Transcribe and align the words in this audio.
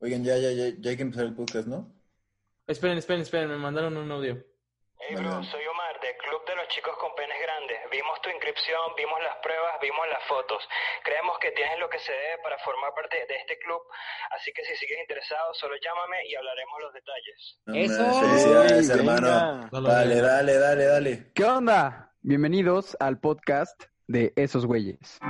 Oigan, 0.00 0.24
ya, 0.24 0.32
ya, 0.38 0.48
ya, 0.52 0.72
ya 0.80 0.90
hay 0.90 0.96
que 0.96 1.02
empezar 1.04 1.26
el 1.26 1.34
podcast, 1.34 1.68
¿no? 1.68 1.92
Esperen, 2.66 2.96
esperen, 2.96 3.20
esperen, 3.20 3.50
me 3.50 3.58
mandaron 3.58 3.98
un 3.98 4.10
audio. 4.10 4.32
Hey 4.96 5.14
bro, 5.16 5.44
soy 5.44 5.60
Omar 5.60 6.00
del 6.00 6.16
Club 6.16 6.40
de 6.48 6.56
los 6.56 6.68
Chicos 6.68 6.96
con 6.96 7.14
Penes 7.14 7.36
Grandes. 7.36 7.76
Vimos 7.92 8.16
tu 8.22 8.30
inscripción, 8.30 8.80
vimos 8.96 9.20
las 9.20 9.36
pruebas, 9.42 9.76
vimos 9.82 10.00
las 10.08 10.24
fotos. 10.24 10.64
Creemos 11.04 11.38
que 11.38 11.50
tienes 11.52 11.78
lo 11.78 11.90
que 11.90 11.98
se 11.98 12.12
debe 12.12 12.40
para 12.42 12.56
formar 12.64 12.94
parte 12.94 13.16
de 13.28 13.36
este 13.44 13.58
club, 13.58 13.82
así 14.30 14.50
que 14.54 14.64
si 14.64 14.74
sigues 14.76 15.00
interesado, 15.00 15.52
solo 15.52 15.74
llámame 15.76 16.16
y 16.28 16.34
hablaremos 16.34 16.80
los 16.80 16.92
detalles. 16.96 17.60
¡Eso! 17.76 18.20
Felicidades, 18.24 18.88
hermano. 18.88 19.68
Dale, 19.68 20.22
dale, 20.22 20.56
dale, 20.56 20.84
dale. 20.86 21.32
¿Qué 21.34 21.44
onda? 21.44 22.14
Bienvenidos 22.22 22.96
al 23.00 23.20
podcast 23.20 23.84
de 24.06 24.32
Esos 24.36 24.64
Güeyes. 24.64 25.20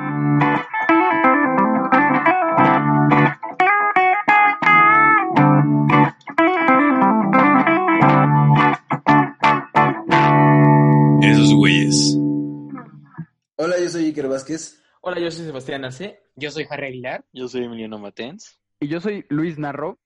Hola, 13.62 13.78
yo 13.78 13.91
soy 13.91 14.06
Iker 14.06 14.27
Vázquez. 14.27 14.82
Hola, 15.02 15.20
yo 15.20 15.30
soy 15.30 15.45
Sebastián 15.45 15.84
Arce. 15.84 16.18
Yo 16.34 16.51
soy 16.51 16.66
Harry 16.70 16.87
Aguilar. 16.87 17.27
Yo 17.30 17.46
soy 17.46 17.64
Emiliano 17.64 17.98
Matens. 17.98 18.59
Y 18.80 18.88
yo 18.88 19.02
soy 19.02 19.27
Luis 19.28 19.59
Narro. 19.59 20.01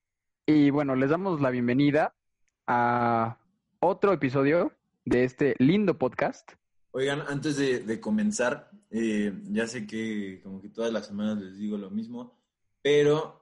Y 0.44 0.70
bueno, 0.70 0.96
les 0.96 1.08
damos 1.08 1.40
la 1.40 1.50
bienvenida 1.50 2.16
a 2.66 3.38
otro 3.78 4.12
episodio 4.12 4.72
de 5.04 5.22
este 5.22 5.54
lindo 5.60 5.96
podcast. 5.96 6.50
Oigan, 6.90 7.20
antes 7.28 7.56
de, 7.56 7.78
de 7.78 8.00
comenzar, 8.00 8.72
eh, 8.90 9.32
ya 9.44 9.68
sé 9.68 9.86
que 9.86 10.40
como 10.42 10.60
que 10.60 10.70
todas 10.70 10.92
las 10.92 11.06
semanas 11.06 11.38
les 11.38 11.56
digo 11.56 11.78
lo 11.78 11.92
mismo, 11.92 12.36
pero 12.82 13.40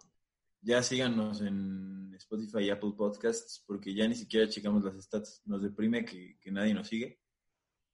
ya 0.61 0.83
síganos 0.83 1.41
en 1.41 2.13
Spotify 2.19 2.65
y 2.65 2.71
Apple 2.71 2.93
Podcasts 2.99 3.65
porque 3.67 3.95
ya 3.95 4.07
ni 4.07 4.15
siquiera 4.15 4.47
checamos 4.47 4.85
las 4.85 5.03
stats. 5.03 5.41
Nos 5.47 5.63
deprime 5.63 6.05
que, 6.05 6.37
que 6.39 6.51
nadie 6.53 6.75
nos 6.75 6.89
sigue. 6.89 7.19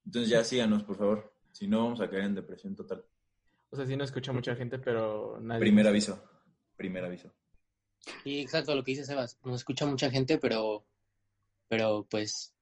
Entonces 0.05 0.28
ya 0.28 0.43
síganos, 0.43 0.83
por 0.83 0.97
favor. 0.97 1.38
Si 1.59 1.67
no, 1.67 1.83
vamos 1.83 2.01
a 2.01 2.09
caer 2.09 2.23
en 2.23 2.37
depresión 2.37 2.77
total. 2.77 3.05
O 3.70 3.77
sea, 3.77 3.84
sí 3.84 3.97
no 3.97 4.05
escucha 4.05 4.33
mucha 4.33 4.55
gente, 4.55 4.78
pero 4.78 5.41
nadie. 5.41 5.59
Primer 5.59 5.89
aviso. 5.89 6.23
Primer 6.77 7.05
aviso. 7.05 7.34
Y 8.25 8.39
exacto 8.39 8.77
lo 8.77 8.84
que 8.84 8.92
dice 8.92 9.05
Sebas. 9.05 9.41
Nos 9.42 9.56
escucha 9.56 9.84
mucha 9.84 10.09
gente, 10.09 10.39
pero, 10.39 10.87
pero 11.67 12.06
pues 12.09 12.55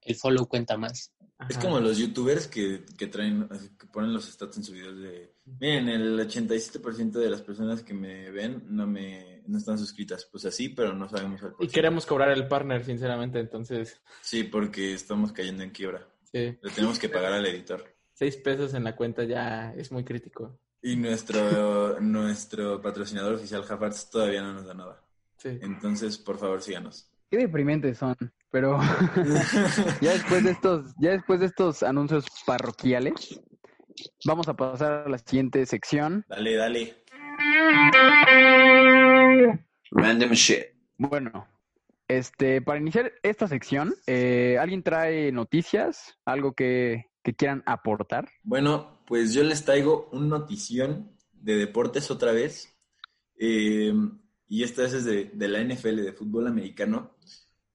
el 0.00 0.14
follow 0.14 0.48
cuenta 0.48 0.78
más. 0.78 1.12
Es 1.50 1.58
como 1.58 1.80
los 1.80 1.98
youtubers 1.98 2.46
que, 2.48 2.82
que 2.96 3.08
traen, 3.08 3.46
que 3.78 3.86
ponen 3.88 4.14
los 4.14 4.24
stats 4.24 4.56
en 4.56 4.64
sus 4.64 4.74
videos 4.74 4.98
de, 4.98 5.34
miren, 5.44 5.90
el 5.90 6.18
87% 6.18 7.10
de 7.12 7.28
las 7.28 7.42
personas 7.42 7.82
que 7.82 7.92
me 7.92 8.30
ven 8.30 8.64
no 8.70 8.86
me 8.86 9.42
no 9.48 9.58
están 9.58 9.78
suscritas. 9.78 10.26
Pues 10.32 10.46
así, 10.46 10.70
pero 10.70 10.94
no 10.94 11.10
sabemos 11.10 11.42
al 11.42 11.56
Y 11.58 11.68
queremos 11.68 12.06
cobrar 12.06 12.30
el 12.30 12.48
partner, 12.48 12.86
sinceramente, 12.86 13.38
entonces, 13.38 14.00
Sí, 14.22 14.44
porque 14.44 14.94
estamos 14.94 15.30
cayendo 15.30 15.62
en 15.62 15.72
quiebra. 15.72 16.08
sí. 16.24 16.56
Le 16.62 16.70
tenemos 16.74 16.98
que 16.98 17.10
pagar 17.10 17.34
al 17.34 17.44
editor. 17.44 17.99
Seis 18.20 18.36
pesos 18.36 18.74
en 18.74 18.84
la 18.84 18.94
cuenta 18.94 19.24
ya 19.24 19.72
es 19.78 19.90
muy 19.90 20.04
crítico. 20.04 20.60
Y 20.82 20.94
nuestro, 20.94 21.98
nuestro 22.00 22.78
patrocinador 22.82 23.36
oficial, 23.36 23.62
Jafarts, 23.62 24.10
todavía 24.10 24.42
no 24.42 24.52
nos 24.52 24.66
da 24.66 24.74
nada. 24.74 25.02
Sí. 25.38 25.58
Entonces, 25.62 26.18
por 26.18 26.36
favor, 26.36 26.60
síganos. 26.60 27.10
Qué 27.30 27.38
deprimentes 27.38 27.96
son, 27.96 28.14
pero 28.50 28.78
ya 30.02 30.12
después 30.12 30.44
de 30.44 30.50
estos, 30.50 30.92
ya 30.98 31.12
después 31.12 31.40
de 31.40 31.46
estos 31.46 31.82
anuncios 31.82 32.26
parroquiales, 32.44 33.40
vamos 34.26 34.48
a 34.48 34.54
pasar 34.54 35.04
a 35.06 35.08
la 35.08 35.16
siguiente 35.16 35.64
sección. 35.64 36.26
dale, 36.28 36.56
dale. 36.56 36.96
Random 39.92 40.32
shit. 40.32 40.66
Bueno, 40.98 41.48
este, 42.06 42.60
para 42.60 42.80
iniciar 42.80 43.12
esta 43.22 43.48
sección, 43.48 43.94
eh, 44.06 44.58
¿alguien 44.60 44.82
trae 44.82 45.32
noticias? 45.32 46.18
¿Algo 46.26 46.52
que, 46.52 47.09
que 47.30 47.36
quieran 47.36 47.62
aportar? 47.66 48.28
Bueno, 48.42 49.00
pues 49.06 49.32
yo 49.32 49.42
les 49.42 49.64
traigo 49.64 50.08
un 50.12 50.28
notición 50.28 51.12
de 51.32 51.56
deportes 51.56 52.10
otra 52.10 52.32
vez. 52.32 52.76
Eh, 53.38 53.92
y 54.48 54.64
esta 54.64 54.82
vez 54.82 54.92
es 54.94 55.04
de, 55.04 55.26
de 55.26 55.48
la 55.48 55.62
NFL, 55.62 56.02
de 56.02 56.12
fútbol 56.12 56.46
americano. 56.46 57.16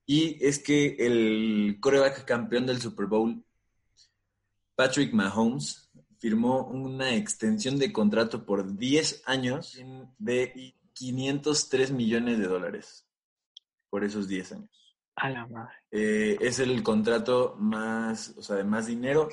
Y 0.04 0.44
es 0.44 0.58
que 0.58 0.96
el 0.98 1.78
coreback 1.80 2.24
campeón 2.24 2.66
del 2.66 2.80
Super 2.80 3.06
Bowl, 3.06 3.42
Patrick 4.76 5.12
Mahomes, 5.12 5.90
firmó 6.18 6.66
una 6.66 7.14
extensión 7.14 7.78
de 7.78 7.92
contrato 7.92 8.44
por 8.44 8.76
10 8.76 9.22
años 9.26 9.78
de 10.18 10.74
503 10.92 11.92
millones 11.92 12.38
de 12.38 12.46
dólares 12.46 13.06
por 13.90 14.04
esos 14.04 14.28
10 14.28 14.52
años. 14.52 14.96
A 15.16 15.30
la 15.30 15.46
madre. 15.46 15.74
Eh, 15.90 16.36
es 16.40 16.58
el 16.58 16.82
contrato 16.82 17.56
más, 17.58 18.34
o 18.36 18.42
sea, 18.42 18.56
de 18.56 18.64
más 18.64 18.86
dinero 18.86 19.28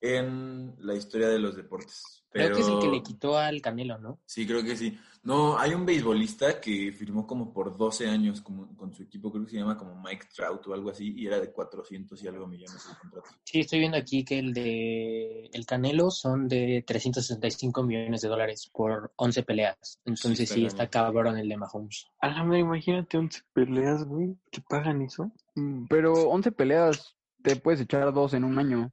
en 0.00 0.74
la 0.78 0.94
historia 0.94 1.28
de 1.28 1.38
los 1.38 1.56
deportes. 1.56 2.20
Creo 2.32 2.54
que 2.54 2.60
es 2.60 2.68
el 2.68 2.78
que 2.78 2.88
le 2.88 3.02
quitó 3.02 3.36
al 3.36 3.60
Canelo, 3.60 3.98
¿no? 3.98 4.20
Sí, 4.24 4.46
creo 4.46 4.62
que 4.62 4.76
sí. 4.76 4.96
No, 5.22 5.58
hay 5.58 5.74
un 5.74 5.84
beisbolista 5.84 6.60
que 6.60 6.92
firmó 6.92 7.26
como 7.26 7.52
por 7.52 7.76
12 7.76 8.08
años 8.08 8.40
como, 8.40 8.74
con 8.76 8.94
su 8.94 9.02
equipo, 9.02 9.30
creo 9.30 9.44
que 9.44 9.50
se 9.50 9.58
llama 9.58 9.76
como 9.76 10.00
Mike 10.00 10.28
Trout 10.34 10.66
o 10.66 10.72
algo 10.72 10.90
así, 10.90 11.12
y 11.14 11.26
era 11.26 11.40
de 11.40 11.52
400 11.52 12.22
y 12.22 12.28
algo 12.28 12.46
millones 12.46 12.86
el 12.88 12.96
contrato. 12.96 13.30
Sí, 13.44 13.60
estoy 13.60 13.80
viendo 13.80 13.98
aquí 13.98 14.24
que 14.24 14.38
el 14.38 14.54
de 14.54 15.50
el 15.52 15.66
Canelo 15.66 16.10
son 16.10 16.48
de 16.48 16.84
365 16.86 17.82
millones 17.82 18.22
de 18.22 18.28
dólares 18.28 18.70
por 18.72 19.12
11 19.16 19.42
peleas. 19.42 20.00
Entonces 20.04 20.40
está 20.40 20.54
sí, 20.54 20.64
está 20.64 20.88
cabrón 20.88 21.36
el 21.36 21.48
de 21.48 21.56
Mahomes. 21.56 22.06
A 22.20 22.28
la 22.28 22.44
madre, 22.44 22.60
imagínate 22.60 23.18
11 23.18 23.42
peleas, 23.52 24.04
güey, 24.04 24.36
que 24.50 24.62
pagan 24.62 25.02
eso. 25.02 25.32
Mm, 25.56 25.86
Pero 25.88 26.14
11 26.30 26.52
peleas, 26.52 27.16
te 27.42 27.56
puedes 27.56 27.80
echar 27.80 28.12
dos 28.14 28.32
en 28.34 28.44
un 28.44 28.58
año. 28.58 28.92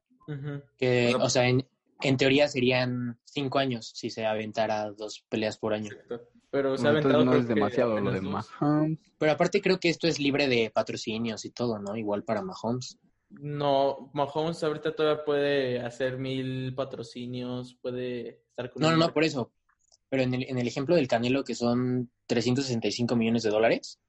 Que, 0.76 1.14
O 1.14 1.18
sea, 1.18 1.24
o 1.24 1.30
sea, 1.30 1.48
en, 1.48 1.66
en 2.02 2.16
teoría 2.16 2.48
serían 2.48 3.18
5 3.24 3.58
años 3.58 3.92
si 3.94 4.10
se 4.10 4.26
aventara 4.26 4.90
dos 4.92 5.24
peleas 5.28 5.58
por 5.58 5.74
año. 5.74 5.90
Exacto. 5.92 6.28
Pero 6.50 6.78
se 6.78 6.86
ha 6.86 6.90
aventado 6.90 7.24
no 7.24 7.34
es 7.34 7.46
demasiado 7.46 8.00
lo 8.00 8.10
de. 8.10 8.20
Mahomes. 8.22 8.98
Pero 9.18 9.32
aparte 9.32 9.60
creo 9.60 9.78
que 9.78 9.90
esto 9.90 10.06
es 10.06 10.18
libre 10.18 10.48
de 10.48 10.70
patrocinios 10.70 11.44
y 11.44 11.50
todo, 11.50 11.78
¿no? 11.78 11.94
Igual 11.96 12.24
para 12.24 12.42
Mahomes. 12.42 12.98
No, 13.28 14.10
Mahomes 14.14 14.62
ahorita 14.62 14.94
todavía 14.94 15.24
puede 15.24 15.80
hacer 15.80 16.16
mil 16.16 16.74
patrocinios, 16.74 17.76
puede 17.82 18.40
estar 18.48 18.70
con 18.70 18.80
No, 18.80 18.90
no, 18.90 18.96
no, 18.96 19.12
por 19.12 19.24
eso. 19.24 19.52
Pero 20.08 20.22
en 20.22 20.32
el, 20.32 20.44
en 20.48 20.58
el 20.58 20.66
ejemplo 20.66 20.96
del 20.96 21.08
Canelo, 21.08 21.44
que 21.44 21.54
son 21.54 22.10
365 22.26 23.14
millones 23.14 23.42
de 23.42 23.50
dólares 23.50 24.00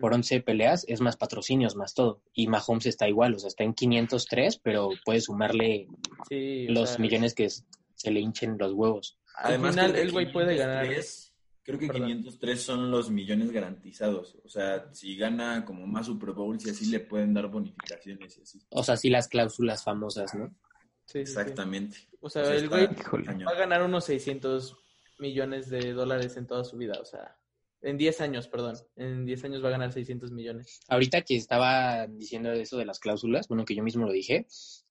Por 0.00 0.14
11 0.14 0.42
peleas, 0.42 0.84
es 0.86 1.00
más 1.00 1.16
patrocinios, 1.16 1.74
más 1.74 1.94
todo. 1.94 2.22
Y 2.32 2.46
Mahomes 2.46 2.86
está 2.86 3.08
igual, 3.08 3.34
o 3.34 3.38
sea, 3.38 3.48
está 3.48 3.64
en 3.64 3.74
503, 3.74 4.58
pero 4.58 4.90
puede 5.04 5.20
sumarle 5.20 5.88
Sí, 6.28 6.68
los 6.68 6.90
sea, 6.90 6.98
millones 6.98 7.34
que 7.34 7.48
se 7.48 8.10
le 8.10 8.20
hinchen 8.20 8.56
los 8.58 8.72
huevos. 8.72 9.18
Al 9.36 9.60
final, 9.60 9.96
el 9.96 10.12
güey 10.12 10.30
puede 10.30 10.56
ganar. 10.56 10.84
503 10.84 11.32
Creo 11.64 11.78
que 11.78 11.86
Perdón. 11.86 12.08
503 12.08 12.60
son 12.60 12.90
los 12.90 13.10
millones 13.10 13.52
garantizados. 13.52 14.36
O 14.44 14.48
sea, 14.48 14.92
si 14.92 15.16
gana 15.16 15.64
como 15.64 15.86
más 15.86 16.06
Super 16.06 16.32
Bowls 16.32 16.66
y 16.66 16.70
así 16.70 16.86
le 16.86 17.00
pueden 17.00 17.34
dar 17.34 17.46
bonificaciones 17.48 18.36
y 18.38 18.42
así. 18.42 18.60
O 18.70 18.82
sea, 18.82 18.96
sí 18.96 19.10
las 19.10 19.28
cláusulas 19.28 19.84
famosas, 19.84 20.34
¿no? 20.34 20.52
Sí. 21.06 21.20
Exactamente. 21.20 21.98
O 22.20 22.28
sea, 22.28 22.42
O 22.42 22.46
sea, 22.46 22.56
el 22.56 22.68
güey 22.68 22.86
va 22.86 23.52
a 23.52 23.54
ganar 23.54 23.82
unos 23.82 24.04
600 24.06 24.76
millones 25.18 25.70
de 25.70 25.92
dólares 25.92 26.36
en 26.36 26.46
toda 26.48 26.64
su 26.64 26.76
vida. 26.76 26.98
O 27.00 27.04
sea, 27.04 27.36
en 27.82 27.98
10 27.98 28.20
años, 28.20 28.48
perdón. 28.48 28.76
En 28.96 29.24
10 29.24 29.44
años 29.44 29.62
va 29.62 29.68
a 29.68 29.72
ganar 29.72 29.92
600 29.92 30.30
millones. 30.30 30.80
Ahorita 30.88 31.22
que 31.22 31.36
estaba 31.36 32.06
diciendo 32.06 32.52
eso 32.52 32.78
de 32.78 32.86
las 32.86 33.00
cláusulas, 33.00 33.48
bueno, 33.48 33.64
que 33.64 33.74
yo 33.74 33.82
mismo 33.82 34.06
lo 34.06 34.12
dije, 34.12 34.46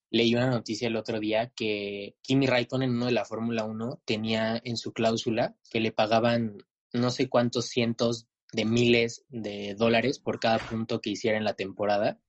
leí 0.09 0.35
una 0.35 0.49
noticia 0.49 0.87
el 0.87 0.97
otro 0.97 1.19
día 1.19 1.51
que 1.55 2.15
Kimi 2.21 2.45
Raikkonen, 2.45 2.91
uno 2.91 3.05
de 3.05 3.13
la 3.13 3.25
Fórmula 3.25 3.63
1, 3.63 4.01
tenía 4.05 4.61
en 4.63 4.77
su 4.77 4.91
cláusula 4.91 5.55
que 5.69 5.79
le 5.79 5.91
pagaban 5.91 6.57
no 6.93 7.09
sé 7.09 7.29
cuántos 7.29 7.67
cientos 7.67 8.27
de 8.51 8.65
miles 8.65 9.23
de 9.29 9.75
dólares 9.75 10.19
por 10.19 10.39
cada 10.39 10.57
punto 10.57 10.99
que 10.99 11.11
hiciera 11.11 11.37
en 11.37 11.45
la 11.45 11.53
temporada. 11.53 12.19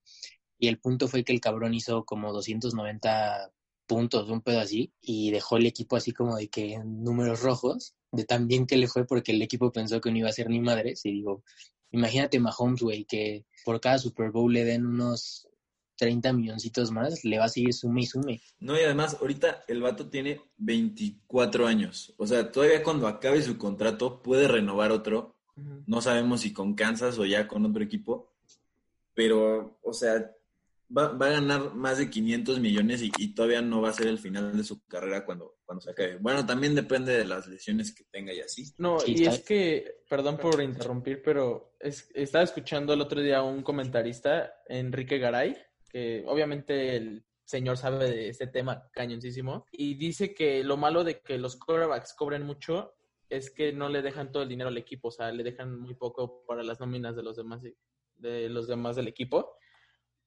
Y 0.58 0.68
el 0.68 0.78
punto 0.78 1.08
fue 1.08 1.24
que 1.24 1.32
el 1.32 1.40
cabrón 1.40 1.74
hizo 1.74 2.04
como 2.04 2.32
290 2.32 3.52
puntos, 3.86 4.30
un 4.30 4.42
pedo 4.42 4.60
así, 4.60 4.92
y 5.00 5.32
dejó 5.32 5.56
el 5.56 5.66
equipo 5.66 5.96
así 5.96 6.12
como 6.12 6.36
de 6.36 6.48
que 6.48 6.74
en 6.74 7.02
números 7.02 7.42
rojos, 7.42 7.96
de 8.12 8.24
tan 8.24 8.46
bien 8.46 8.66
que 8.66 8.76
le 8.76 8.86
fue 8.86 9.06
porque 9.06 9.32
el 9.32 9.42
equipo 9.42 9.72
pensó 9.72 10.00
que 10.00 10.10
no 10.10 10.18
iba 10.18 10.28
a 10.28 10.32
ser 10.32 10.48
ni 10.48 10.60
madres. 10.60 11.04
Y 11.04 11.12
digo, 11.12 11.42
Imagínate 11.92 12.40
Mahomes, 12.40 12.80
güey, 12.80 13.04
que 13.04 13.44
por 13.64 13.80
cada 13.80 13.98
Super 13.98 14.30
Bowl 14.30 14.52
le 14.52 14.64
den 14.64 14.86
unos 14.86 15.46
30 15.96 16.32
milloncitos 16.32 16.90
más, 16.90 17.22
le 17.22 17.38
va 17.38 17.44
a 17.44 17.48
seguir 17.50 17.74
sume 17.74 18.00
y 18.00 18.06
sume. 18.06 18.40
No, 18.58 18.78
y 18.78 18.82
además, 18.82 19.18
ahorita 19.20 19.64
el 19.68 19.82
vato 19.82 20.08
tiene 20.08 20.40
24 20.56 21.66
años. 21.66 22.14
O 22.16 22.26
sea, 22.26 22.50
todavía 22.50 22.82
cuando 22.82 23.06
acabe 23.06 23.42
su 23.42 23.58
contrato 23.58 24.22
puede 24.22 24.48
renovar 24.48 24.90
otro. 24.90 25.36
No 25.86 26.00
sabemos 26.00 26.40
si 26.40 26.52
con 26.54 26.74
Kansas 26.74 27.18
o 27.18 27.26
ya 27.26 27.46
con 27.46 27.66
otro 27.66 27.84
equipo. 27.84 28.32
Pero, 29.12 29.78
o 29.82 29.92
sea, 29.92 30.34
va, 30.96 31.08
va 31.12 31.26
a 31.26 31.30
ganar 31.32 31.74
más 31.74 31.98
de 31.98 32.10
500 32.10 32.60
millones 32.60 33.02
y, 33.02 33.10
y 33.18 33.34
todavía 33.34 33.62
no 33.62 33.80
va 33.80 33.90
a 33.90 33.92
ser 33.92 34.06
el 34.08 34.18
final 34.18 34.56
de 34.56 34.64
su 34.64 34.84
carrera 34.86 35.24
cuando, 35.24 35.56
cuando 35.64 35.80
se 35.80 35.90
acabe. 35.90 36.16
Bueno, 36.18 36.44
también 36.46 36.74
depende 36.74 37.16
de 37.16 37.24
las 37.24 37.46
lesiones 37.46 37.94
que 37.94 38.04
tenga 38.10 38.32
y 38.32 38.40
así. 38.40 38.72
No, 38.78 38.98
y 39.06 39.24
es 39.24 39.40
que, 39.44 40.02
perdón 40.08 40.36
por 40.38 40.60
interrumpir, 40.62 41.22
pero 41.22 41.74
es- 41.80 42.10
estaba 42.14 42.44
escuchando 42.44 42.92
el 42.92 43.00
otro 43.00 43.20
día 43.20 43.38
a 43.38 43.42
un 43.42 43.62
comentarista, 43.62 44.52
Enrique 44.68 45.18
Garay, 45.18 45.56
que 45.88 46.24
obviamente 46.26 46.96
el 46.96 47.24
señor 47.44 47.76
sabe 47.76 48.08
de 48.10 48.28
este 48.28 48.46
tema 48.46 48.88
cañoncísimo, 48.92 49.66
y 49.72 49.94
dice 49.94 50.32
que 50.34 50.62
lo 50.64 50.76
malo 50.76 51.04
de 51.04 51.20
que 51.20 51.38
los 51.38 51.56
quarterbacks 51.56 52.14
cobren 52.14 52.44
mucho 52.44 52.94
es 53.28 53.50
que 53.50 53.72
no 53.72 53.88
le 53.88 54.02
dejan 54.02 54.30
todo 54.30 54.42
el 54.42 54.48
dinero 54.48 54.68
al 54.68 54.76
equipo, 54.78 55.08
o 55.08 55.10
sea, 55.10 55.32
le 55.32 55.42
dejan 55.42 55.78
muy 55.80 55.94
poco 55.94 56.44
para 56.46 56.62
las 56.62 56.80
nóminas 56.80 57.16
de 57.16 57.22
los 57.22 57.36
demás, 57.36 57.62
de 58.16 58.48
los 58.48 58.68
demás 58.68 58.96
del 58.96 59.08
equipo. 59.08 59.56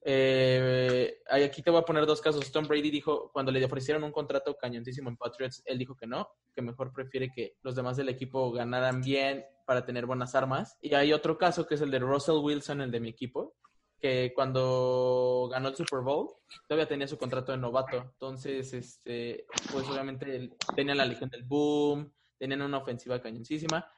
Eh, 0.07 1.17
aquí 1.31 1.63
te 1.63 1.71
voy 1.71 1.81
a 1.81 1.85
poner 1.85 2.05
dos 2.05 2.21
casos. 2.21 2.51
Tom 2.51 2.67
Brady 2.67 2.91
dijo, 2.91 3.31
cuando 3.33 3.51
le 3.51 3.65
ofrecieron 3.65 4.03
un 4.03 4.11
contrato 4.11 4.55
cañoncísimo 4.55 5.09
en 5.09 5.17
Patriots, 5.17 5.63
él 5.65 5.79
dijo 5.79 5.95
que 5.95 6.05
no, 6.05 6.29
que 6.53 6.61
mejor 6.61 6.93
prefiere 6.93 7.31
que 7.31 7.55
los 7.63 7.75
demás 7.75 7.97
del 7.97 8.09
equipo 8.09 8.51
ganaran 8.51 9.01
bien 9.01 9.43
para 9.65 9.83
tener 9.83 10.05
buenas 10.05 10.35
armas. 10.35 10.77
Y 10.79 10.93
hay 10.93 11.11
otro 11.11 11.39
caso 11.39 11.65
que 11.65 11.73
es 11.73 11.81
el 11.81 11.89
de 11.89 11.97
Russell 11.97 12.37
Wilson, 12.37 12.81
el 12.81 12.91
de 12.91 12.99
mi 12.99 13.09
equipo, 13.09 13.55
que 13.99 14.31
cuando 14.35 15.49
ganó 15.51 15.69
el 15.69 15.75
Super 15.75 16.01
Bowl 16.01 16.35
todavía 16.67 16.87
tenía 16.87 17.07
su 17.07 17.17
contrato 17.17 17.51
de 17.51 17.57
novato. 17.57 17.97
Entonces, 17.97 18.75
este, 18.75 19.47
pues 19.71 19.89
obviamente 19.89 20.51
tenían 20.75 20.97
la 20.97 21.05
Legión 21.05 21.31
del 21.31 21.43
Boom, 21.45 22.13
tenían 22.37 22.61
una 22.61 22.77
ofensiva 22.77 23.19
cañoncísima. 23.19 23.91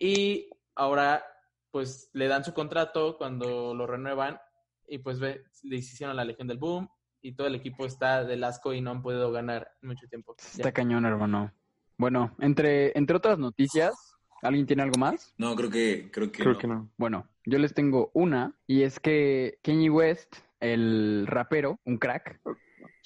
Y 0.00 0.50
ahora, 0.74 1.24
pues 1.70 2.10
le 2.12 2.26
dan 2.26 2.44
su 2.44 2.52
contrato 2.52 3.16
cuando 3.16 3.72
lo 3.72 3.86
renuevan 3.86 4.40
y 4.88 4.98
pues 4.98 5.18
ve, 5.20 5.42
le 5.62 5.76
hicieron 5.76 6.16
la 6.16 6.24
Legión 6.24 6.48
del 6.48 6.58
Boom 6.58 6.88
y 7.20 7.32
todo 7.32 7.46
el 7.46 7.54
equipo 7.54 7.86
está 7.86 8.24
del 8.24 8.44
asco 8.44 8.74
y 8.74 8.80
no 8.80 8.90
han 8.90 9.02
podido 9.02 9.32
ganar 9.32 9.72
mucho 9.82 10.06
tiempo. 10.08 10.36
Ya. 10.38 10.46
Está 10.46 10.72
cañón, 10.72 11.06
hermano. 11.06 11.52
Bueno, 11.96 12.34
entre, 12.40 12.96
entre 12.98 13.16
otras 13.16 13.38
noticias, 13.38 13.94
¿alguien 14.42 14.66
tiene 14.66 14.82
algo 14.82 14.98
más? 14.98 15.34
No, 15.38 15.54
creo 15.56 15.70
que, 15.70 16.10
creo 16.12 16.30
que 16.30 16.42
Creo 16.42 16.52
no. 16.54 16.58
que 16.58 16.66
no. 16.66 16.90
Bueno, 16.96 17.28
yo 17.46 17.58
les 17.58 17.72
tengo 17.72 18.10
una, 18.14 18.54
y 18.66 18.82
es 18.82 19.00
que 19.00 19.58
Kanye 19.62 19.90
West, 19.90 20.36
el 20.60 21.26
rapero, 21.26 21.80
un 21.84 21.98
crack, 21.98 22.40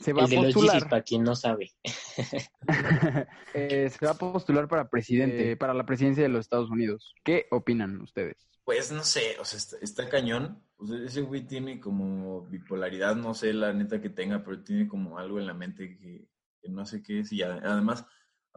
se 0.01 0.13
va 0.13 0.25
El 0.25 0.39
a 0.39 0.43
postular. 0.43 0.89
Para 0.89 1.03
quien 1.03 1.23
no 1.23 1.35
sabe. 1.35 1.73
Eh, 3.55 3.91
se 3.91 4.05
va 4.05 4.13
a 4.13 4.19
postular 4.19 4.69
para 4.69 4.89
presidente, 4.91 5.57
para 5.57 5.73
la 5.75 5.87
presidencia 5.87 6.23
de 6.23 6.29
los 6.29 6.41
Estados 6.41 6.71
Unidos. 6.71 7.15
¿Qué 7.25 7.47
opinan 7.51 8.01
ustedes? 8.03 8.37
Pues 8.65 8.93
no 8.93 9.03
sé, 9.03 9.37
o 9.41 9.45
sea, 9.45 9.57
está, 9.57 9.77
está 9.81 10.09
cañón. 10.09 10.63
O 10.79 10.87
sea, 10.87 10.99
ese 11.05 11.23
güey 11.23 11.47
tiene 11.47 11.81
como 11.81 12.43
bipolaridad, 12.43 13.17
no 13.17 13.35
sé 13.35 13.53
la 13.53 13.73
neta 13.73 14.01
que 14.01 14.11
tenga, 14.11 14.45
pero 14.45 14.63
tiene 14.63 14.87
como 14.87 15.19
algo 15.19 15.39
en 15.39 15.47
la 15.47 15.55
mente 15.55 15.99
que, 15.99 16.29
no 16.69 16.87
sé 16.87 17.03
qué 17.03 17.21
es. 17.21 17.33
Y 17.33 17.43
además, 17.43 18.05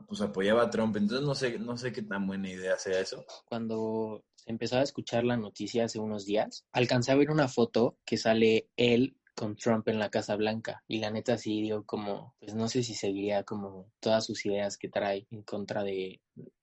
pues 0.07 0.21
apoyaba 0.21 0.63
a 0.63 0.69
Trump, 0.69 0.95
entonces 0.97 1.25
no 1.25 1.33
sé, 1.33 1.57
no 1.57 1.77
sé 1.77 1.91
qué 1.91 2.03
tan 2.03 2.27
buena 2.27 2.50
idea 2.50 2.77
sea 2.77 3.00
eso. 3.00 3.25
Cuando 3.45 4.23
se 4.35 4.51
empezaba 4.51 4.81
a 4.81 4.85
escuchar 4.85 5.23
la 5.23 5.38
noticia 5.38 5.85
hace 5.85 6.00
unos 6.00 6.25
días, 6.25 6.65
alcancé 6.71 7.12
a 7.12 7.15
ver 7.15 7.31
una 7.31 7.47
foto 7.47 7.97
que 8.06 8.18
sale 8.18 8.69
él 8.77 9.17
con 9.35 9.56
Trump 9.56 9.88
en 9.88 9.97
la 9.97 10.09
Casa 10.09 10.35
Blanca. 10.35 10.83
Y 10.88 11.00
la 11.00 11.09
neta 11.09 11.38
sí 11.38 11.62
dio 11.62 11.83
como, 11.85 12.35
pues 12.39 12.53
no 12.53 12.67
sé 12.67 12.83
si 12.83 12.94
seguiría 12.94 13.44
como 13.44 13.91
todas 14.00 14.25
sus 14.25 14.45
ideas 14.45 14.77
que 14.77 14.89
trae 14.89 15.25
en 15.31 15.41
contra 15.41 15.83
de, 15.83 16.21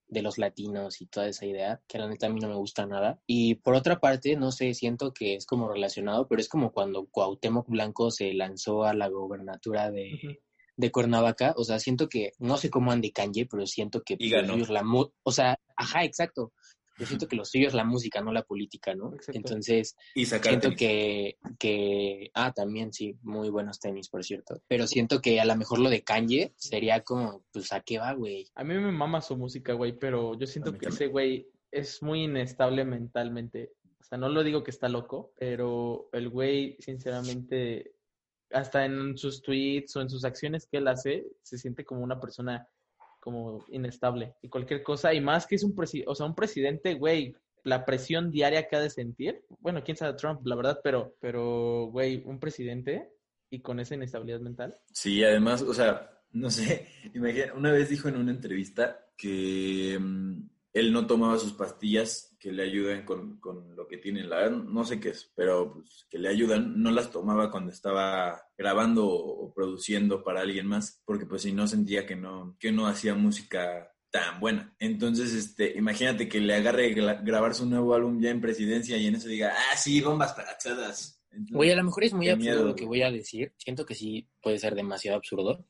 de 0.09 0.23
los 0.23 0.39
latinos 0.39 1.01
y 1.01 1.07
toda 1.07 1.29
esa 1.29 1.47
idea, 1.47 1.81
que 1.87 1.99
la 1.99 2.09
neta 2.09 2.27
a 2.27 2.31
mí 2.31 2.41
no 2.41 2.49
me 2.49 2.55
gusta 2.55 2.87
nada. 2.87 3.21
Y 3.27 3.57
por 3.57 3.75
otra 3.75 4.01
parte, 4.01 4.37
no 4.37 4.53
sé, 4.53 4.75
siento 4.75 5.13
que 5.13 5.35
es 5.35 5.47
como 5.47 5.69
relacionado, 5.69 6.27
pero 6.29 6.41
es 6.41 6.49
como 6.49 6.73
cuando 6.73 7.07
Cuauhtémoc 7.07 7.69
Blanco 7.69 8.11
se 8.11 8.33
lanzó 8.35 8.85
a 8.85 8.95
la 8.95 9.09
gobernatura 9.09 9.91
de, 9.91 10.41
de 10.77 10.93
Cuernavaca, 10.93 11.55
o 11.57 11.65
sea, 11.65 11.79
siento 11.79 12.09
que, 12.09 12.33
no 12.39 12.57
sé 12.57 12.71
cómo 12.71 12.93
ande 12.93 13.13
Kanye, 13.13 13.47
pero 13.47 13.67
siento 13.67 14.03
que 14.03 14.17
Y 14.19 14.31
ganó. 14.31 14.57
la 14.57 14.83
o 15.23 15.33
sea, 15.33 15.59
ajá, 15.77 16.05
exacto. 16.05 16.53
Yo 16.99 17.07
siento 17.07 17.29
que 17.29 17.37
lo 17.37 17.45
suyo 17.45 17.69
es 17.69 17.75
la 17.75 17.85
música, 17.85 18.21
no 18.21 18.33
la 18.33 18.43
política, 18.43 18.95
¿no? 18.95 19.15
Exacto. 19.15 19.39
Entonces, 19.39 19.97
Y 20.15 20.27
sacar 20.27 20.53
siento 20.53 20.77
que, 20.77 21.39
que, 21.59 22.31
ah, 22.35 22.53
también 22.53 22.93
sí, 22.93 23.17
muy 23.23 23.51
buenos 23.51 23.79
tenis, 23.79 24.09
por 24.09 24.25
cierto. 24.25 24.61
Pero 24.67 24.87
siento 24.87 25.21
que 25.21 25.41
a 25.41 25.45
lo 25.45 25.57
mejor 25.57 25.79
lo 25.79 25.91
de 25.91 26.03
Kanye 26.03 26.53
sería 26.57 27.03
como, 27.03 27.45
pues, 27.53 27.73
¿a 27.73 27.81
qué 27.81 27.99
va, 27.99 28.13
güey? 28.15 28.47
A 28.55 28.65
mí 28.65 28.75
me 28.75 28.93
mama 28.93 29.21
su 29.21 29.37
música, 29.37 29.73
güey, 29.75 29.93
pero 29.99 30.39
yo 30.39 30.47
siento 30.47 30.73
que 30.73 30.87
también. 30.87 30.95
ese 30.95 31.07
güey 31.07 31.49
es 31.71 32.03
muy 32.03 32.25
inestable 32.25 32.85
mentalmente. 32.85 33.73
O 34.01 34.05
sea, 34.05 34.19
no 34.19 34.29
lo 34.29 34.43
digo 34.43 34.65
que 34.65 34.71
está 34.71 34.89
loco, 34.89 35.33
pero 35.39 36.09
el 36.13 36.29
güey, 36.29 36.77
sinceramente, 36.81 37.93
hasta 38.51 38.85
en 38.85 39.17
sus 39.17 39.43
tweets 39.43 39.97
o 39.97 40.01
en 40.01 40.09
sus 40.09 40.25
acciones 40.25 40.67
que 40.67 40.79
él 40.79 40.89
hace, 40.89 41.27
se 41.43 41.59
siente 41.59 41.85
como 41.85 42.03
una 42.03 42.21
persona 42.21 42.67
como 43.29 43.65
inestable 43.69 44.35
y 44.41 44.49
cualquier 44.49 44.83
cosa. 44.83 45.13
Y 45.13 45.21
más 45.21 45.47
que 45.47 45.57
es 45.57 45.63
un, 45.63 45.75
presi- 45.77 46.05
o 46.07 46.15
sea, 46.15 46.25
un 46.25 46.35
presidente, 46.35 46.95
güey, 46.95 47.35
la 47.63 47.85
presión 47.85 48.31
diaria 48.31 48.67
que 48.67 48.77
ha 48.77 48.81
de 48.81 48.89
sentir. 48.89 49.43
Bueno, 49.61 49.83
quién 49.85 49.99
sabe 49.99 50.17
Trump, 50.17 50.41
la 50.47 50.57
verdad, 50.57 50.81
pero, 50.83 51.15
pero, 51.21 51.89
güey, 51.93 52.23
un 52.25 52.41
presidente 52.41 53.11
y 53.51 53.61
con 53.61 53.81
esa 53.81 53.95
inestabilidad 53.97 54.41
mental. 54.41 54.79
Sí, 54.93 55.23
además, 55.23 55.61
o 55.61 55.75
sea, 55.75 56.11
no 56.33 56.51
sé, 56.51 56.89
imagina, 57.15 57.53
una 57.55 57.71
vez 57.71 57.91
dijo 57.91 58.09
en 58.09 58.17
una 58.17 58.31
entrevista 58.31 59.05
que 59.17 59.99
mm, 60.01 60.49
él 60.73 60.93
no 60.93 61.07
tomaba 61.07 61.39
sus 61.39 61.53
pastillas 61.53 62.28
que 62.39 62.53
le 62.53 62.63
ayudan 62.63 63.05
con, 63.05 63.39
con 63.41 63.75
lo 63.75 63.87
que 63.89 63.99
tiene, 63.99 64.23
la 64.25 64.49
no 64.49 64.85
sé 64.85 65.01
qué 65.01 65.11
es, 65.11 65.33
pero 65.35 65.75
pues, 65.75 66.07
que 66.09 66.19
le 66.19 66.29
ayudan, 66.29 66.81
no 66.81 66.91
las 66.91 67.11
tomaba 67.11 67.51
cuando 67.51 67.73
estaba 67.73 68.41
grabando 68.57 69.07
o, 69.07 69.53
produciendo 69.53 70.23
para 70.23 70.41
alguien 70.43 70.67
más, 70.67 71.03
porque 71.05 71.27
pues 71.27 71.43
si 71.43 71.53
no 71.53 71.67
sentía 71.67 72.07
que 72.07 72.15
no, 72.17 72.57
que 72.61 72.71
no 72.71 72.87
hacía 72.87 73.15
música 73.15 73.93
tan 74.11 74.41
buena. 74.41 74.75
Entonces, 74.79 75.35
este, 75.35 75.77
imagínate 75.77 76.29
que 76.29 76.41
le 76.41 76.55
agarre 76.55 76.95
gra- 76.95 77.23
grabar 77.25 77.55
su 77.55 77.67
nuevo 77.67 77.95
álbum 77.95 78.21
ya 78.21 78.31
en 78.31 78.41
presidencia 78.41 78.97
y 78.97 79.07
en 79.07 79.17
eso 79.17 79.29
diga, 79.29 79.53
ah, 79.55 79.77
sí, 79.77 80.01
bombas 80.01 80.33
parachadas. 80.33 81.23
Güey, 81.51 81.71
a 81.73 81.77
lo 81.77 81.85
mejor 81.85 82.05
es 82.05 82.15
muy 82.15 82.29
absurdo 82.29 82.53
miedo, 82.55 82.69
lo 82.69 82.75
que 82.75 82.87
voy 82.87 83.03
a 83.03 83.11
decir. 83.11 83.53
Siento 83.59 83.85
que 83.85 83.95
sí 83.95 84.27
puede 84.41 84.59
ser 84.59 84.75
demasiado 84.75 85.19
absurdo. 85.19 85.67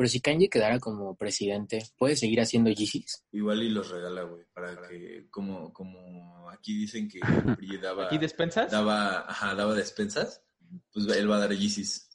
Pero 0.00 0.08
si 0.08 0.20
Kanye 0.22 0.48
quedara 0.48 0.78
como 0.80 1.14
presidente, 1.14 1.84
¿puede 1.98 2.16
seguir 2.16 2.40
haciendo 2.40 2.70
Yeezys? 2.70 3.22
Igual 3.32 3.62
y 3.64 3.68
los 3.68 3.90
regala, 3.90 4.22
güey, 4.22 4.46
para 4.50 4.88
que, 4.88 5.26
como, 5.30 5.74
como 5.74 6.48
aquí 6.48 6.74
dicen 6.74 7.06
que 7.06 7.20
daba, 7.82 8.06
¿Aquí 8.06 8.16
despensas? 8.16 8.72
daba, 8.72 9.30
ajá, 9.30 9.54
daba 9.54 9.74
despensas, 9.74 10.42
pues 10.90 11.06
él 11.06 11.30
va 11.30 11.36
a 11.36 11.40
dar 11.40 11.52
Yeezys. 11.52 12.08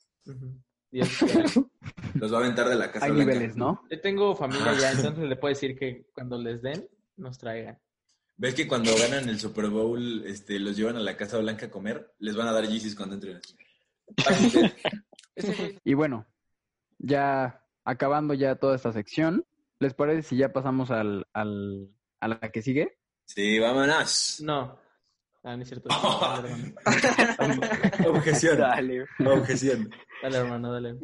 Quiera. 0.90 1.08
Los 2.16 2.34
va 2.34 2.38
a 2.38 2.40
aventar 2.40 2.70
de 2.70 2.76
la 2.76 2.92
casa 2.92 3.06
Hay 3.06 3.12
blanca. 3.12 3.34
niveles, 3.34 3.56
¿no? 3.56 3.84
Yo 3.92 4.02
tengo 4.02 4.36
familia 4.36 4.74
ya, 4.80 4.92
entonces 4.92 5.30
le 5.30 5.36
puedo 5.36 5.54
decir 5.54 5.78
que 5.78 6.08
cuando 6.12 6.42
les 6.42 6.64
den, 6.64 6.90
nos 7.18 7.38
traigan. 7.38 7.80
¿Ves 8.36 8.56
que 8.56 8.68
cuando 8.68 8.98
ganan 8.98 9.30
el 9.30 9.40
Super 9.40 9.70
Bowl, 9.70 10.26
este, 10.26 10.58
los 10.58 10.76
llevan 10.76 10.96
a 10.96 11.02
la 11.02 11.16
Casa 11.16 11.38
Blanca 11.38 11.68
a 11.68 11.70
comer? 11.70 12.16
Les 12.18 12.36
van 12.36 12.48
a 12.48 12.52
dar 12.52 12.68
Yeezys 12.68 12.96
cuando 12.96 13.14
entren. 13.14 13.40
Y 15.84 15.94
bueno, 15.94 16.26
ya 16.98 17.62
acabando 17.86 18.34
ya 18.34 18.56
toda 18.56 18.76
esta 18.76 18.92
sección, 18.92 19.46
¿les 19.80 19.94
parece 19.94 20.24
si 20.24 20.38
ya 20.38 20.52
pasamos 20.52 20.92
al, 20.92 21.28
al, 21.34 21.90
a 22.20 22.28
la 22.28 22.40
que 22.40 22.62
sigue? 22.62 22.98
Sí, 23.26 23.60
vámonos. 23.60 24.42
No. 24.44 24.78
Ah, 25.44 25.56
no 25.56 25.62
es 25.62 25.70
cierto. 25.70 25.90
Dale, 26.22 26.50
hermano. 27.38 27.62
Objeción. 28.10 28.58
Dale. 28.58 29.06
Objeción. 29.26 29.90
Dale, 30.22 30.38
hermano, 30.38 30.74
dale. 30.74 30.96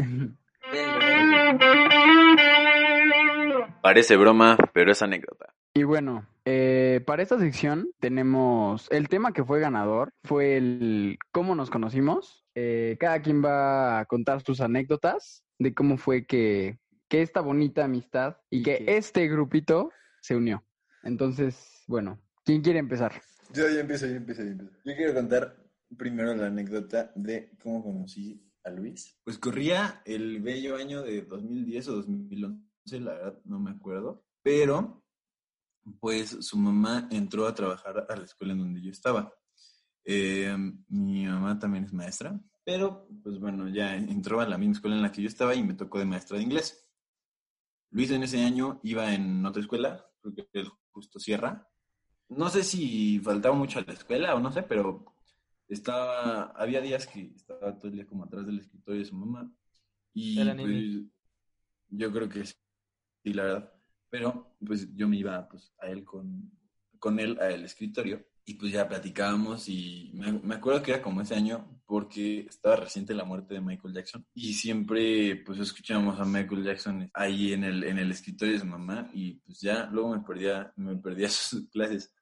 Parece 3.82 4.18
broma, 4.18 4.58
pero 4.74 4.92
es 4.92 5.02
anécdota. 5.02 5.54
Y 5.74 5.84
bueno, 5.84 6.26
eh, 6.46 7.02
para 7.06 7.24
esta 7.24 7.40
sección 7.40 7.90
tenemos 8.00 8.88
el 8.92 9.10
tema 9.10 9.32
que 9.32 9.44
fue 9.44 9.60
ganador, 9.60 10.12
fue 10.24 10.58
el 10.58 11.18
cómo 11.32 11.56
nos 11.56 11.70
conocimos. 11.70 12.41
Eh, 12.56 12.98
cada 13.00 13.22
quien 13.22 13.44
va 13.44 14.00
a 14.00 14.06
contar 14.06 14.44
sus 14.44 14.60
anécdotas 14.62 15.44
de 15.58 15.74
cómo 15.74 15.98
fue 15.98 16.26
que, 16.26 16.80
que 17.08 17.22
esta 17.22 17.42
bonita 17.42 17.86
amistad 17.86 18.38
y, 18.50 18.60
Y 18.60 18.64
que, 18.64 18.78
que- 18.86 18.98
este 18.98 19.28
grupito 19.28 19.92
se 20.22 20.36
unió. 20.36 20.64
Entonces, 21.04 21.84
bueno, 21.88 22.20
¿quién 22.44 22.62
quiere 22.62 22.80
empezar? 22.80 23.22
Yo, 23.54 23.70
yo 23.70 23.80
empiezo, 23.80 24.06
yo 24.08 24.16
empiezo, 24.16 24.44
yo 24.44 24.50
empiezo. 24.52 24.74
Yo 24.86 24.96
quiero 24.96 25.14
contar 25.14 25.56
primero 25.98 26.34
la 26.36 26.48
anécdota 26.48 27.12
de 27.16 27.52
cómo 27.62 27.84
conocí 27.84 28.48
a 28.64 28.70
Luis. 28.70 29.20
Pues 29.24 29.38
corría 29.38 30.02
el 30.06 30.42
bello 30.42 30.76
año 30.76 31.02
de 31.02 31.24
2010 31.24 31.88
o 31.90 31.96
2011, 31.96 33.00
la 33.00 33.14
verdad 33.14 33.40
no 33.46 33.60
me 33.60 33.72
acuerdo, 33.72 34.24
pero 34.44 35.04
pues 36.00 36.30
su 36.30 36.58
mamá 36.58 37.08
entró 37.12 37.48
a 37.48 37.56
trabajar 37.56 38.06
a 38.08 38.16
la 38.16 38.24
escuela 38.26 38.54
en 38.54 38.60
donde 38.60 38.82
yo 38.82 38.92
estaba. 38.92 39.34
Eh, 40.04 40.56
mi 40.90 41.26
mamá 41.26 41.60
también 41.60 41.86
es 41.86 41.94
maestra, 41.94 42.40
pero 42.64 43.08
pues 43.24 43.40
bueno, 43.40 43.70
ya 43.70 43.96
entró 43.96 44.40
a 44.40 44.48
la 44.48 44.58
misma 44.58 44.74
escuela 44.74 44.96
en 44.96 45.02
la 45.02 45.12
que 45.12 45.22
yo 45.22 45.28
estaba 45.28 45.56
y 45.56 45.64
me 45.64 45.74
tocó 45.74 46.00
de 46.00 46.06
maestra 46.06 46.38
de 46.38 46.44
inglés. 46.44 46.88
Luis 47.92 48.12
en 48.12 48.24
ese 48.24 48.42
año 48.42 48.80
iba 48.84 49.14
en 49.14 49.46
otra 49.46 49.62
escuela, 49.62 50.06
creo 50.22 50.34
que 50.34 50.48
el 50.54 50.70
Justo 50.92 51.20
Sierra, 51.20 51.68
no 52.30 52.50
sé 52.50 52.64
si 52.64 53.20
faltaba 53.20 53.56
mucho 53.56 53.80
a 53.80 53.84
la 53.84 53.94
escuela 53.94 54.36
o 54.36 54.40
no 54.40 54.52
sé, 54.52 54.64
pero 54.64 55.06
estaba, 55.68 56.52
había 56.52 56.82
días 56.82 57.08
que 57.08 57.34
estaba 57.36 57.78
todo 57.78 57.90
el 57.90 57.96
día 57.96 58.06
como 58.06 58.24
atrás 58.24 58.46
del 58.46 58.60
escritorio 58.60 59.00
de 59.00 59.06
su 59.06 59.16
mamá 59.16 59.52
y 60.14 60.44
pues, 60.44 61.04
yo 61.90 62.12
creo 62.12 62.30
que 62.30 62.46
sí, 62.46 62.56
la 63.26 63.44
verdad. 63.44 63.74
Pero 64.10 64.58
pues 64.66 64.94
yo 64.96 65.08
me 65.08 65.18
iba 65.18 65.48
pues 65.48 65.74
a 65.80 65.88
él 65.88 66.04
con, 66.04 66.52
con 67.00 67.20
él 67.20 67.38
al 67.40 67.64
escritorio 67.64 68.26
y 68.46 68.56
pues 68.56 68.72
ya 68.72 68.88
platicábamos 68.88 69.70
y 69.70 70.12
me, 70.14 70.32
me 70.32 70.56
acuerdo 70.56 70.82
que 70.82 70.92
era 70.92 71.02
como 71.02 71.22
ese 71.22 71.36
año 71.36 71.82
porque 71.86 72.42
estaba 72.42 72.78
reciente 72.78 73.14
la 73.14 73.26
muerte 73.26 73.54
de 73.54 73.62
Michael 73.62 73.94
Jackson 73.94 74.26
y 74.34 74.54
siempre 74.54 75.44
pues 75.46 75.60
escuchábamos 75.60 76.20
a 76.20 76.26
Michael 76.26 76.64
Jackson 76.64 77.10
ahí 77.14 77.54
en 77.54 77.64
el, 77.64 77.84
en 77.84 77.98
el 78.00 78.12
escritorio 78.12 78.54
de 78.54 78.60
su 78.62 78.66
mamá 78.66 79.10
y 79.14 79.34
pues 79.42 79.60
ya 79.60 79.88
luego 79.88 80.16
me 80.16 80.22
perdía, 80.22 80.74
me 80.78 80.96
perdía 80.98 81.30
sus 81.30 81.70
clases. 81.70 82.14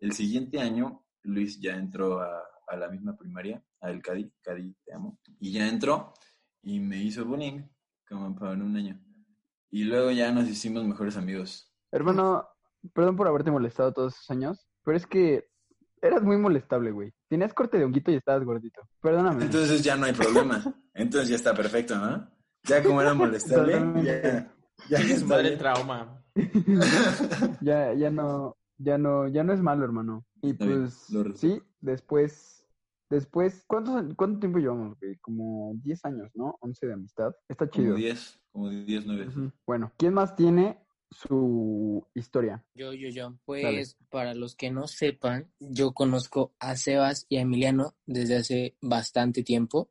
El 0.00 0.12
siguiente 0.12 0.60
año 0.60 1.04
Luis 1.22 1.60
ya 1.60 1.74
entró 1.74 2.20
a, 2.20 2.42
a 2.68 2.76
la 2.76 2.88
misma 2.88 3.16
primaria, 3.16 3.62
a 3.80 3.90
el 3.90 4.02
Cadi, 4.02 4.30
Cadi 4.42 4.74
te 4.84 4.94
amo, 4.94 5.18
y 5.40 5.52
ya 5.52 5.68
entró 5.68 6.12
y 6.62 6.80
me 6.80 7.02
hizo 7.02 7.24
bullying 7.24 7.62
como 8.08 8.34
para 8.34 8.52
un 8.52 8.76
año. 8.76 9.00
Y 9.70 9.84
luego 9.84 10.10
ya 10.10 10.32
nos 10.32 10.48
hicimos 10.48 10.84
mejores 10.84 11.16
amigos. 11.16 11.72
Hermano, 11.90 12.48
perdón 12.94 13.16
por 13.16 13.28
haberte 13.28 13.50
molestado 13.50 13.92
todos 13.92 14.14
esos 14.14 14.30
años, 14.30 14.68
pero 14.82 14.96
es 14.96 15.06
que 15.06 15.48
eras 16.02 16.22
muy 16.22 16.36
molestable, 16.36 16.90
güey. 16.90 17.12
Tenías 17.28 17.52
corte 17.54 17.78
de 17.78 17.84
honguito 17.84 18.10
y 18.10 18.16
estabas 18.16 18.44
gordito. 18.44 18.82
Perdóname. 19.00 19.44
Entonces 19.44 19.82
ya 19.82 19.96
no 19.96 20.06
hay 20.06 20.12
problema. 20.12 20.62
Entonces 20.94 21.28
ya 21.28 21.36
está 21.36 21.54
perfecto, 21.54 21.96
¿no? 21.96 22.28
Ya 22.64 22.82
como 22.82 23.00
era 23.00 23.14
molestable, 23.14 23.80
ya, 24.02 24.52
ya 24.90 24.98
Es 24.98 25.24
madre 25.24 25.50
bien. 25.50 25.58
trauma. 25.58 26.22
ya, 27.60 27.92
ya 27.94 28.10
no, 28.10 28.56
ya 28.76 28.98
no, 28.98 29.28
ya 29.28 29.44
no 29.44 29.52
es 29.52 29.60
malo, 29.60 29.84
hermano. 29.84 30.24
Y 30.42 30.52
bien, 30.52 30.88
pues, 30.88 31.08
sí, 31.36 31.60
después, 31.80 32.66
después, 33.10 33.64
¿cuántos, 33.66 34.14
¿cuánto 34.16 34.40
tiempo 34.40 34.58
llevamos, 34.58 34.98
güey? 35.00 35.16
Como 35.18 35.72
10 35.82 36.04
años, 36.04 36.30
¿no? 36.34 36.56
11 36.60 36.86
de 36.86 36.92
amistad. 36.92 37.34
Está 37.48 37.68
Como 37.68 37.84
chido. 37.84 37.96
10, 37.96 38.40
como 38.52 38.70
10, 38.70 39.06
9. 39.06 39.26
Ujú. 39.28 39.52
Bueno, 39.66 39.92
¿quién 39.96 40.14
más 40.14 40.36
tiene 40.36 40.78
su 41.10 42.06
historia? 42.14 42.64
Yo, 42.74 42.92
yo, 42.92 43.08
yo. 43.08 43.38
Pues 43.44 43.62
Dale. 43.62 43.86
para 44.10 44.34
los 44.34 44.54
que 44.54 44.70
no 44.70 44.86
sepan, 44.86 45.50
yo 45.58 45.92
conozco 45.92 46.54
a 46.58 46.76
Sebas 46.76 47.26
y 47.28 47.36
a 47.36 47.42
Emiliano 47.42 47.94
desde 48.06 48.36
hace 48.36 48.76
bastante 48.80 49.42
tiempo. 49.42 49.90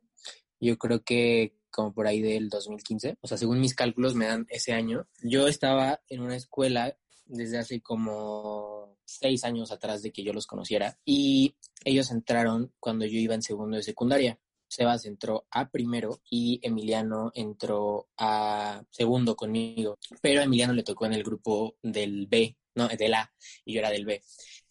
Yo 0.60 0.76
creo 0.78 1.02
que 1.04 1.58
como 1.70 1.92
por 1.92 2.06
ahí 2.06 2.20
del 2.20 2.48
2015. 2.48 3.18
O 3.20 3.28
sea, 3.28 3.38
según 3.38 3.60
mis 3.60 3.74
cálculos 3.74 4.14
me 4.14 4.26
dan 4.26 4.46
ese 4.48 4.72
año. 4.72 5.06
Yo 5.22 5.46
estaba 5.48 6.00
en 6.08 6.20
una 6.20 6.36
escuela 6.36 6.96
desde 7.26 7.58
hace 7.58 7.80
como 7.80 8.96
seis 9.04 9.44
años 9.44 9.70
atrás 9.70 10.02
de 10.02 10.10
que 10.10 10.22
yo 10.22 10.32
los 10.32 10.46
conociera 10.46 10.98
y 11.04 11.54
ellos 11.84 12.10
entraron 12.10 12.72
cuando 12.80 13.06
yo 13.06 13.18
iba 13.18 13.34
en 13.34 13.42
segundo 13.42 13.76
de 13.76 13.82
secundaria. 13.82 14.38
Sebas 14.68 15.06
entró 15.06 15.46
a 15.50 15.70
primero 15.70 16.20
y 16.30 16.60
Emiliano 16.62 17.32
entró 17.34 18.08
a 18.16 18.82
segundo 18.90 19.34
conmigo, 19.34 19.98
pero 20.20 20.40
a 20.40 20.44
Emiliano 20.44 20.72
le 20.72 20.82
tocó 20.82 21.06
en 21.06 21.14
el 21.14 21.24
grupo 21.24 21.76
del 21.82 22.26
B, 22.26 22.56
no, 22.74 22.88
del 22.88 23.14
A, 23.14 23.32
y 23.64 23.74
yo 23.74 23.80
era 23.80 23.90
del 23.90 24.04
B. 24.04 24.22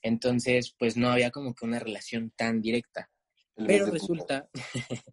Entonces, 0.01 0.74
pues 0.77 0.96
no 0.96 1.10
había 1.10 1.32
como 1.32 1.54
que 1.54 1.66
una 1.66 1.80
relación 1.80 2.32
tan 2.36 2.62
directa. 2.62 3.10
Pero 3.56 3.88
resulta, 3.88 4.48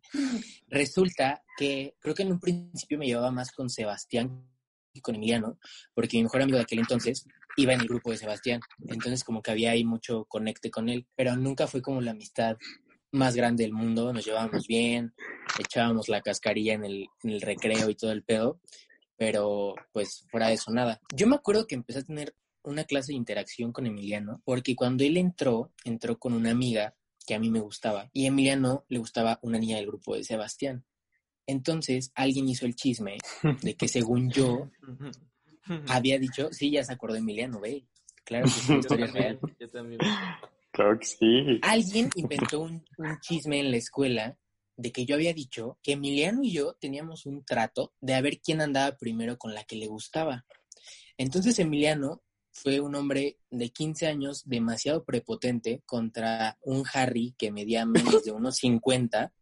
resulta 0.68 1.42
que 1.56 1.96
creo 1.98 2.14
que 2.14 2.22
en 2.24 2.32
un 2.32 2.40
principio 2.40 2.98
me 2.98 3.06
llevaba 3.06 3.30
más 3.30 3.50
con 3.52 3.70
Sebastián 3.70 4.46
que 4.92 5.00
con 5.00 5.14
Emiliano, 5.14 5.58
porque 5.94 6.18
mi 6.18 6.24
mejor 6.24 6.42
amigo 6.42 6.58
de 6.58 6.64
aquel 6.64 6.78
entonces 6.78 7.26
iba 7.56 7.72
en 7.72 7.80
el 7.80 7.88
grupo 7.88 8.10
de 8.10 8.18
Sebastián. 8.18 8.60
Entonces 8.86 9.24
como 9.24 9.42
que 9.42 9.50
había 9.50 9.72
ahí 9.72 9.84
mucho 9.84 10.26
conecte 10.26 10.70
con 10.70 10.88
él, 10.88 11.06
pero 11.16 11.36
nunca 11.36 11.66
fue 11.66 11.82
como 11.82 12.00
la 12.00 12.12
amistad 12.12 12.56
más 13.14 13.34
grande 13.34 13.64
del 13.64 13.72
mundo, 13.72 14.12
nos 14.12 14.24
llevábamos 14.24 14.66
bien, 14.66 15.14
echábamos 15.58 16.08
la 16.08 16.20
cascarilla 16.20 16.74
en 16.74 16.84
el, 16.84 17.08
en 17.22 17.30
el 17.30 17.40
recreo 17.40 17.88
y 17.88 17.94
todo 17.94 18.12
el 18.12 18.22
pedo, 18.22 18.60
pero 19.16 19.74
pues 19.92 20.24
fuera 20.30 20.48
de 20.48 20.54
eso 20.54 20.70
nada. 20.72 21.00
Yo 21.14 21.26
me 21.26 21.36
acuerdo 21.36 21.66
que 21.66 21.74
empecé 21.74 22.00
a 22.00 22.04
tener 22.04 22.34
una 22.62 22.84
clase 22.84 23.12
de 23.12 23.16
interacción 23.18 23.72
con 23.72 23.86
Emiliano, 23.86 24.40
porque 24.44 24.74
cuando 24.74 25.04
él 25.04 25.16
entró, 25.16 25.70
entró 25.84 26.18
con 26.18 26.32
una 26.32 26.50
amiga 26.50 26.94
que 27.26 27.34
a 27.34 27.38
mí 27.38 27.50
me 27.50 27.60
gustaba, 27.60 28.10
y 28.12 28.24
a 28.24 28.28
Emiliano 28.28 28.84
le 28.88 28.98
gustaba 28.98 29.38
una 29.42 29.58
niña 29.58 29.76
del 29.76 29.86
grupo 29.86 30.14
de 30.14 30.24
Sebastián. 30.24 30.84
Entonces 31.46 32.10
alguien 32.14 32.48
hizo 32.48 32.66
el 32.66 32.74
chisme 32.74 33.18
de 33.62 33.74
que 33.76 33.88
según 33.88 34.30
yo 34.30 34.70
había 35.88 36.18
dicho, 36.18 36.48
sí, 36.52 36.70
ya 36.70 36.84
se 36.84 36.92
acordó 36.92 37.16
Emiliano, 37.16 37.60
ve, 37.60 37.86
claro 38.24 38.46
que 38.46 38.50
es 38.50 38.68
una 38.68 38.74
Yo 38.76 38.80
historia 38.80 39.06
también, 39.06 39.24
real. 39.24 39.56
yo 39.60 39.68
también. 39.68 40.00
Claro 40.74 40.98
que 40.98 41.06
sí. 41.06 41.60
Alguien 41.62 42.10
inventó 42.16 42.62
un, 42.62 42.84
chisme 43.20 43.60
en 43.60 43.70
la 43.70 43.76
escuela 43.76 44.36
de 44.76 44.90
que 44.90 45.06
yo 45.06 45.14
había 45.14 45.32
dicho 45.32 45.78
que 45.84 45.92
Emiliano 45.92 46.42
y 46.42 46.50
yo 46.50 46.74
teníamos 46.80 47.26
un 47.26 47.44
trato 47.44 47.94
de 48.00 48.14
a 48.14 48.20
ver 48.20 48.40
quién 48.40 48.60
andaba 48.60 48.96
primero 48.96 49.38
con 49.38 49.54
la 49.54 49.62
que 49.62 49.76
le 49.76 49.86
gustaba. 49.86 50.44
Entonces 51.16 51.56
Emiliano 51.60 52.24
fue 52.50 52.80
un 52.80 52.96
hombre 52.96 53.38
de 53.50 53.70
15 53.70 54.08
años 54.08 54.42
demasiado 54.46 55.04
prepotente 55.04 55.84
contra 55.86 56.58
un 56.62 56.82
Harry 56.92 57.36
que 57.38 57.52
medía 57.52 57.86
menos 57.86 58.24
de 58.24 58.32
unos 58.32 58.56
50 58.56 59.32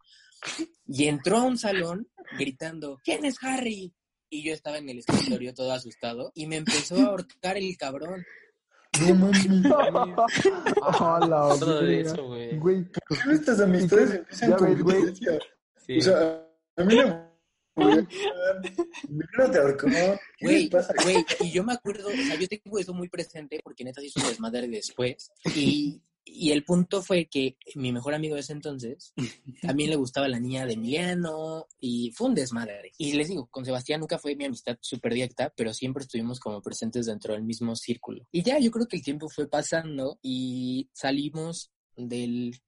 y 0.86 1.06
entró 1.06 1.38
a 1.38 1.44
un 1.44 1.56
salón 1.56 2.10
gritando, 2.38 3.00
¿quién 3.02 3.24
es 3.24 3.42
Harry? 3.42 3.94
Y 4.28 4.42
yo 4.42 4.52
estaba 4.52 4.76
en 4.76 4.90
el 4.90 4.98
escritorio 4.98 5.54
todo 5.54 5.72
asustado 5.72 6.30
y 6.34 6.46
me 6.46 6.56
empezó 6.56 6.96
a 6.96 7.06
ahorcar 7.06 7.56
el 7.56 7.74
cabrón. 7.78 8.22
No 9.00 9.14
mames. 9.14 9.46
A 10.82 11.26
la 11.26 11.56
Todo 11.58 11.80
de 11.80 11.96
verga. 11.96 12.12
eso, 12.12 12.26
güey. 12.26 12.58
Güey, 12.58 12.86
Estas 13.32 13.60
amistades. 13.60 14.20
Sí. 15.86 15.98
O 15.98 16.00
sea, 16.02 16.46
a 16.76 16.84
mí 16.84 16.94
no 16.96 17.06
me 17.06 17.32
Primero 17.74 19.50
te 19.50 19.58
ahorcó. 19.58 19.86
¿Qué 19.86 20.68
Güey, 21.02 21.24
y 21.40 21.50
yo 21.52 21.64
me 21.64 21.72
acuerdo, 21.72 22.08
o 22.08 22.12
sea, 22.12 22.36
yo 22.38 22.46
tengo 22.46 22.78
eso 22.78 22.92
muy 22.92 23.08
presente 23.08 23.60
porque 23.64 23.84
neta 23.84 24.02
hizo 24.02 24.20
un 24.20 24.26
desmadre 24.28 24.68
después. 24.68 25.32
Y, 25.56 26.02
y 26.24 26.52
el 26.52 26.64
punto 26.64 27.02
fue 27.02 27.26
que 27.26 27.56
mi 27.74 27.92
mejor 27.92 28.14
amigo 28.14 28.34
de 28.34 28.40
ese 28.40 28.52
entonces 28.52 29.12
también 29.62 29.90
le 29.90 29.96
gustaba 29.96 30.28
la 30.28 30.40
niña 30.40 30.66
de 30.66 30.74
Emiliano 30.74 31.66
y 31.80 32.10
fue 32.12 32.28
un 32.28 32.34
desmadre. 32.34 32.92
Y 32.98 33.12
les 33.14 33.28
digo, 33.28 33.46
con 33.46 33.64
Sebastián 33.64 34.00
nunca 34.00 34.18
fue 34.18 34.36
mi 34.36 34.44
amistad 34.44 34.78
súper 34.80 35.14
directa, 35.14 35.52
pero 35.56 35.74
siempre 35.74 36.04
estuvimos 36.04 36.40
como 36.40 36.62
presentes 36.62 37.06
dentro 37.06 37.34
del 37.34 37.42
mismo 37.42 37.76
círculo. 37.76 38.26
Y 38.30 38.42
ya 38.42 38.58
yo 38.58 38.70
creo 38.70 38.86
que 38.86 38.96
el 38.96 39.02
tiempo 39.02 39.28
fue 39.28 39.48
pasando 39.48 40.18
y 40.22 40.88
salimos 40.92 41.72
del 41.96 42.60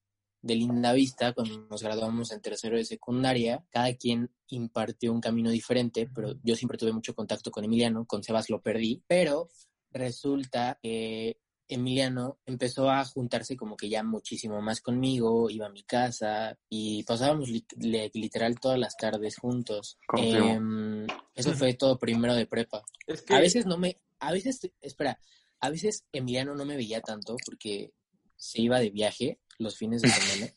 de 0.44 0.56
Linda 0.56 0.92
Vista, 0.92 1.32
cuando 1.32 1.66
nos 1.70 1.82
graduamos 1.82 2.30
en 2.30 2.42
tercero 2.42 2.76
de 2.76 2.84
secundaria, 2.84 3.64
cada 3.70 3.94
quien 3.94 4.30
impartió 4.48 5.10
un 5.10 5.22
camino 5.22 5.50
diferente, 5.50 6.06
pero 6.14 6.34
yo 6.42 6.54
siempre 6.54 6.76
tuve 6.76 6.92
mucho 6.92 7.14
contacto 7.14 7.50
con 7.50 7.64
Emiliano, 7.64 8.04
con 8.04 8.22
Sebas 8.22 8.50
lo 8.50 8.60
perdí, 8.60 9.02
pero 9.06 9.48
resulta 9.90 10.78
que 10.82 11.38
Emiliano 11.68 12.38
empezó 12.46 12.90
a 12.90 13.04
juntarse 13.04 13.56
como 13.56 13.76
que 13.76 13.88
ya 13.88 14.02
muchísimo 14.02 14.60
más 14.60 14.80
conmigo, 14.80 15.48
iba 15.50 15.66
a 15.66 15.70
mi 15.70 15.82
casa 15.82 16.58
y 16.68 17.02
pasábamos 17.04 17.48
li- 17.48 17.64
literal 18.12 18.58
todas 18.60 18.78
las 18.78 18.96
tardes 18.96 19.36
juntos. 19.38 19.98
Em, 20.18 21.06
eso 21.34 21.54
fue 21.54 21.74
todo 21.74 21.98
primero 21.98 22.34
de 22.34 22.46
prepa. 22.46 22.82
Es 23.06 23.22
que 23.22 23.34
A 23.34 23.40
veces 23.40 23.66
no 23.66 23.78
me, 23.78 23.98
a 24.18 24.32
veces, 24.32 24.60
espera, 24.80 25.18
a 25.60 25.70
veces 25.70 26.04
Emiliano 26.12 26.54
no 26.54 26.64
me 26.64 26.76
veía 26.76 27.00
tanto 27.00 27.36
porque 27.44 27.92
se 28.36 28.60
iba 28.60 28.78
de 28.80 28.90
viaje 28.90 29.40
los 29.58 29.76
fines 29.76 30.02
de 30.02 30.08
semana. 30.10 30.52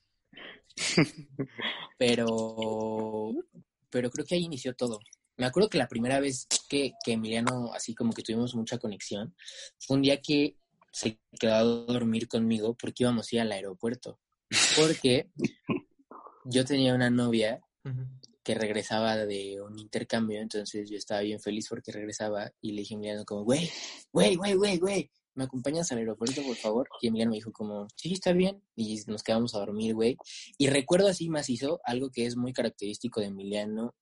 pero, 1.98 3.32
pero 3.90 4.12
creo 4.12 4.26
que 4.26 4.36
ahí 4.36 4.44
inició 4.44 4.76
todo. 4.76 5.00
Me 5.38 5.46
acuerdo 5.46 5.70
que 5.70 5.78
la 5.78 5.88
primera 5.88 6.20
vez 6.20 6.48
que, 6.68 6.94
que 7.06 7.14
Emiliano, 7.14 7.72
así 7.74 7.94
como 7.94 8.12
que 8.14 8.24
tuvimos 8.24 8.56
mucha 8.56 8.78
conexión, 8.80 9.36
fue 9.80 9.98
un 9.98 10.02
día 10.04 10.20
que 10.22 10.58
se 10.98 11.20
quedó 11.40 11.54
a 11.54 11.64
dormir 11.64 12.28
conmigo 12.28 12.76
porque 12.76 13.04
íbamos 13.04 13.28
a 13.32 13.36
ir 13.36 13.42
al 13.42 13.52
aeropuerto. 13.52 14.20
Porque 14.76 15.30
yo 16.46 16.66
tenía 16.66 16.96
una 16.96 17.12
novia 17.12 17.62
que 18.44 18.56
regresaba 18.56 19.16
de 19.16 19.62
un 19.62 19.78
intercambio, 19.78 20.42
entonces 20.42 20.90
yo 20.90 20.98
estaba 20.98 21.22
bien 21.22 21.40
feliz 21.40 21.68
porque 21.70 21.92
regresaba 21.92 22.52
y 22.62 22.72
le 22.72 22.82
dije 22.82 22.96
a 22.96 22.98
Emiliano 22.98 23.26
como, 23.26 23.44
güey, 23.44 23.70
güey, 24.12 24.36
güey, 24.38 24.56
güey, 24.56 24.78
güey, 24.80 25.12
¿me 25.36 25.44
acompañas 25.44 25.92
al 25.92 26.00
aeropuerto, 26.00 26.42
por 26.42 26.56
favor? 26.56 26.90
Y 27.00 27.08
Emiliano 27.08 27.30
me 27.30 27.38
dijo 27.38 27.52
como, 27.52 27.88
sí, 27.96 28.14
está 28.14 28.34
bien, 28.34 28.64
y 28.76 29.00
nos 29.06 29.22
quedamos 29.22 29.54
a 29.54 29.60
dormir, 29.60 29.94
güey. 29.94 30.18
Y 30.58 30.68
recuerdo 30.68 31.10
así 31.10 31.30
macizo 31.30 31.80
algo 31.84 32.10
que 32.10 32.26
es 32.26 32.36
muy 32.36 32.54
característico 32.54 33.22
de 33.22 33.28
Emiliano 33.28 33.94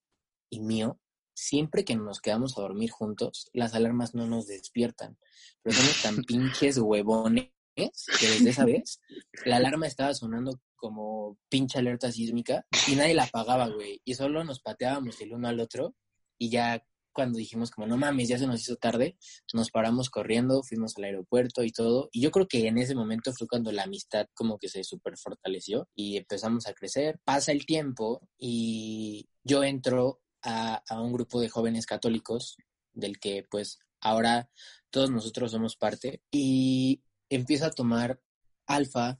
y 0.49 0.61
mío, 0.61 0.97
siempre 1.35 1.85
que 1.85 1.95
nos 1.95 2.21
quedamos 2.21 2.57
a 2.57 2.61
dormir 2.61 2.89
juntos, 2.89 3.49
las 3.53 3.75
alarmas 3.75 4.15
no 4.15 4.25
nos 4.25 4.47
despiertan, 4.47 5.17
pero 5.61 5.75
somos 5.75 6.01
tan 6.01 6.23
pinches 6.23 6.77
huevones 6.77 7.51
que 7.75 8.27
desde 8.27 8.49
esa 8.49 8.65
vez 8.65 9.01
la 9.45 9.57
alarma 9.57 9.85
estaba 9.85 10.13
sonando 10.13 10.59
como 10.75 11.37
pinche 11.49 11.79
alerta 11.79 12.11
sísmica 12.11 12.65
y 12.87 12.95
nadie 12.95 13.13
la 13.13 13.23
apagaba, 13.23 13.67
güey. 13.69 14.01
Y 14.05 14.15
solo 14.15 14.43
nos 14.43 14.61
pateábamos 14.61 15.19
el 15.21 15.33
uno 15.33 15.47
al 15.47 15.59
otro 15.59 15.95
y 16.37 16.49
ya 16.49 16.83
cuando 17.15 17.39
dijimos 17.39 17.71
como, 17.71 17.87
no 17.87 17.97
mames, 17.97 18.27
ya 18.27 18.37
se 18.37 18.45
nos 18.45 18.61
hizo 18.61 18.75
tarde, 18.75 19.17
nos 19.53 19.71
paramos 19.71 20.09
corriendo, 20.09 20.61
fuimos 20.63 20.97
al 20.97 21.05
aeropuerto 21.05 21.63
y 21.63 21.71
todo. 21.71 22.09
Y 22.11 22.19
yo 22.19 22.29
creo 22.29 22.45
que 22.45 22.67
en 22.67 22.77
ese 22.77 22.93
momento 22.93 23.31
fue 23.33 23.47
cuando 23.47 23.71
la 23.71 23.83
amistad 23.83 24.27
como 24.33 24.57
que 24.57 24.67
se 24.67 24.83
súper 24.83 25.17
fortaleció 25.17 25.87
y 25.95 26.17
empezamos 26.17 26.67
a 26.67 26.73
crecer. 26.73 27.19
Pasa 27.23 27.53
el 27.53 27.65
tiempo 27.65 28.27
y 28.37 29.29
yo 29.45 29.63
entro 29.63 30.19
a, 30.45 30.83
a 30.87 31.01
un 31.01 31.11
grupo 31.11 31.41
de 31.41 31.49
jóvenes 31.49 31.85
católicos 31.85 32.57
del 32.93 33.19
que 33.19 33.45
pues 33.49 33.79
ahora 33.99 34.49
todos 34.89 35.11
nosotros 35.11 35.51
somos 35.51 35.75
parte 35.75 36.21
y 36.31 37.01
empiezo 37.29 37.65
a 37.65 37.71
tomar 37.71 38.21
alfa. 38.65 39.19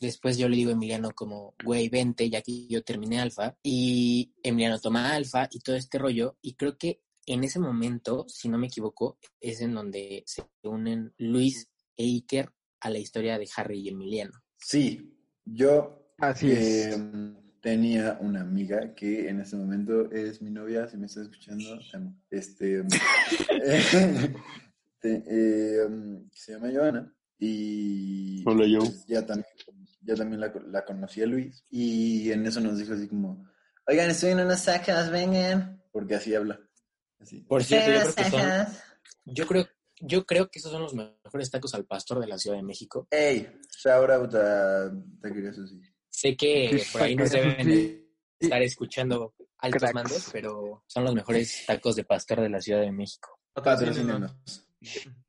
Después 0.00 0.36
yo 0.36 0.48
le 0.48 0.56
digo 0.56 0.70
a 0.70 0.74
Emiliano 0.74 1.12
como, 1.12 1.54
güey, 1.64 1.88
vente, 1.88 2.28
ya 2.28 2.42
que 2.42 2.66
yo 2.66 2.82
terminé 2.84 3.20
alfa. 3.20 3.56
Y 3.62 4.34
Emiliano 4.42 4.78
toma 4.78 5.14
alfa 5.14 5.48
y 5.50 5.60
todo 5.60 5.76
este 5.76 5.98
rollo. 5.98 6.36
Y 6.42 6.54
creo 6.54 6.76
que 6.76 7.00
en 7.26 7.42
ese 7.42 7.58
momento, 7.58 8.26
si 8.28 8.48
no 8.48 8.58
me 8.58 8.66
equivoco, 8.66 9.18
es 9.40 9.62
en 9.62 9.74
donde 9.74 10.24
se 10.26 10.44
unen 10.62 11.14
Luis 11.16 11.70
e 11.96 12.04
Iker 12.04 12.52
a 12.80 12.90
la 12.90 12.98
historia 12.98 13.38
de 13.38 13.48
Harry 13.56 13.80
y 13.80 13.88
Emiliano. 13.88 14.42
Sí, 14.58 15.16
yo 15.44 16.04
Así 16.18 16.50
eh, 16.50 16.90
es. 16.90 16.98
Tenía 17.64 18.18
una 18.20 18.42
amiga 18.42 18.94
que 18.94 19.26
en 19.30 19.40
este 19.40 19.56
momento 19.56 20.10
es 20.12 20.42
mi 20.42 20.50
novia, 20.50 20.86
si 20.86 20.98
me 20.98 21.06
estás 21.06 21.22
escuchando, 21.24 21.64
amo. 21.94 22.14
Este, 22.30 22.84
te- 25.00 25.24
eh, 25.26 25.88
se 26.30 26.52
llama 26.52 26.68
Joana 26.70 27.10
y 27.38 28.44
Hola, 28.46 28.66
pues, 28.80 29.06
ya 29.06 29.24
también, 29.24 29.46
ya 30.02 30.14
también 30.14 30.40
la, 30.42 30.52
la 30.70 30.84
conocí 30.84 31.22
a 31.22 31.26
Luis 31.26 31.64
y 31.70 32.30
en 32.32 32.44
eso 32.46 32.60
nos 32.60 32.76
dijo 32.78 32.92
así 32.92 33.08
como, 33.08 33.48
oigan, 33.86 34.10
estoy 34.10 34.32
en 34.32 34.40
unas 34.40 34.62
sacas, 34.64 35.10
vengan, 35.10 35.82
porque 35.90 36.16
así 36.16 36.34
habla. 36.34 36.60
Así. 37.18 37.40
Por 37.40 37.64
cierto, 37.64 37.90
yo 37.90 38.00
creo 38.02 38.14
que 38.14 38.24
son, 38.30 38.40
yo 39.24 39.46
creo, 39.46 39.66
yo 40.00 40.26
creo 40.26 40.50
que 40.50 40.58
esos 40.58 40.70
son 40.70 40.82
los 40.82 40.92
mejores 40.94 41.50
tacos 41.50 41.74
al 41.74 41.86
pastor 41.86 42.20
de 42.20 42.26
la 42.26 42.36
Ciudad 42.36 42.58
de 42.58 42.62
México. 42.62 43.08
Hey, 43.10 43.48
shout 43.70 44.10
out 44.10 44.34
a 44.34 44.92
Taquerías 45.22 45.56
Susi. 45.56 45.80
Sé 46.14 46.36
que 46.36 46.80
por 46.92 47.02
ahí 47.02 47.16
nos 47.16 47.32
deben 47.32 48.06
estar 48.38 48.62
escuchando 48.62 49.34
altos 49.58 49.80
Cracks. 49.80 49.94
mandos, 49.94 50.28
pero 50.32 50.84
son 50.86 51.02
los 51.02 51.12
mejores 51.12 51.64
tacos 51.66 51.96
de 51.96 52.04
pastor 52.04 52.40
de 52.40 52.48
la 52.50 52.60
Ciudad 52.60 52.82
de 52.82 52.92
México. 52.92 53.40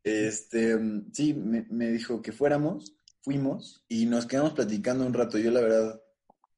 Este, 0.03 0.77
sí, 1.11 1.33
me, 1.33 1.65
me 1.71 1.89
dijo 1.89 2.21
que 2.21 2.31
fuéramos, 2.31 2.95
fuimos 3.23 3.83
y 3.87 4.05
nos 4.05 4.27
quedamos 4.27 4.53
platicando 4.53 5.07
un 5.07 5.13
rato. 5.15 5.39
Yo 5.39 5.49
la 5.49 5.61
verdad, 5.61 5.99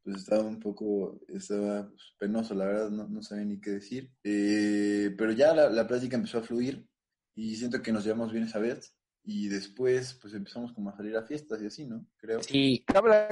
pues 0.04 0.18
estaba 0.18 0.44
un 0.44 0.60
poco, 0.60 1.22
estaba 1.30 1.88
pues, 1.88 2.14
penoso, 2.20 2.54
la 2.54 2.66
verdad, 2.66 2.90
no, 2.90 3.08
no 3.08 3.22
sabía 3.22 3.46
ni 3.46 3.62
qué 3.62 3.72
decir. 3.72 4.12
Eh, 4.26 5.16
pero 5.18 5.32
ya 5.32 5.54
la, 5.54 5.70
la 5.70 5.88
plática 5.88 6.18
empezó 6.18 6.40
a 6.40 6.44
fluir 6.44 6.86
y 7.34 7.56
siento 7.56 7.82
que 7.82 7.94
nos 7.94 8.04
llevamos 8.04 8.34
bien 8.34 8.44
esa 8.44 8.60
vez. 8.60 8.94
Y 9.24 9.48
después, 9.48 10.20
pues 10.22 10.34
empezamos 10.34 10.74
como 10.74 10.90
a 10.90 10.98
salir 10.98 11.16
a 11.16 11.24
fiestas 11.24 11.62
y 11.62 11.68
así, 11.68 11.86
¿no? 11.86 12.06
Creo. 12.18 12.44
Sí, 12.44 12.84
Cabe, 12.86 13.30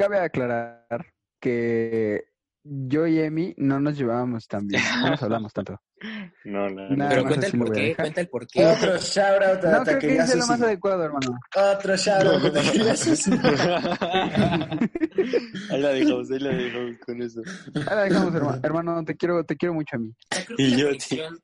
cabe 0.00 0.18
aclarar 0.18 1.12
que 1.38 2.24
yo 2.62 3.06
y 3.06 3.18
Emi 3.20 3.52
no 3.58 3.80
nos 3.80 3.98
llevábamos 3.98 4.48
tan 4.48 4.66
bien, 4.66 4.82
no 5.02 5.10
nos 5.10 5.22
hablamos 5.22 5.52
tanto. 5.52 5.78
No, 6.46 6.70
no, 6.70 6.88
no. 6.88 7.08
pero 7.10 7.26
cuenta 7.26 7.46
el 7.46 7.52
lo 7.52 7.58
por 7.58 7.68
voy 7.68 7.76
a 7.76 7.80
qué, 7.82 7.88
dejar. 7.88 8.04
cuenta 8.04 8.20
el 8.22 8.28
por 8.30 8.46
qué. 8.46 8.64
Otro 8.64 8.96
shout 8.96 9.42
out 9.42 9.62
a 9.66 9.70
No, 9.70 9.84
creo 9.84 9.98
que 9.98 10.14
hice 10.14 10.36
lo 10.38 10.46
más 10.46 10.62
adecuado, 10.62 11.04
hermano. 11.04 11.38
Otro 11.54 11.94
shout 11.94 12.24
out 12.24 12.42
a 12.46 12.52
Taquerías 12.54 13.00
Susi. 13.00 13.30
Ahí 15.70 15.80
la 15.82 15.88
dejamos, 15.90 16.30
ahí 16.30 16.38
la 16.38 16.50
dejamos 16.54 16.96
con 17.04 17.20
eso. 17.22 17.42
Ahí 17.74 17.84
la 17.84 18.04
dejamos, 18.04 18.34
hermano. 18.34 18.60
Hermano, 18.62 19.04
te 19.04 19.14
quiero, 19.14 19.44
te 19.44 19.56
quiero 19.58 19.74
mucho 19.74 19.96
a 19.96 19.98
mí. 19.98 20.14
Creo 20.30 20.56
que 20.56 20.62
Y 20.62 20.70
la 20.70 20.76
yo, 20.78 20.86
conexión, 20.86 21.38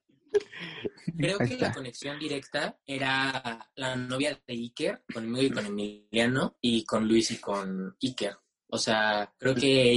creo 1.18 1.38
que 1.38 1.58
la 1.58 1.72
conexión 1.74 2.18
directa 2.18 2.78
era 2.86 3.68
la 3.74 3.94
novia 3.96 4.40
de 4.46 4.54
Iker, 4.54 5.02
conmigo 5.12 5.42
y 5.42 5.50
con 5.50 5.66
Emiliano, 5.66 6.56
y 6.62 6.82
con 6.86 7.06
Luis 7.06 7.30
y 7.30 7.36
con 7.40 7.94
Iker. 8.02 8.38
O 8.76 8.78
sea, 8.78 9.32
creo 9.38 9.54
que 9.54 9.90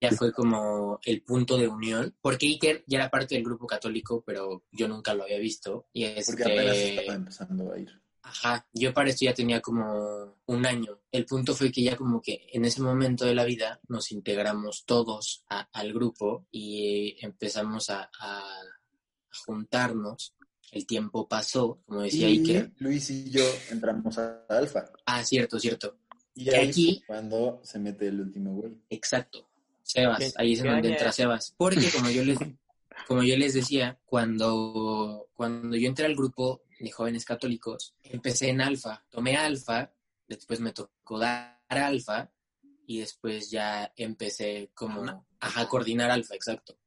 ella 0.00 0.12
fue 0.16 0.32
como 0.32 1.00
el 1.04 1.22
punto 1.22 1.56
de 1.58 1.66
unión, 1.66 2.14
porque 2.20 2.46
Iker 2.46 2.84
ya 2.86 2.98
era 2.98 3.10
parte 3.10 3.34
del 3.34 3.44
grupo 3.44 3.66
católico, 3.66 4.22
pero 4.24 4.64
yo 4.70 4.86
nunca 4.86 5.14
lo 5.14 5.24
había 5.24 5.38
visto. 5.38 5.86
Y 5.92 6.06
Porque 6.24 6.44
apenas 6.44 6.76
este, 6.76 6.94
estaba 7.00 7.14
empezando 7.16 7.72
a 7.72 7.78
ir. 7.78 7.90
Ajá, 8.22 8.68
yo 8.74 8.92
para 8.92 9.08
esto 9.08 9.24
ya 9.24 9.32
tenía 9.32 9.60
como 9.62 10.36
un 10.44 10.66
año. 10.66 11.00
El 11.10 11.24
punto 11.24 11.54
fue 11.54 11.72
que 11.72 11.82
ya 11.82 11.96
como 11.96 12.20
que 12.20 12.46
en 12.52 12.66
ese 12.66 12.82
momento 12.82 13.24
de 13.24 13.34
la 13.34 13.44
vida 13.44 13.80
nos 13.88 14.12
integramos 14.12 14.84
todos 14.84 15.44
a- 15.48 15.66
al 15.72 15.94
grupo 15.94 16.46
y 16.50 17.16
empezamos 17.24 17.88
a 17.88 18.10
juntarnos. 19.46 20.34
El 20.70 20.86
tiempo 20.86 21.26
pasó, 21.26 21.80
como 21.86 22.02
decía 22.02 22.28
Y 22.28 22.40
Iker. 22.40 22.72
Luis 22.78 23.08
y 23.10 23.30
yo 23.30 23.44
entramos 23.70 24.18
a 24.18 24.44
Alfa. 24.50 24.84
Ah, 25.06 25.24
cierto, 25.24 25.58
cierto. 25.58 25.96
Y 26.38 26.50
ahí 26.50 26.68
aquí- 26.68 27.02
cuando 27.06 27.60
se 27.64 27.78
mete 27.78 28.08
el 28.08 28.20
último 28.20 28.52
güey. 28.54 28.72
Exacto. 28.90 29.48
Sebas, 29.82 30.18
¿Qué- 30.18 30.32
ahí 30.36 30.52
es 30.52 30.60
en 30.60 30.66
donde 30.66 30.88
entra? 30.90 31.10
Sebas. 31.12 31.54
Porque 31.56 31.76
como 31.92 32.10
yo 32.10 32.24
les, 32.24 32.38
como 33.06 33.22
yo 33.22 33.36
les 33.36 33.54
decía, 33.54 33.98
cuando, 34.04 35.28
cuando 35.34 35.76
yo 35.76 35.88
entré 35.88 36.06
al 36.06 36.14
grupo 36.14 36.62
de 36.78 36.90
jóvenes 36.90 37.24
católicos, 37.24 37.94
empecé 38.04 38.50
en 38.50 38.60
alfa, 38.60 39.04
tomé 39.10 39.36
alfa, 39.36 39.92
después 40.28 40.60
me 40.60 40.72
tocó 40.72 41.18
dar 41.18 41.60
alfa 41.68 42.30
y 42.86 43.00
después 43.00 43.50
ya 43.50 43.92
empecé 43.96 44.70
como 44.74 45.26
ajá, 45.40 45.60
a 45.62 45.68
coordinar 45.68 46.10
alfa, 46.10 46.34
exacto. 46.34 46.78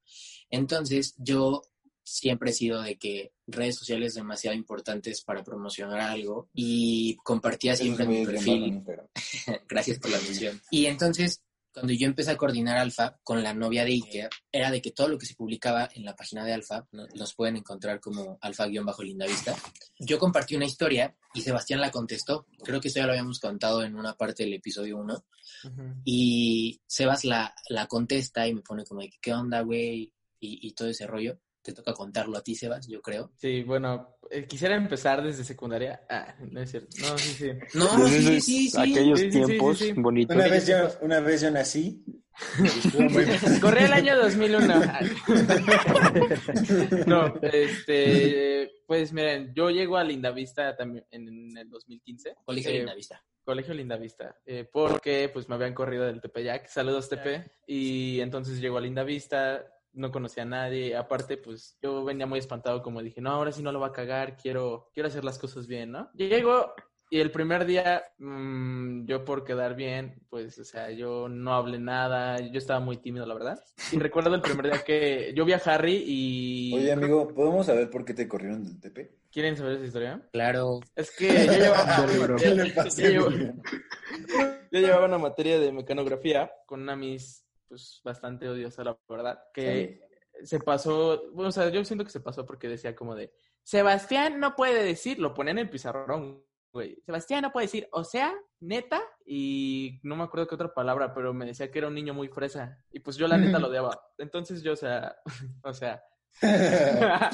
Entonces 0.50 1.16
yo 1.18 1.62
siempre 2.04 2.52
he 2.52 2.54
sido 2.54 2.82
de 2.82 2.98
que 2.98 3.34
redes 3.48 3.78
sociales 3.78 4.14
demasiado 4.14 4.56
importantes 4.56 5.22
para 5.22 5.44
promocionar 5.44 6.00
algo 6.00 6.50
y 6.54 7.16
compartía 7.24 7.76
siempre 7.76 8.06
mi 8.06 8.26
perfil 8.26 8.84
Gracias 9.70 10.00
por 10.00 10.12
la 10.12 10.20
mención. 10.20 10.62
Y 10.70 10.86
entonces, 10.86 11.42
cuando 11.74 11.94
yo 11.94 12.06
empecé 12.06 12.32
a 12.32 12.38
coordinar 12.38 12.78
Alfa 12.78 13.18
con 13.24 13.44
la 13.44 13.54
novia 13.54 13.86
de 13.86 13.92
Iker, 13.92 14.30
era 14.52 14.72
de 14.72 14.82
que 14.82 14.92
todo 14.92 15.08
lo 15.08 15.18
que 15.18 15.26
se 15.26 15.36
publicaba 15.36 15.90
en 15.94 16.04
la 16.04 16.16
página 16.16 16.44
de 16.44 16.54
Alfa, 16.54 16.86
¿no? 16.92 17.08
los 17.14 17.34
pueden 17.34 17.58
encontrar 17.58 18.00
como 18.00 18.38
alfa-lindavista, 18.42 19.56
yo 20.00 20.20
compartí 20.20 20.56
una 20.56 20.66
historia 20.66 21.16
y 21.34 21.42
Sebastián 21.42 21.80
la 21.80 21.92
contestó. 21.92 22.46
Creo 22.64 22.82
que 22.82 22.90
esto 22.90 23.00
ya 23.00 23.06
lo 23.06 23.14
habíamos 23.14 23.40
contado 23.40 23.84
en 23.84 23.96
una 23.96 24.16
parte 24.16 24.44
del 24.44 24.54
episodio 24.54 24.98
1. 24.98 25.26
Ujú. 25.64 26.02
Y 26.04 26.82
Sebas 26.86 27.24
la, 27.24 27.54
la 27.70 27.88
contesta 27.88 28.48
y 28.48 28.54
me 28.54 28.62
pone 28.62 28.84
como 28.84 29.02
de 29.02 29.10
que, 29.10 29.20
¿qué 29.22 29.34
onda, 29.34 29.62
güey? 29.62 30.12
Y, 30.40 30.68
y 30.68 30.74
todo 30.74 30.90
ese 30.90 31.08
rollo. 31.08 31.40
Te 31.62 31.74
toca 31.74 31.94
contarlo 31.94 32.38
a 32.38 32.42
ti, 32.42 32.56
Sebas, 32.56 32.88
yo 32.88 33.02
creo. 33.02 33.32
Sí, 33.36 33.62
bueno, 33.64 34.18
eh, 34.32 34.46
quisiera 34.48 34.76
empezar 34.76 35.22
desde 35.22 35.44
secundaria. 35.44 36.02
Ah, 36.10 36.36
no 36.50 36.62
es 36.62 36.72
cierto. 36.72 36.90
No, 37.02 37.18
sí, 37.18 37.30
sí. 37.34 37.52
No, 37.78 38.04
Desde 38.06 38.42
sí, 38.42 38.42
sí, 38.42 38.70
sí. 38.70 38.80
Aquellos 38.92 39.20
Sí, 39.20 39.32
sí, 39.32 39.40
sí, 39.40 39.46
tiempos 39.46 39.78
sí, 39.78 39.86
sí. 39.86 39.94
bonitos. 39.96 40.36
Una 40.36 40.48
vez, 40.48 40.68
yo, 40.68 40.78
una 41.02 41.20
vez 41.20 41.42
yo 41.42 41.52
nací. 41.52 42.04
Corría 43.62 43.86
el 43.86 43.94
año 43.94 44.18
2001. 44.18 44.68
no, 47.06 47.36
este, 47.42 48.72
pues 48.88 49.14
miren, 49.14 49.54
yo 49.54 49.70
llego 49.70 49.98
a 49.98 50.04
Lindavista 50.04 50.76
también 50.76 51.06
en 51.12 51.56
el 51.58 51.70
2015. 51.70 52.36
Colegio 52.44 52.72
Eh, 52.72 52.78
Lindavista. 52.78 53.24
Colegio 53.44 53.74
Lindavista, 53.74 54.38
eh, 54.46 54.70
porque 54.72 55.30
pues 55.34 55.50
me 55.50 55.56
habían 55.56 55.74
corrido 55.74 56.06
del 56.06 56.22
Tepeyac. 56.22 56.68
Saludos 56.68 57.10
Tepe. 57.10 57.52
Y 57.68 58.20
entonces 58.22 58.62
llego 58.62 58.78
a 58.78 58.82
Lindavista, 58.82 59.66
no 59.94 60.12
conocía 60.12 60.44
a 60.44 60.48
nadie. 60.48 60.96
Aparte, 60.96 61.38
pues 61.38 61.78
yo 61.82 62.04
venía 62.04 62.26
muy 62.26 62.40
espantado, 62.40 62.82
como 62.82 63.02
dije, 63.02 63.22
no, 63.22 63.32
ahora 63.32 63.52
sí 63.52 63.64
no 63.64 63.72
lo 63.72 63.80
va 63.80 63.88
a 63.88 63.94
cagar, 63.94 64.38
quiero, 64.38 64.90
quiero 64.94 65.08
hacer 65.08 65.24
las 65.24 65.40
cosas 65.40 65.68
bien, 65.68 65.92
¿no? 65.92 66.10
Llego 66.14 66.74
y 67.14 67.20
el 67.20 67.30
primer 67.30 67.66
día, 67.66 68.06
mm, 68.20 69.06
yo 69.06 69.26
por 69.26 69.44
quedar 69.44 69.76
bien, 69.76 70.24
pues, 70.30 70.58
o 70.60 70.64
sea, 70.64 70.92
yo 70.92 71.28
no 71.28 71.54
hablé 71.54 71.78
nada, 71.78 72.40
yo 72.40 72.58
estaba 72.58 72.80
muy 72.80 72.96
tímido, 72.96 73.26
la 73.26 73.34
verdad. 73.34 73.62
Y 73.92 74.00
recuerdo 74.00 74.34
el 74.34 74.40
primer 74.40 74.68
día 74.68 74.82
que 74.82 75.34
yo 75.36 75.44
vi 75.44 75.52
a 75.52 75.58
Harry 75.58 76.06
y... 76.08 76.74
Oye, 76.74 76.90
amigo, 76.90 77.28
¿podemos 77.28 77.66
saber 77.66 77.90
por 77.90 78.06
qué 78.06 78.14
te 78.14 78.30
corrieron 78.30 78.64
del 78.64 78.80
TP? 78.80 79.14
¿Quieren 79.30 79.58
saber 79.58 79.74
esa 79.74 79.88
historia? 79.88 80.22
Claro. 80.32 80.80
Es 80.96 81.12
que 81.12 81.28
yo 81.28 81.52
llevaba, 81.52 82.08
yo 84.72 84.80
llevaba 84.80 85.06
una 85.06 85.18
materia 85.18 85.60
de 85.60 85.74
mecanografía 85.74 86.50
con 86.66 86.82
una 86.82 86.96
Miss, 86.96 87.46
pues, 87.72 88.02
bastante 88.04 88.50
odiosa, 88.50 88.84
la 88.84 89.00
verdad, 89.08 89.40
que 89.54 90.02
se 90.44 90.60
pasó, 90.60 91.32
bueno, 91.32 91.48
o 91.48 91.52
sea, 91.54 91.70
yo 91.70 91.86
siento 91.86 92.04
que 92.04 92.12
se 92.12 92.20
pasó 92.20 92.46
porque 92.46 92.68
decía 92.68 92.94
como 92.94 93.16
de, 93.16 93.32
Sebastián 93.64 94.42
no 94.42 94.58
puede 94.58 94.84
decir, 94.84 95.20
lo 95.20 95.34
ponían 95.34 95.58
en 95.58 95.68
el 95.68 95.70
pizarrón, 95.70 96.44
güey. 96.74 97.02
Sebastián 97.06 97.44
no 97.44 97.54
puede 97.54 97.68
decir, 97.68 97.88
o 97.94 98.04
sea, 98.04 98.34
neta, 98.60 99.02
y 99.26 100.02
no 100.04 100.18
me 100.18 100.26
acuerdo 100.26 100.48
qué 100.48 100.56
otra 100.56 100.74
palabra, 100.74 101.14
pero 101.14 101.34
me 101.34 101.46
decía 101.46 101.72
que 101.72 101.80
era 101.80 101.88
un 101.88 101.96
niño 101.96 102.14
muy 102.14 102.28
fresa, 102.28 102.84
y 102.92 103.00
pues 103.00 103.16
yo 103.16 103.26
la 103.26 103.38
neta 103.38 103.58
lo 103.58 103.70
odiaba. 103.70 103.98
Entonces 104.18 104.62
yo, 104.62 104.74
o 104.74 104.76
sea, 104.76 105.16
o 105.64 105.74
sea, 105.74 106.04
Neta, 106.42 107.30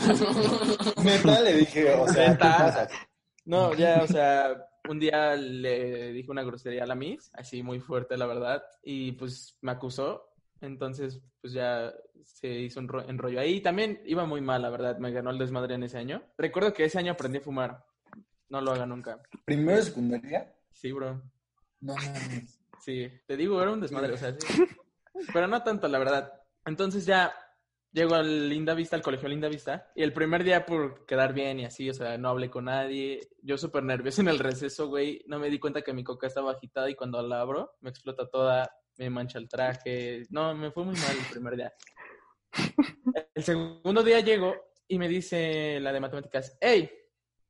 le 1.41 1.53
dije, 1.53 1.95
o 1.95 2.07
sea, 2.07 2.25
¿qué 2.25 2.29
Neta. 2.29 2.57
pasa? 2.57 2.89
No, 3.45 3.73
ya, 3.73 4.03
o 4.03 4.07
sea, 4.07 4.55
un 4.89 4.99
día 4.99 5.35
le 5.35 6.11
dije 6.13 6.31
una 6.31 6.43
grosería 6.43 6.83
a 6.83 6.87
la 6.87 6.95
Miss, 6.95 7.29
así 7.33 7.63
muy 7.63 7.79
fuerte, 7.79 8.17
la 8.17 8.25
verdad, 8.25 8.63
y 8.83 9.11
pues 9.13 9.57
me 9.61 9.71
acusó 9.71 10.23
Entonces, 10.61 11.21
pues 11.41 11.53
ya 11.53 11.93
se 12.23 12.47
hizo 12.47 12.79
un 12.79 12.87
ro- 12.87 13.07
enrollo 13.07 13.39
ahí. 13.39 13.61
También 13.61 14.01
iba 14.05 14.25
muy 14.25 14.41
mal, 14.41 14.61
la 14.63 14.69
verdad. 14.71 14.97
Me 14.97 15.11
ganó 15.11 15.29
el 15.29 15.37
desmadre 15.37 15.75
en 15.75 15.83
ese 15.83 15.97
año. 15.99 16.23
Recuerdo 16.37 16.73
que 16.73 16.85
ese 16.85 16.97
año 16.97 17.11
aprendí 17.11 17.37
a 17.37 17.41
fumar. 17.41 17.85
No 18.49 18.59
lo 18.61 18.71
haga 18.71 18.85
nunca. 18.87 19.21
¿Primero 19.45 19.77
de 19.77 19.83
secundaria? 19.83 20.51
Sí, 20.71 20.91
bro. 20.91 21.21
No 21.79 21.93
mames. 21.95 22.59
Sí, 22.79 23.07
te 23.27 23.37
digo, 23.37 23.61
era 23.61 23.71
un 23.71 23.81
desmadre, 23.81 24.13
o 24.13 24.17
sea, 24.17 24.33
sí. 24.33 24.63
Pero 25.31 25.47
no 25.47 25.61
tanto, 25.63 25.87
la 25.87 25.99
verdad. 25.99 26.33
Entonces 26.65 27.05
ya 27.05 27.33
llego 27.97 28.13
al 28.13 28.47
Linda 28.47 28.75
Vista, 28.75 28.95
al 28.95 29.01
colegio 29.01 29.27
Linda 29.27 29.49
Vista, 29.49 29.91
y 29.95 30.03
el 30.03 30.13
primer 30.13 30.43
día 30.43 30.65
por 30.65 31.05
quedar 31.07 31.33
bien 31.33 31.59
y 31.59 31.65
así, 31.65 31.89
o 31.89 31.93
sea, 31.93 32.17
no 32.17 32.29
hablé 32.29 32.49
con 32.49 32.65
nadie. 32.65 33.27
Yo 33.41 33.57
súper 33.57 33.83
nervioso 33.83 34.21
en 34.21 34.27
el 34.27 34.37
receso, 34.37 34.87
güey. 34.87 35.23
No 35.25 35.39
me 35.39 35.49
di 35.49 35.59
cuenta 35.59 35.81
que 35.81 35.93
mi 35.93 36.03
coca 36.03 36.27
estaba 36.27 36.51
agitada 36.51 36.89
y 36.89 36.95
cuando 36.95 37.21
la 37.23 37.41
abro 37.41 37.73
me 37.81 37.89
explota 37.89 38.29
toda, 38.29 38.71
me 38.97 39.09
mancha 39.09 39.39
el 39.39 39.49
traje. 39.49 40.23
No, 40.29 40.53
me 40.53 40.71
fue 40.71 40.85
muy 40.85 40.95
mal 40.95 41.17
el 41.17 41.31
primer 41.31 41.55
día. 41.55 41.73
El 43.33 43.43
segundo 43.43 44.03
día 44.03 44.19
llego 44.19 44.55
y 44.87 44.99
me 44.99 45.07
dice 45.07 45.79
la 45.81 45.91
de 45.91 45.99
matemáticas, 45.99 46.55
hey, 46.61 46.89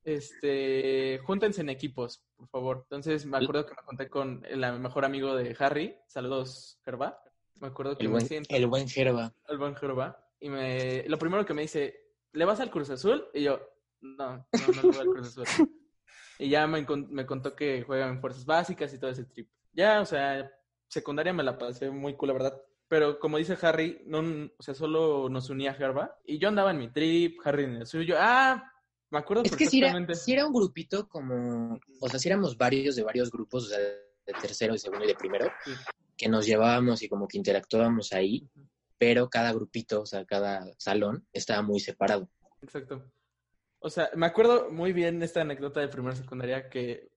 este, 0.03 1.19
júntense 1.25 1.59
en 1.59 1.69
equipos, 1.69 2.23
por 2.37 2.47
favor. 2.47 2.79
Entonces 2.83 3.25
me 3.25 3.37
acuerdo 3.37 3.65
que 3.65 3.75
me 3.75 3.83
conté 3.85 4.09
con 4.09 4.45
el 4.47 4.59
mejor 4.79 5.03
amigo 5.03 5.35
de 5.35 5.53
Harry, 5.59 5.97
saludos, 6.07 6.79
Gerba. 6.85 7.21
Me 7.59 7.67
acuerdo 7.67 7.97
que 7.97 8.03
El 8.03 8.09
me 8.09 8.13
buen, 8.13 8.25
siento 8.27 8.55
el 8.55 8.67
buen 8.67 8.87
Gerba. 8.87 9.33
al 9.47 9.57
buen 9.57 9.75
Gerba 9.75 10.26
y 10.39 10.49
me, 10.49 11.03
lo 11.07 11.17
primero 11.17 11.45
que 11.45 11.53
me 11.53 11.63
dice, 11.63 12.11
¿le 12.33 12.45
vas 12.45 12.59
al 12.59 12.71
Cruz 12.71 12.89
Azul? 12.89 13.27
Y 13.33 13.43
yo, 13.43 13.59
no, 14.01 14.35
no, 14.37 14.45
no 14.75 14.81
le 14.81 14.81
voy 14.81 14.97
al 14.97 15.07
Cruz 15.07 15.37
Azul. 15.37 15.45
y 16.39 16.49
ya 16.49 16.67
me, 16.67 16.85
me 17.09 17.25
contó 17.25 17.55
que 17.55 17.83
juegan 17.83 18.09
en 18.09 18.21
fuerzas 18.21 18.45
básicas 18.45 18.93
y 18.93 18.99
todo 18.99 19.11
ese 19.11 19.25
trip. 19.25 19.49
Ya, 19.73 20.01
o 20.01 20.05
sea, 20.05 20.51
secundaria 20.87 21.33
me 21.33 21.43
la 21.43 21.57
pasé 21.57 21.89
muy 21.89 22.15
cool, 22.15 22.27
la 22.27 22.33
verdad. 22.33 22.61
Pero 22.87 23.19
como 23.19 23.37
dice 23.37 23.57
Harry, 23.61 24.01
no, 24.05 24.19
o 24.57 24.63
sea, 24.63 24.73
solo 24.73 25.27
nos 25.29 25.49
unía 25.49 25.73
Gerba. 25.73 26.17
Y 26.25 26.37
yo 26.37 26.47
andaba 26.47 26.71
en 26.71 26.79
mi 26.79 26.89
trip, 26.89 27.39
Harry 27.43 27.65
en 27.65 27.75
el 27.75 27.85
suyo. 27.85 28.15
Ah, 28.17 28.63
me 29.09 29.19
acuerdo 29.19 29.43
Es 29.43 29.55
que 29.55 29.67
si 29.67 29.79
era, 29.79 30.15
sí 30.15 30.33
era 30.33 30.45
un 30.45 30.53
grupito 30.53 31.07
como, 31.07 31.79
o 31.99 32.09
sea, 32.09 32.19
si 32.19 32.29
éramos 32.29 32.57
varios 32.57 32.95
de 32.95 33.03
varios 33.03 33.29
grupos, 33.31 33.65
o 33.65 33.67
sea, 33.67 33.79
de 33.79 34.33
tercero, 34.41 34.73
de 34.73 34.79
segundo 34.79 35.05
y 35.05 35.07
de 35.07 35.15
primero, 35.15 35.49
Sí. 35.65 35.71
que 36.17 36.27
nos 36.29 36.45
llevábamos 36.45 37.01
y 37.03 37.09
como 37.09 37.27
que 37.27 37.37
interactuábamos 37.37 38.11
ahí, 38.13 38.49
pero 38.97 39.29
cada 39.29 39.53
grupito, 39.53 40.01
o 40.01 40.05
sea, 40.05 40.25
cada 40.25 40.65
salón 40.77 41.27
estaba 41.33 41.61
muy 41.61 41.79
separado. 41.79 42.29
Exacto. 42.61 43.03
O 43.79 43.89
sea, 43.89 44.09
me 44.15 44.25
acuerdo 44.25 44.71
muy 44.71 44.91
bien 44.93 45.21
esta 45.21 45.41
anécdota 45.41 45.79
de 45.79 45.87
primera 45.87 46.15
secundaria 46.15 46.69
que 46.69 47.11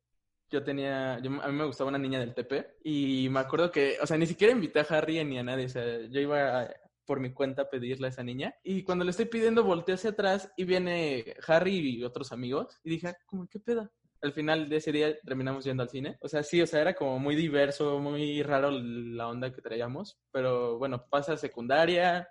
yo 0.50 0.62
tenía, 0.62 1.18
yo- 1.20 1.40
a 1.42 1.48
mí 1.48 1.56
me 1.56 1.64
gustaba 1.64 1.88
una 1.88 1.98
niña 1.98 2.18
del 2.20 2.34
TP 2.34 2.76
y 2.84 3.28
me 3.30 3.40
acuerdo 3.40 3.70
que, 3.70 3.96
o 4.02 4.06
sea, 4.06 4.18
ni 4.18 4.26
siquiera 4.26 4.52
invité 4.52 4.80
a 4.80 4.86
Harry 4.90 5.24
ni 5.24 5.38
a 5.38 5.42
nadie, 5.42 5.66
o 5.66 5.68
sea, 5.68 6.00
yo 6.08 6.20
iba 6.20 6.68
por 7.06 7.18
mi 7.20 7.32
cuenta 7.32 7.62
a 7.62 7.70
pedirle 7.70 8.06
a 8.06 8.10
esa 8.10 8.22
niña 8.22 8.54
y 8.62 8.82
cuando 8.84 9.04
le 9.04 9.10
estoy 9.12 9.24
pidiendo 9.26 9.64
volteé 9.64 9.94
hacia 9.94 10.10
atrás 10.10 10.50
y 10.56 10.64
viene 10.64 11.34
Harry 11.46 11.78
y 11.96 12.04
otros 12.04 12.30
amigos 12.32 12.78
y 12.84 12.90
dije, 12.90 13.08
ah, 13.08 13.16
como, 13.26 13.48
¿qué 13.48 13.58
peda? 13.58 13.90
Al 14.22 14.32
final 14.32 14.68
de 14.68 14.76
ese 14.76 14.92
día 14.92 15.18
terminamos 15.20 15.64
yendo 15.64 15.82
al 15.82 15.88
cine. 15.88 16.18
O 16.20 16.28
sea, 16.28 16.42
sí, 16.42 16.60
o 16.60 16.66
sea, 16.66 16.80
era 16.80 16.94
como 16.94 17.18
muy 17.18 17.36
diverso, 17.36 17.98
muy 17.98 18.42
raro 18.42 18.70
la 18.70 19.28
onda 19.28 19.52
que 19.52 19.62
traíamos. 19.62 20.18
Pero 20.30 20.78
bueno, 20.78 21.06
pasa 21.08 21.36
secundaria, 21.36 22.28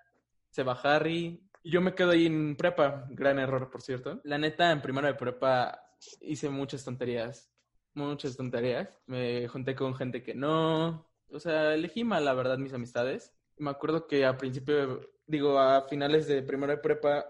se 0.50 0.64
va 0.64 0.80
Harry. 0.84 1.42
Y 1.64 1.72
yo 1.72 1.82
me 1.82 1.96
quedo 1.96 2.12
ahí 2.12 2.26
en 2.26 2.56
prepa. 2.56 3.06
Gran 3.10 3.40
error, 3.40 3.70
por 3.70 3.82
cierto. 3.82 4.22
La 4.24 4.38
neta, 4.38 4.72
en 4.72 4.82
primero 4.82 5.08
de 5.08 5.16
prepa 5.16 5.82
hice 6.22 6.50
muchas 6.50 6.84
tonterías. 6.84 7.52
Muchas 7.94 8.38
tonterías. 8.38 9.02
Me 9.08 9.48
junté 9.48 9.76
con 9.76 9.96
gente 9.96 10.24
que 10.24 10.36
no. 10.36 11.10
O 11.32 11.40
sea, 11.40 11.74
elegí 11.74 12.04
mal, 12.04 12.26
la 12.26 12.34
verdad, 12.34 12.58
mis 12.58 12.74
amistades. 12.74 13.34
Me 13.58 13.70
acuerdo 13.70 14.08
que 14.08 14.26
a 14.26 14.38
principio, 14.38 15.10
digo, 15.28 15.60
a 15.60 15.88
finales 15.88 16.28
de 16.28 16.42
primero 16.44 16.72
de 16.72 16.80
prepa, 16.80 17.26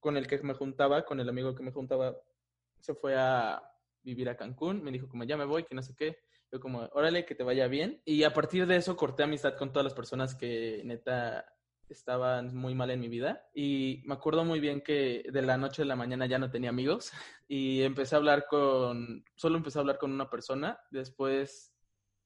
con 0.00 0.16
el 0.16 0.26
que 0.26 0.38
me 0.38 0.54
juntaba, 0.54 1.04
con 1.04 1.20
el 1.20 1.28
amigo 1.28 1.54
que 1.54 1.62
me 1.62 1.72
juntaba, 1.72 2.16
se 2.78 2.94
fue 2.94 3.16
a 3.16 3.62
vivir 4.06 4.28
a 4.30 4.36
Cancún. 4.36 4.82
Me 4.82 4.92
dijo 4.92 5.08
como, 5.08 5.24
ya 5.24 5.36
me 5.36 5.44
voy, 5.44 5.64
que 5.64 5.74
no 5.74 5.82
sé 5.82 5.94
qué. 5.94 6.18
Yo 6.50 6.60
como, 6.60 6.88
órale, 6.92 7.26
que 7.26 7.34
te 7.34 7.42
vaya 7.42 7.66
bien. 7.66 8.00
Y 8.04 8.22
a 8.22 8.32
partir 8.32 8.66
de 8.66 8.76
eso 8.76 8.96
corté 8.96 9.24
amistad 9.24 9.56
con 9.56 9.72
todas 9.72 9.84
las 9.84 9.94
personas 9.94 10.34
que 10.34 10.80
neta 10.84 11.44
estaban 11.88 12.54
muy 12.54 12.74
mal 12.74 12.90
en 12.90 13.00
mi 13.00 13.08
vida. 13.08 13.48
Y 13.54 14.02
me 14.06 14.14
acuerdo 14.14 14.44
muy 14.44 14.60
bien 14.60 14.80
que 14.80 15.24
de 15.30 15.42
la 15.42 15.56
noche 15.56 15.82
a 15.82 15.84
la 15.84 15.96
mañana 15.96 16.26
ya 16.26 16.38
no 16.38 16.50
tenía 16.50 16.70
amigos. 16.70 17.12
Y 17.48 17.82
empecé 17.82 18.16
a 18.16 18.18
hablar 18.18 18.46
con, 18.50 19.24
solo 19.36 19.56
empecé 19.56 19.78
a 19.78 19.82
hablar 19.82 19.98
con 19.98 20.10
una 20.10 20.28
persona. 20.28 20.80
Después, 20.90 21.72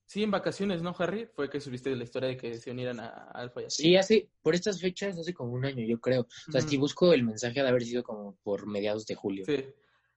sí, 0.07 0.23
en 0.23 0.31
vacaciones, 0.31 0.81
¿no, 0.81 0.95
Harry? 0.99 1.27
Fue 1.27 1.51
que 1.51 1.61
subiste 1.61 1.95
la 1.95 2.05
historia 2.05 2.31
de 2.31 2.39
que 2.39 2.55
se 2.55 2.71
unieran 2.71 3.01
a, 3.01 3.31
Alfa 3.35 3.61
y 3.61 3.65
así. 3.67 3.83
Sí, 3.83 3.97
hace, 3.97 4.31
por 4.41 4.55
estas 4.55 4.81
fechas, 4.81 5.19
hace 5.19 5.35
como 5.35 5.53
un 5.53 5.67
año, 5.67 5.85
yo 5.87 6.01
creo. 6.01 6.23
O 6.23 6.53
sea, 6.53 6.63
si 6.63 6.79
busco 6.79 7.13
el 7.13 7.23
mensaje 7.23 7.61
ha 7.61 7.65
de 7.65 7.69
haber 7.69 7.83
sido 7.83 8.03
como 8.03 8.39
por 8.43 8.67
mediados 8.67 9.05
de 9.05 9.15
julio. 9.15 9.45
Sí. 9.45 9.63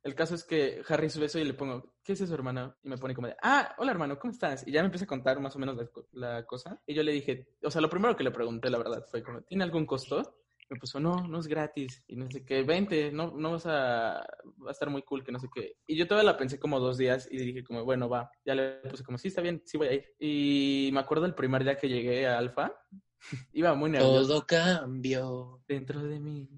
El 0.03 0.15
caso 0.15 0.35
es 0.35 0.43
que 0.43 0.81
Harry 0.89 1.09
sube 1.09 1.25
eso 1.27 1.39
y 1.39 1.45
le 1.45 1.53
pongo, 1.53 1.95
¿qué 2.03 2.11
es 2.13 2.21
eso, 2.21 2.33
hermano? 2.33 2.75
Y 2.83 2.89
me 2.89 2.97
pone 2.97 3.15
como 3.15 3.27
de, 3.27 3.37
ah, 3.41 3.73
hola, 3.77 3.91
hermano, 3.91 4.19
¿cómo 4.19 4.33
estás? 4.33 4.67
Y 4.67 4.71
ya 4.71 4.81
me 4.81 4.87
empieza 4.87 5.05
a 5.05 5.07
contar 5.07 5.39
más 5.39 5.55
o 5.55 5.59
menos 5.59 5.77
la, 5.77 5.87
la 6.11 6.45
cosa. 6.45 6.81
Y 6.85 6.93
yo 6.93 7.03
le 7.03 7.13
dije, 7.13 7.47
o 7.63 7.71
sea, 7.71 7.79
lo 7.81 7.89
primero 7.89 8.15
que 8.15 8.23
le 8.25 8.31
pregunté, 8.31 8.69
la 8.69 8.79
verdad, 8.79 9.05
fue 9.09 9.23
como, 9.23 9.41
¿tiene 9.43 9.63
algún 9.63 9.85
costo? 9.85 10.39
Me 10.69 10.77
puso, 10.77 10.99
no, 10.99 11.27
no 11.27 11.39
es 11.39 11.47
gratis. 11.47 12.03
Y 12.07 12.17
no 12.17 12.29
sé 12.29 12.43
qué, 12.43 12.63
vente, 12.63 13.11
no, 13.13 13.31
no 13.31 13.53
vas 13.53 13.65
a, 13.65 14.25
va 14.65 14.69
a 14.69 14.71
estar 14.71 14.89
muy 14.89 15.03
cool, 15.03 15.23
que 15.23 15.31
no 15.31 15.39
sé 15.39 15.47
qué. 15.53 15.77
Y 15.87 15.95
yo 15.95 16.05
todavía 16.05 16.31
la 16.31 16.37
pensé 16.37 16.59
como 16.59 16.79
dos 16.81 16.97
días 16.97 17.29
y 17.31 17.37
dije 17.37 17.63
como, 17.63 17.85
bueno, 17.85 18.09
va. 18.09 18.29
Ya 18.43 18.55
le 18.55 18.75
puse 18.89 19.03
como, 19.05 19.17
sí, 19.17 19.29
está 19.29 19.41
bien, 19.41 19.61
sí 19.65 19.77
voy 19.77 19.87
a 19.87 19.93
ir. 19.93 20.05
Y 20.19 20.89
me 20.91 20.99
acuerdo 20.99 21.25
el 21.25 21.35
primer 21.35 21.63
día 21.63 21.77
que 21.77 21.87
llegué 21.87 22.27
a 22.27 22.37
Alfa, 22.37 22.73
iba 23.53 23.73
muy 23.73 23.89
nervioso 23.89 24.27
Todo 24.27 24.45
cambió. 24.45 25.63
dentro 25.65 26.01
de 26.03 26.19
mí. 26.19 26.49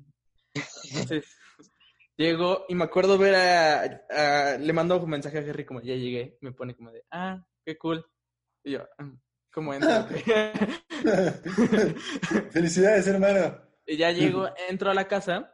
Entonces, 0.90 1.26
llego 2.18 2.66
y 2.70 2.76
me 2.76 2.86
acuerdo 2.86 3.18
ver 3.18 3.36
a, 3.36 4.04
a- 4.54 4.58
Le 4.58 4.74
mando 4.74 5.02
un 5.02 5.10
mensaje 5.10 5.38
a 5.40 5.42
Harry 5.42 5.66
como, 5.66 5.82
ya 5.82 5.96
llegué. 5.96 6.38
Me 6.42 6.52
pone 6.52 6.76
como 6.76 6.92
de, 6.92 7.04
ah, 7.12 7.46
qué 7.66 7.78
cool. 7.78 8.06
Y 8.64 8.72
yo, 8.72 8.88
"Ah, 8.98 9.12
¿cómo 9.52 9.74
entro? 9.74 9.90
Felicidades, 12.52 13.08
hermano. 13.08 13.58
y 13.88 13.98
ya 13.98 14.12
llego, 14.12 14.50
entro 14.70 14.90
a 14.90 14.94
la 14.94 15.08
casa 15.08 15.54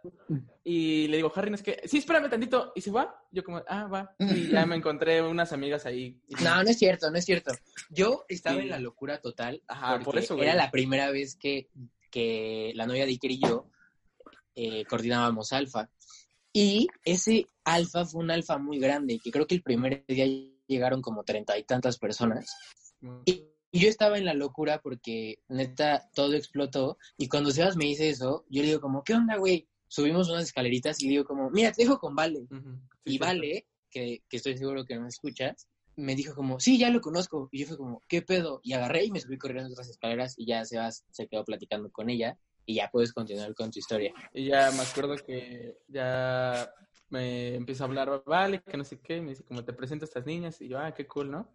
y 0.63 1.08
le 1.08 1.17
digo, 1.17 1.32
Harry, 1.36 1.50
no 1.50 1.56
es 1.56 1.63
que, 1.63 1.82
sí, 1.86 1.97
espérame 1.97 2.30
tantito. 2.30 2.71
Y 2.76 2.82
se 2.82 2.91
va. 2.91 3.19
Yo 3.32 3.43
como, 3.43 3.62
ah, 3.67 3.88
va. 3.88 4.15
Y 4.19 4.50
ya 4.50 4.65
me 4.65 4.76
encontré 4.76 5.21
unas 5.21 5.52
amigas 5.54 5.86
ahí. 5.86 6.21
No, 6.43 6.63
no 6.63 6.69
es 6.69 6.78
cierto, 6.78 7.10
no 7.12 7.17
es 7.17 7.26
cierto. 7.26 7.52
Yo 7.89 8.24
estaba 8.30 8.58
Sí. 8.58 8.63
en 8.63 8.69
la 8.69 8.80
locura 8.80 9.19
total. 9.19 9.62
Ajá, 9.67 9.95
por 9.95 10.04
porque 10.06 10.19
eso, 10.21 10.36
güey. 10.36 10.47
Era 10.47 10.56
la 10.56 10.71
primera 10.71 11.10
vez 11.12 11.36
que, 11.36 11.69
que 12.10 12.71
la 12.76 12.86
novia 12.86 13.06
de 13.06 13.12
Iker 13.12 13.32
y 13.32 13.39
yo 13.41 13.67
eh, 14.56 14.86
coordinábamos 14.86 15.52
alfa. 15.54 15.89
Y 16.54 16.88
ese 17.06 17.48
alfa 17.64 18.06
fue 18.06 18.24
un 18.24 18.32
alfa 18.32 18.58
muy 18.58 18.80
grande, 18.80 19.20
que 19.24 19.32
creo 19.32 19.48
que 19.48 19.56
el 19.56 19.64
primer 19.64 20.06
día 20.08 20.26
llegaron 20.68 21.02
como 21.02 21.24
treinta 21.24 21.58
y 21.58 21.64
tantas 21.64 21.98
personas. 21.98 22.56
Y, 23.26 23.46
y 23.72 23.80
yo 23.80 23.90
estaba 23.90 24.18
en 24.18 24.26
la 24.26 24.34
locura 24.34 24.82
porque 24.82 25.40
neta 25.48 26.10
todo 26.14 26.34
explotó. 26.34 26.98
Y 27.18 27.28
cuando 27.28 27.52
Sebas 27.52 27.78
me 27.78 27.86
dice 27.86 28.10
eso, 28.10 28.46
yo 28.50 28.62
le 28.62 28.70
digo 28.70 28.82
como, 28.82 29.04
¿qué 29.04 29.14
onda, 29.14 29.38
güey? 29.38 29.68
Subimos 29.88 30.30
unas 30.30 30.44
escaleritas 30.44 31.02
y 31.02 31.10
digo 31.10 31.26
como, 31.26 31.50
mira, 31.50 31.72
te 31.72 31.84
dejo 31.84 32.00
con 32.00 32.16
Vale. 32.16 32.48
Y. 33.06 33.18
Vale, 33.18 33.68
que, 33.90 34.24
que 34.28 34.38
estoy 34.38 34.58
seguro 34.58 34.86
que 34.86 34.96
no 34.96 35.02
me 35.02 35.10
escuchas, 35.10 35.68
me 35.96 36.16
dijo 36.16 36.34
como, 36.36 36.60
sí, 36.60 36.78
ya 36.78 36.90
lo 36.90 37.02
conozco. 37.02 37.50
Y 37.52 37.60
yo 37.60 37.68
fue 37.68 37.78
como, 37.78 38.02
¿qué 38.08 38.22
pedo? 38.22 38.60
Y 38.64 38.74
agarré 38.74 39.06
y 39.06 39.12
me 39.12 39.20
subí 39.20 39.38
corriendo 39.38 39.72
otras 39.72 39.90
escaleras 39.90 40.36
y 40.38 40.46
ya 40.46 40.66
Sebas 40.66 41.06
se 41.12 41.28
quedó 41.28 41.44
platicando 41.44 41.92
con 41.92 42.10
ella 42.10 42.38
y 42.65 42.76
ya 42.76 42.89
puedes 42.91 43.13
continuar 43.13 43.54
con 43.54 43.71
tu 43.71 43.80
historia. 43.80 44.13
Y 44.34 44.45
ya 44.45 44.71
me 44.71 44.82
acuerdo 44.82 45.15
que 45.15 45.78
ya 45.88 46.74
me 47.10 47.56
empieza 47.56 47.84
a 47.84 47.88
hablar, 47.88 48.24
vale, 48.26 48.62
que 48.62 48.78
no 48.78 48.84
sé 48.84 49.00
qué, 49.00 49.21
me 49.21 49.30
dice, 49.32 49.43
como 49.43 49.63
te 49.63 49.74
presento 49.74 50.06
a 50.06 50.08
estas 50.08 50.26
niñas, 50.26 50.62
y 50.62 50.67
yo, 50.67 50.80
ah, 50.80 50.93
qué 50.93 51.06
cool, 51.06 51.30
¿no? 51.30 51.50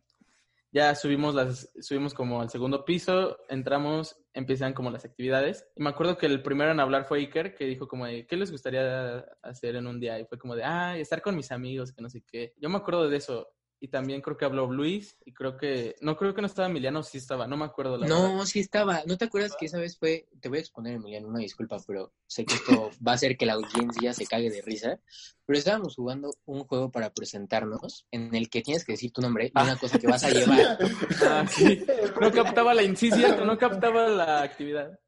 Ya 0.72 0.94
subimos 0.94 1.34
las, 1.34 1.70
subimos 1.80 2.12
como 2.12 2.42
al 2.42 2.50
segundo 2.50 2.84
piso, 2.84 3.38
entramos, 3.48 4.16
empiezan 4.34 4.74
como 4.74 4.90
las 4.90 5.06
actividades. 5.06 5.66
Y 5.74 5.82
me 5.82 5.88
acuerdo 5.88 6.18
que 6.18 6.26
el 6.26 6.42
primero 6.42 6.70
en 6.70 6.80
hablar 6.80 7.06
fue 7.06 7.20
Iker, 7.20 7.54
que 7.54 7.64
dijo 7.64 7.88
como 7.88 8.04
¿qué 8.04 8.36
les 8.36 8.50
gustaría 8.50 9.24
hacer 9.42 9.76
en 9.76 9.86
un 9.86 9.98
día? 9.98 10.20
Y 10.20 10.26
fue 10.26 10.38
como 10.38 10.54
de, 10.54 10.64
ah, 10.64 10.98
estar 10.98 11.22
con 11.22 11.34
mis 11.34 11.50
amigos, 11.50 11.92
que 11.92 12.02
no 12.02 12.10
sé 12.10 12.22
qué. 12.30 12.52
Yo 12.58 12.68
me 12.68 12.76
acuerdo 12.76 13.08
de 13.08 13.16
eso. 13.16 13.48
Y 13.78 13.88
también 13.88 14.22
creo 14.22 14.38
que 14.38 14.46
habló 14.46 14.72
Luis, 14.72 15.18
y 15.26 15.32
creo 15.34 15.58
que, 15.58 15.96
no 16.00 16.16
creo 16.16 16.34
que 16.34 16.40
no 16.40 16.46
estaba 16.46 16.66
Emiliano, 16.68 17.02
sí 17.02 17.18
estaba, 17.18 17.46
no 17.46 17.58
me 17.58 17.66
acuerdo 17.66 17.98
la 17.98 18.06
verdad. 18.06 18.34
No, 18.36 18.46
sí 18.46 18.60
estaba. 18.60 19.02
¿No 19.06 19.18
te 19.18 19.26
acuerdas 19.26 19.54
que 19.58 19.66
esa 19.66 19.78
vez 19.78 19.98
fue, 19.98 20.28
te 20.40 20.48
voy 20.48 20.58
a 20.58 20.60
exponer, 20.62 20.94
Emiliano, 20.94 21.28
una 21.28 21.40
disculpa, 21.40 21.76
pero 21.86 22.12
sé 22.26 22.46
que 22.46 22.54
esto 22.54 22.90
va 23.06 23.12
a 23.12 23.14
hacer 23.16 23.36
que 23.36 23.44
la 23.44 23.52
audiencia 23.52 24.14
se 24.14 24.26
cague 24.26 24.50
de 24.50 24.62
risa. 24.62 24.98
Pero 25.44 25.58
estábamos 25.58 25.94
jugando 25.94 26.30
un 26.46 26.64
juego 26.64 26.90
para 26.90 27.12
presentarnos 27.12 28.06
en 28.10 28.34
el 28.34 28.48
que 28.48 28.62
tienes 28.62 28.84
que 28.84 28.92
decir 28.92 29.12
tu 29.12 29.20
nombre 29.20 29.52
y 29.54 29.60
una 29.60 29.76
cosa 29.78 29.98
que 29.98 30.06
vas 30.06 30.24
a 30.24 30.30
llevar. 30.30 30.78
Ah, 31.22 31.46
sí. 31.46 31.84
No 32.20 32.30
captaba 32.32 32.72
la, 32.72 32.82
sí, 32.96 33.10
cierto, 33.12 33.44
no 33.44 33.58
captaba 33.58 34.08
la 34.08 34.42
actividad. 34.42 34.98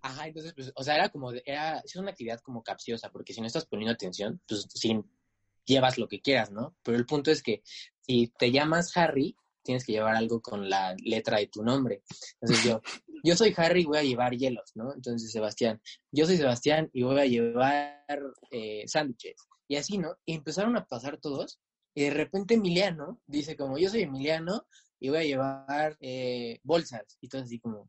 Ajá, 0.00 0.26
entonces, 0.26 0.52
pues, 0.54 0.70
o 0.74 0.82
sea, 0.84 0.96
era 0.96 1.08
como, 1.08 1.32
de- 1.32 1.42
era, 1.46 1.78
es 1.80 1.96
una 1.96 2.10
actividad 2.10 2.40
como 2.40 2.62
capciosa, 2.62 3.10
porque 3.10 3.32
si 3.32 3.40
no 3.40 3.46
estás 3.46 3.64
poniendo 3.66 3.92
atención, 3.92 4.40
pues, 4.46 4.66
sí, 4.74 5.00
llevas 5.64 5.98
lo 5.98 6.08
que 6.08 6.20
quieras, 6.20 6.50
¿no? 6.50 6.76
Pero 6.82 6.96
el 6.96 7.06
punto 7.06 7.30
es 7.30 7.42
que 7.42 7.62
si 8.00 8.32
te 8.38 8.50
llamas 8.50 8.96
Harry, 8.96 9.36
tienes 9.62 9.84
que 9.84 9.92
llevar 9.92 10.14
algo 10.14 10.40
con 10.40 10.68
la 10.68 10.94
letra 11.02 11.38
de 11.38 11.46
tu 11.48 11.62
nombre. 11.62 12.02
Entonces 12.40 12.64
yo, 12.64 12.80
yo 13.24 13.36
soy 13.36 13.54
Harry 13.56 13.82
y 13.82 13.86
voy 13.86 13.98
a 13.98 14.02
llevar 14.02 14.36
hielos, 14.36 14.72
¿no? 14.74 14.92
Entonces 14.92 15.32
Sebastián, 15.32 15.80
yo 16.12 16.26
soy 16.26 16.36
Sebastián 16.36 16.90
y 16.92 17.02
voy 17.02 17.20
a 17.20 17.26
llevar 17.26 18.20
eh, 18.50 18.84
sándwiches. 18.86 19.36
Y 19.66 19.76
así, 19.76 19.98
¿no? 19.98 20.16
Y 20.26 20.34
empezaron 20.34 20.76
a 20.76 20.84
pasar 20.84 21.18
todos. 21.18 21.58
Y 21.94 22.04
de 22.04 22.10
repente 22.10 22.54
Emiliano 22.54 23.20
dice 23.26 23.56
como, 23.56 23.78
yo 23.78 23.88
soy 23.88 24.02
Emiliano 24.02 24.66
y 25.00 25.08
voy 25.08 25.18
a 25.18 25.24
llevar 25.24 25.96
eh, 26.00 26.60
bolsas. 26.62 27.18
Y 27.20 27.28
todo 27.28 27.42
así 27.42 27.60
como, 27.60 27.88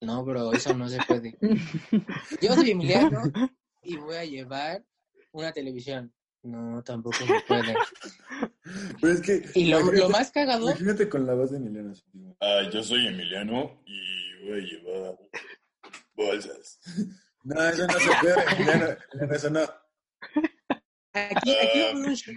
no, 0.00 0.24
bro, 0.24 0.52
eso 0.52 0.74
no 0.74 0.88
se 0.88 0.98
puede. 1.06 1.36
Yo 2.40 2.54
soy 2.54 2.70
Emiliano 2.70 3.20
y 3.82 3.96
voy 3.96 4.16
a 4.16 4.24
llevar 4.24 4.84
una 5.32 5.52
televisión. 5.52 6.12
No, 6.48 6.82
tampoco 6.82 7.16
se 7.18 7.40
puede. 7.46 7.74
Pero 9.00 9.12
es 9.12 9.20
que. 9.20 9.42
Y 9.54 9.66
lo, 9.66 9.80
lo 9.92 10.08
más 10.08 10.30
cagado, 10.30 10.70
Imagínate 10.70 11.08
con 11.08 11.26
la 11.26 11.34
voz 11.34 11.50
de 11.50 11.58
Emiliano. 11.58 11.92
Ah, 12.40 12.62
yo 12.72 12.82
soy 12.82 13.06
Emiliano 13.06 13.82
y 13.86 14.46
voy 14.46 14.60
a 14.60 14.62
llevar 14.62 15.18
bolsas. 16.14 16.80
No, 17.44 17.66
eso 17.66 17.86
no 17.86 17.98
se 17.98 18.10
puede, 18.20 18.52
Emiliano. 18.52 19.34
Eso 19.34 19.48
no. 19.48 19.60
aquí, 21.14 21.54
aquí 21.56 21.82
un 21.94 22.14
show. 22.14 22.34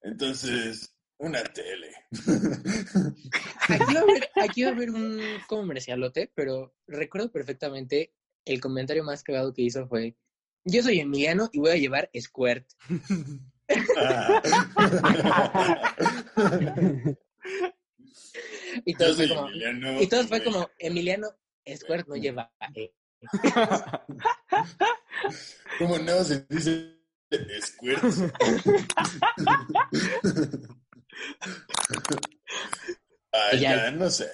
Entonces, 0.00 0.96
una 1.18 1.42
tele. 1.44 1.90
Aquí 3.68 3.94
va 3.94 4.00
a 4.00 4.02
haber, 4.02 4.30
aquí 4.42 4.62
va 4.62 4.70
a 4.70 4.72
haber 4.72 4.90
un 4.90 5.20
comercialote, 5.48 6.30
pero 6.34 6.74
recuerdo 6.86 7.30
perfectamente 7.30 8.14
el 8.44 8.60
comentario 8.60 9.04
más 9.04 9.22
cagado 9.22 9.52
que 9.52 9.62
hizo 9.62 9.86
fue, 9.86 10.16
yo 10.64 10.82
soy 10.82 11.00
Emiliano 11.00 11.48
y 11.52 11.58
voy 11.60 11.70
a 11.70 11.76
llevar 11.76 12.10
Squirt. 12.18 12.66
Y 18.84 18.94
todos 18.94 19.16
fue 19.16 19.28
como, 19.28 19.48
Emiliano. 19.48 20.00
y 20.02 20.06
todos 20.08 20.26
fue 20.26 20.40
voy- 20.40 20.52
como, 20.52 20.70
Emiliano, 20.78 21.28
Squirt 21.76 22.08
no 22.08 22.16
lleva 22.16 22.50
E. 22.74 22.92
¿Cómo 25.78 25.98
no 25.98 26.24
se 26.24 26.44
dice 26.48 26.96
squirt? 27.60 28.02
Ay, 33.32 33.60
ya- 33.60 33.76
ya, 33.76 33.90
no 33.92 34.10
sé. 34.10 34.28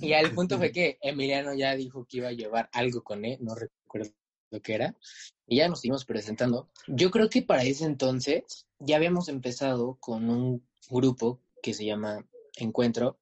Y 0.00 0.08
ya 0.10 0.20
el 0.20 0.32
punto 0.32 0.56
fue 0.58 0.70
que 0.72 0.98
Emiliano 1.02 1.52
ya 1.54 1.74
dijo 1.76 2.06
que 2.06 2.18
iba 2.18 2.28
a 2.28 2.32
llevar 2.32 2.68
algo 2.72 3.02
con 3.02 3.24
E, 3.24 3.38
no 3.40 3.54
recuerdo 3.54 4.10
lo 4.50 4.60
que 4.62 4.74
era, 4.74 4.94
y 5.46 5.56
ya 5.56 5.68
nos 5.68 5.80
seguimos 5.80 6.04
presentando. 6.04 6.68
Yo 6.86 7.10
creo 7.10 7.28
que 7.30 7.42
para 7.42 7.62
ese 7.64 7.84
entonces 7.84 8.66
ya 8.78 8.96
habíamos 8.96 9.28
empezado 9.28 9.96
con 10.00 10.28
un 10.28 10.66
grupo 10.90 11.40
que 11.62 11.72
se 11.74 11.84
llama 11.84 12.26
Encuentro, 12.56 13.18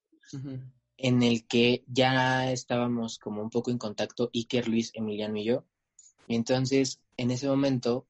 en 0.97 1.23
el 1.23 1.47
que 1.47 1.85
ya 1.87 2.51
estábamos 2.51 3.19
como 3.19 3.43
un 3.43 3.51
poco 3.51 3.71
en 3.71 3.79
contacto 3.79 4.31
Iker, 4.33 4.69
Luis, 4.69 4.91
Emiliano 4.95 5.37
y 5.39 5.45
yo. 5.45 5.65
Y 6.27 6.35
entonces, 6.37 7.01
en 7.17 7.31
ese 7.31 7.47
momento, 7.47 8.07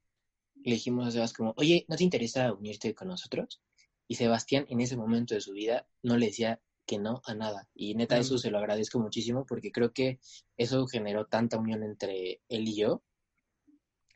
le 0.62 0.74
dijimos 0.74 1.06
a 1.06 1.10
Sebas 1.10 1.32
como, 1.32 1.54
oye, 1.56 1.84
¿no 1.88 1.96
te 1.96 2.04
interesa 2.04 2.52
unirte 2.52 2.94
con 2.94 3.08
nosotros? 3.08 3.60
Y 4.06 4.14
Sebastián, 4.14 4.66
en 4.68 4.80
ese 4.80 4.96
momento 4.96 5.34
de 5.34 5.40
su 5.40 5.52
vida, 5.52 5.86
no 6.02 6.16
le 6.16 6.26
decía 6.26 6.60
que 6.86 6.98
no 6.98 7.22
a 7.24 7.34
nada. 7.34 7.68
Y 7.74 7.94
neta, 7.94 8.18
eso 8.18 8.34
Mm. 8.34 8.38
se 8.38 8.50
lo 8.50 8.58
agradezco 8.58 8.98
muchísimo 8.98 9.46
porque 9.46 9.72
creo 9.72 9.92
que 9.92 10.20
eso 10.56 10.86
generó 10.86 11.26
tanta 11.26 11.58
unión 11.58 11.82
entre 11.82 12.40
él 12.48 12.68
y 12.68 12.76
yo. 12.76 13.02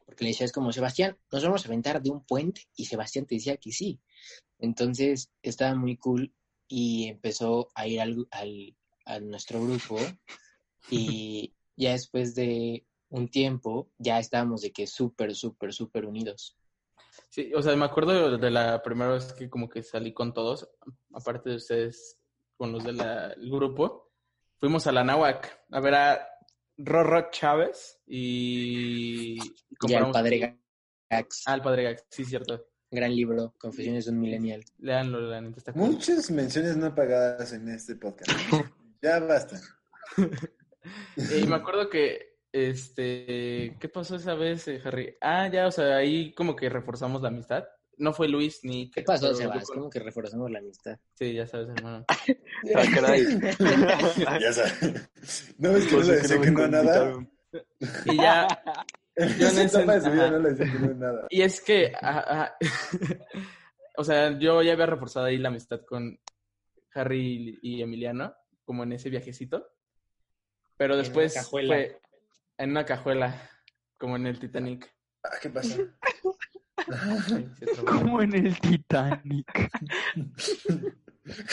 Porque 0.08 0.24
le 0.24 0.30
decía, 0.30 0.46
es 0.46 0.52
como, 0.52 0.72
Sebastián, 0.72 1.18
nos 1.30 1.44
vamos 1.44 1.62
a 1.64 1.68
aventar 1.68 2.00
de 2.00 2.08
un 2.08 2.24
puente. 2.24 2.62
Y 2.74 2.86
Sebastián 2.86 3.26
te 3.26 3.34
decía 3.34 3.58
que 3.58 3.72
sí. 3.72 4.00
Entonces, 4.58 5.30
estaba 5.42 5.74
muy 5.74 5.98
cool 5.98 6.32
y 6.66 7.08
empezó 7.08 7.68
a 7.74 7.86
ir 7.86 8.00
al, 8.00 8.26
al- 8.30 8.74
a 9.04 9.20
nuestro 9.20 9.62
grupo 9.62 9.98
y 10.90 11.52
ya 11.76 11.92
después 11.92 12.34
de 12.34 12.86
un 13.10 13.28
tiempo 13.28 13.90
ya 13.98 14.18
estábamos 14.18 14.62
de 14.62 14.72
que 14.72 14.86
súper, 14.86 15.34
súper, 15.34 15.74
súper 15.74 16.06
unidos. 16.06 16.56
Sí, 17.28 17.52
o 17.54 17.60
sea, 17.60 17.76
me 17.76 17.84
acuerdo 17.84 18.38
de 18.38 18.50
la 18.50 18.82
primera 18.82 19.12
vez 19.12 19.34
que 19.34 19.50
como 19.50 19.68
que 19.68 19.82
salí 19.82 20.14
con 20.14 20.32
todos, 20.32 20.68
aparte 21.12 21.50
de 21.50 21.56
ustedes, 21.56 22.18
con 22.56 22.72
los 22.72 22.82
del 22.82 22.98
grupo. 23.50 24.10
Fuimos 24.56 24.86
a 24.86 24.92
la 24.92 25.04
Náhuac 25.04 25.66
a 25.70 25.80
ver 25.80 25.94
a 25.94 26.28
Rorro 26.78 27.30
Chávez 27.30 28.00
y... 28.06 29.38
Y 29.86 29.94
al 29.94 30.10
padre 30.10 30.58
Gax, 31.10 31.42
Ah, 31.46 31.54
el 31.54 31.62
Padre 31.62 31.84
Gax, 31.84 32.04
sí, 32.10 32.24
cierto. 32.24 32.66
gran 32.90 33.14
libro, 33.14 33.54
Confesiones 33.58 34.04
de 34.06 34.12
un 34.12 34.20
Millennial. 34.20 34.62
Leanlo, 34.78 35.40
neta 35.40 35.58
está 35.58 35.72
cool. 35.72 35.90
Muchas 35.92 36.30
menciones 36.30 36.76
no 36.76 36.94
pagadas 36.94 37.52
en 37.52 37.68
este 37.68 37.96
podcast. 37.96 38.30
Ya 39.00 39.20
basta. 39.20 39.60
Y 41.16 41.46
me 41.46 41.56
acuerdo 41.56 41.90
que, 41.90 42.38
este, 42.52 43.76
¿qué 43.78 43.88
pasó 43.92 44.16
esa 44.16 44.34
vez, 44.34 44.66
eh, 44.68 44.80
Harry? 44.84 45.16
Ah, 45.20 45.48
ya, 45.48 45.66
o 45.66 45.70
sea, 45.70 45.96
ahí 45.96 46.32
como 46.34 46.56
que 46.56 46.68
reforzamos 46.68 47.20
la 47.22 47.28
amistad. 47.28 47.64
No 47.98 48.12
fue 48.12 48.28
Luis 48.28 48.60
ni... 48.62 48.90
¿Qué 48.90 49.02
pasó, 49.02 49.26
pero 49.26 49.36
Sebas? 49.36 49.66
con- 49.66 49.76
¿Cómo 49.78 49.90
que 49.90 49.98
reforzamos 50.00 50.50
la 50.50 50.60
amistad? 50.60 50.98
Sí, 51.14 51.32
ya 51.34 51.46
sabes, 51.46 51.68
hermano. 51.68 52.04
Ah, 52.76 52.84
caray. 52.94 53.24
Ya 54.40 54.52
sabes. 54.52 55.54
¿No 55.58 55.72
ves 55.72 55.84
que 55.86 55.90
no 55.92 55.96
Pues 55.96 56.08
le 56.08 56.14
es 56.14 56.22
que 56.22 56.28
decía 56.28 56.36
no 56.36 56.42
que 56.42 56.50
me 56.50 56.56
no 56.58 56.64
a 56.64 56.68
nada? 56.68 57.26
Y 58.04 58.16
ya, 58.16 58.48
En 59.16 59.28
Yo 59.38 59.48
en 59.48 59.58
ese- 59.58 59.84
de 59.84 60.00
su 60.00 60.10
vida 60.12 60.30
no 60.30 60.38
le 60.38 60.50
decía 60.54 60.72
que 60.72 60.78
no 60.78 60.90
a 60.92 60.94
nada. 60.94 61.26
Y 61.30 61.42
es 61.42 61.60
que, 61.60 61.92
ajá, 62.00 62.56
o 63.96 64.04
sea, 64.04 64.38
yo 64.38 64.62
ya 64.62 64.72
había 64.74 64.86
reforzado 64.86 65.26
ahí 65.26 65.38
la 65.38 65.48
amistad 65.48 65.80
con 65.84 66.20
Harry 66.94 67.58
y 67.62 67.82
Emiliano, 67.82 68.32
como 68.64 68.84
en 68.84 68.92
ese 68.92 69.10
viajecito. 69.10 69.66
Pero 70.76 70.94
En 70.94 71.00
una 71.00 71.02
después 71.02 71.34
cajuela. 71.34 71.74
fue 71.74 72.00
en 72.58 72.70
una 72.70 72.84
cajuela, 72.84 73.50
como 73.98 74.14
en 74.16 74.26
el 74.28 74.38
Titanic. 74.38 74.88
Ah, 75.24 75.30
¿Qué 75.42 75.50
pasa? 75.50 75.76
Como 77.86 78.22
en 78.22 78.34
el 78.34 78.58
Titanic. 78.60 79.70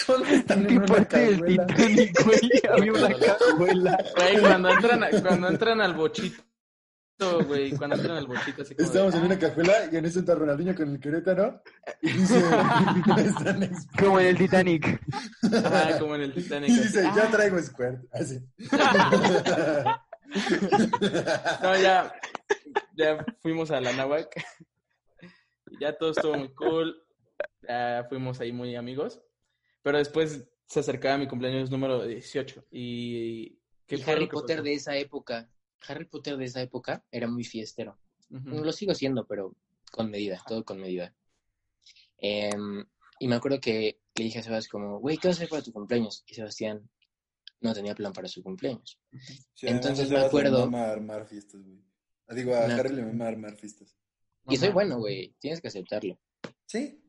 ¿Cómo 0.08 0.23
están 0.25 0.69
¿En 0.69 0.86
parte 0.86 1.17
del? 1.19 1.43
Titanic, 1.43 2.23
güey? 2.23 2.39
Había 2.71 2.93
una 2.93 3.10
cajuela. 3.19 3.97
Güey, 4.15 4.39
cuando 4.39 4.69
entran, 4.69 5.04
a- 5.04 5.10
cuando 5.21 5.47
entran 5.49 5.82
al 5.82 5.93
bochito, 5.95 6.43
güey, 7.47 7.71
cuando 7.71 7.95
entran 7.97 8.17
al 8.17 8.28
bochito, 8.28 8.62
así 8.62 8.73
como 8.75 8.88
de, 8.89 8.93
Estamos 8.93 9.15
en 9.15 9.21
"Ah". 9.21 9.25
una 9.25 9.39
cajuela 9.39 9.73
y 9.91 9.95
en 9.97 10.06
eso 10.06 10.19
entra 10.19 10.36
Ronaldinho 10.36 10.75
con 10.75 10.89
el 10.89 10.99
Querétaro 10.99 11.62
y 12.01 12.10
dice, 12.13 12.38
están 13.17 13.63
ex- 13.63 13.88
Como 13.99 14.19
en 14.21 14.28
el 14.28 14.38
Titanic. 14.38 15.01
Ajá, 15.43 15.99
como 15.99 16.15
en 16.15 16.21
el 16.21 16.34
Titanic. 16.34 16.69
y 16.69 16.73
así, 16.73 16.84
dice, 16.84 17.04
"Ah". 17.08 17.13
ya 17.15 17.30
traigo 17.32 17.62
Squirt. 17.62 17.99
Así. 18.13 18.39
No, 21.62 21.75
ya, 21.78 22.13
ya 22.97 23.25
fuimos 23.41 23.71
a 23.71 23.81
la 23.81 23.93
Náhuac. 23.93 24.36
Ya 25.81 25.97
todo 25.97 26.12
estuvo 26.12 26.36
muy 26.38 26.49
cool. 26.53 27.03
Ya 27.67 28.05
fuimos 28.08 28.39
ahí 28.39 28.51
muy 28.51 28.75
amigos. 28.75 29.19
Pero 29.81 29.97
después 29.97 30.45
se 30.67 30.79
acercaba 30.79 31.17
mi 31.17 31.27
cumpleaños 31.27 31.71
número 31.71 32.05
18. 32.05 32.65
Y. 32.71 33.58
¿qué 33.88 33.95
Y 33.97 34.01
Harry 34.03 34.27
Potter 34.27 34.58
pasó? 34.58 34.63
de 34.63 34.73
esa 34.73 34.95
época, 34.97 35.49
Harry 35.88 36.05
Potter 36.05 36.38
de 36.38 36.45
esa 36.45 36.62
época 36.62 37.03
era 37.12 37.27
muy 37.27 37.43
fiestero. 37.43 37.97
Lo 38.29 38.71
sigo 38.71 38.93
siendo, 38.93 39.25
pero 39.25 39.55
con 39.91 40.10
medida, 40.12 40.39
todo 40.47 40.63
con 40.63 40.79
medida. 40.79 41.13
Em, 42.17 42.86
y 43.19 43.27
me 43.27 43.36
acuerdo 43.36 43.60
que 43.60 43.99
le 44.15 44.23
dije 44.23 44.39
a 44.39 44.43
Sebastián 44.43 44.71
como, 44.84 44.99
güey, 44.99 45.17
¿qué 45.17 45.27
vas 45.27 45.38
a 45.38 45.39
hacer 45.39 45.49
para 45.49 45.63
tu 45.63 45.71
cumpleaños? 45.73 46.23
Y 46.27 46.36
Sebastián 46.36 46.89
no 47.62 47.73
tenía 47.73 47.95
plan 47.95 48.13
para 48.13 48.27
su 48.27 48.41
cumpleaños. 48.43 48.99
Sí, 49.53 49.67
Entonces 49.67 50.10
me 50.10 50.19
acuerdo- 50.19 50.60
Le 50.65 50.71
mama 50.71 50.89
armar 50.91 51.25
fiestas, 51.27 51.62
güey. 51.63 51.79
Digo, 52.29 52.55
a 52.55 52.65
Harry 52.65 52.95
le 52.95 53.03
mama 53.05 53.27
armar 53.27 53.55
fiestas. 53.55 53.95
Y 54.47 54.57
soy 54.57 54.69
bueno, 54.69 54.97
güey, 54.97 55.35
tienes 55.39 55.61
que 55.61 55.67
aceptarlo. 55.67 56.19
Sí. 56.65 57.01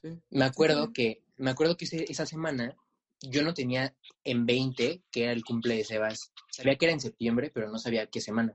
Sí. 0.00 0.20
Me 0.30 0.44
acuerdo 0.44 0.92
que, 0.92 1.22
me 1.36 1.50
acuerdo 1.50 1.76
que 1.76 1.84
ese- 1.86 2.04
esa 2.10 2.26
semana 2.26 2.76
yo 3.22 3.42
no 3.42 3.54
tenía 3.54 3.96
en 4.22 4.44
20 4.46 5.02
que 5.10 5.24
era 5.24 5.32
el 5.32 5.44
cumple 5.44 5.76
de 5.76 5.84
Sebas. 5.84 6.30
Sabía 6.50 6.76
que 6.76 6.86
era 6.86 6.92
en 6.92 7.00
septiembre, 7.00 7.50
pero 7.52 7.70
no 7.70 7.78
sabía 7.78 8.06
qué 8.06 8.20
semana. 8.20 8.52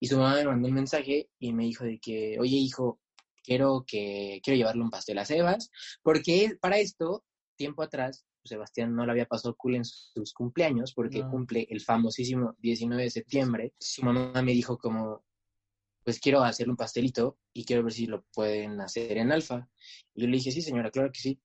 Y 0.00 0.08
su 0.08 0.16
mamá 0.18 0.34
me 0.36 0.44
mandó 0.44 0.68
un 0.68 0.74
mensaje 0.74 1.28
y 1.38 1.52
me 1.52 1.64
dijo 1.64 1.84
de 1.84 1.98
que, 2.00 2.36
oye 2.40 2.56
hijo, 2.56 3.00
quiero 3.44 3.84
que 3.86 4.40
quiero 4.42 4.56
llevarle 4.56 4.82
un 4.82 4.90
pastel 4.90 5.18
a 5.18 5.24
Sebas, 5.24 5.70
porque 6.02 6.56
para 6.60 6.78
esto, 6.78 7.24
tiempo 7.56 7.82
atrás, 7.82 8.24
Sebastián 8.44 8.96
no 8.96 9.06
le 9.06 9.12
había 9.12 9.26
pasado 9.26 9.54
cool 9.56 9.76
en 9.76 9.84
sus 9.84 10.32
cumpleaños, 10.32 10.92
porque 10.94 11.20
No. 11.20 11.30
cumple 11.30 11.64
el 11.70 11.80
famosísimo 11.80 12.56
19 12.58 13.04
de 13.04 13.10
septiembre. 13.10 13.72
Su 13.78 14.02
mamá 14.04 14.42
me 14.42 14.52
dijo 14.52 14.78
como, 14.78 15.24
pues 16.04 16.20
quiero 16.20 16.42
hacerle 16.42 16.72
un 16.72 16.76
pastelito 16.76 17.38
y 17.52 17.64
quiero 17.64 17.84
ver 17.84 17.92
si 17.92 18.06
lo 18.06 18.24
pueden 18.34 18.80
hacer 18.80 19.18
en 19.18 19.32
alfa. 19.32 19.68
Y 20.14 20.22
yo 20.22 20.28
le 20.28 20.36
dije, 20.36 20.50
sí, 20.52 20.62
señora, 20.62 20.90
claro 20.90 21.10
que 21.12 21.20
sí. 21.20 21.40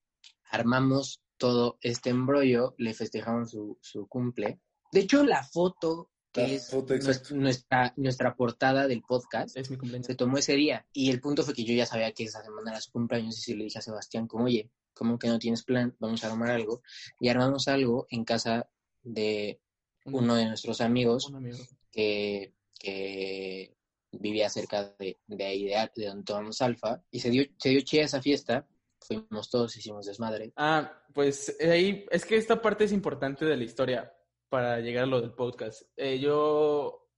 Armamos 0.50 1.22
todo 1.38 1.78
este 1.82 2.10
embrollo, 2.10 2.74
le 2.78 2.94
festejamos 2.94 3.52
su, 3.52 3.78
su 3.82 4.08
cumple. 4.08 4.60
De 4.92 5.02
hecho, 5.02 5.24
la 5.24 5.44
foto 5.44 6.10
que 6.32 6.42
La 6.42 6.48
es 6.48 6.70
foto, 6.70 6.94
nuestra, 7.36 7.94
nuestra 7.98 8.36
portada 8.36 8.88
del 8.88 9.02
podcast 9.02 9.56
Es 9.58 9.70
mi 9.72 9.78
cumpleaños. 9.78 10.08
se 10.08 10.16
tomó 10.16 10.38
ese 10.38 10.54
día. 10.56 10.86
Y 10.94 11.10
el 11.10 11.22
punto 11.22 11.44
fue 11.44 11.54
que 11.54 11.64
yo 11.64 11.74
ya 11.74 11.86
sabía 11.86 12.12
que 12.12 12.24
esa 12.24 12.44
semana 12.44 12.72
era 12.72 12.82
su 12.82 12.92
cumpleaños 12.92 13.38
y 13.38 13.42
sí 13.42 13.56
le 13.56 13.66
dije 13.66 13.80
a 13.80 13.82
Sebastián 13.82 14.28
como, 14.28 14.46
oye, 14.46 14.70
¿cómo 14.94 15.18
que 15.20 15.28
no 15.28 15.40
tienes 15.40 15.64
plan? 15.64 15.96
Vamos 16.00 16.24
a 16.24 16.32
armar 16.32 16.52
algo. 16.52 16.82
Y 17.20 17.30
armamos 17.30 17.68
algo 17.68 18.08
en 18.10 18.26
casa 18.26 18.70
de 19.04 19.62
uno 20.06 20.36
de 20.36 20.46
nuestros 20.46 20.82
amigos 20.82 21.28
Un 21.30 21.36
amigo. 21.36 21.58
que, 21.92 22.54
que 22.80 23.77
vivía 24.20 24.50
cerca 24.50 24.96
de, 25.00 25.18
de 25.28 25.46
ahí, 25.46 25.66
de, 25.66 25.92
de 25.96 26.06
donde 26.08 26.24
tomamos 26.24 26.62
alfa, 26.62 27.02
y 27.12 27.20
se 27.20 27.30
dio, 27.30 27.46
se 27.58 27.70
dio 27.70 27.82
chida 27.82 28.04
esa 28.04 28.22
fiesta, 28.22 28.68
fuimos 29.00 29.50
todos, 29.50 29.76
hicimos 29.76 30.06
desmadre. 30.06 30.52
Ah, 30.56 31.04
pues 31.14 31.56
eh, 31.60 31.72
ahí, 31.72 32.06
es 32.12 32.26
que 32.26 32.38
esta 32.38 32.62
parte 32.62 32.84
es 32.84 32.92
importante 32.92 33.46
de 33.46 33.58
la 33.58 33.64
historia 33.64 34.14
para 34.50 34.80
llegar 34.80 35.04
a 35.04 35.08
lo 35.08 35.22
del 35.22 35.32
podcast. 35.32 35.84
Eh, 35.96 36.20
yo 36.20 37.10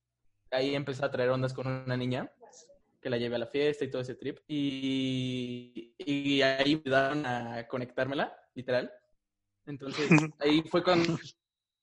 ahí 0.50 0.74
empecé 0.74 1.04
a 1.04 1.10
traer 1.10 1.30
ondas 1.30 1.52
con 1.52 1.66
una 1.66 1.96
niña 1.96 2.32
que 3.00 3.10
la 3.10 3.16
llevé 3.16 3.36
a 3.36 3.40
la 3.40 3.46
fiesta 3.46 3.84
y 3.84 3.90
todo 3.90 4.02
ese 4.02 4.14
trip. 4.14 4.38
Y, 4.46 5.94
y 5.98 6.42
ahí 6.42 6.76
me 6.76 6.82
ayudaron 6.82 7.26
a 7.26 7.66
conectármela, 7.66 8.36
literal. 8.54 8.92
Entonces, 9.66 10.08
ahí 10.38 10.62
fue 10.62 10.82
cuando 10.82 11.18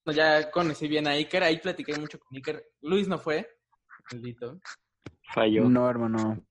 ya 0.06 0.52
conocí 0.52 0.88
bien 0.88 1.08
a 1.08 1.12
Iker. 1.12 1.44
Ahí 1.44 1.58
platiqué 1.60 1.98
mucho 1.98 2.20
con 2.20 2.36
Iker. 2.36 2.72
Luis 2.82 3.08
no 3.08 3.18
fue, 3.18 3.50
maldito. 4.12 4.60
Falló. 5.34 5.70
No, 5.70 5.90
hermano. 5.90 6.44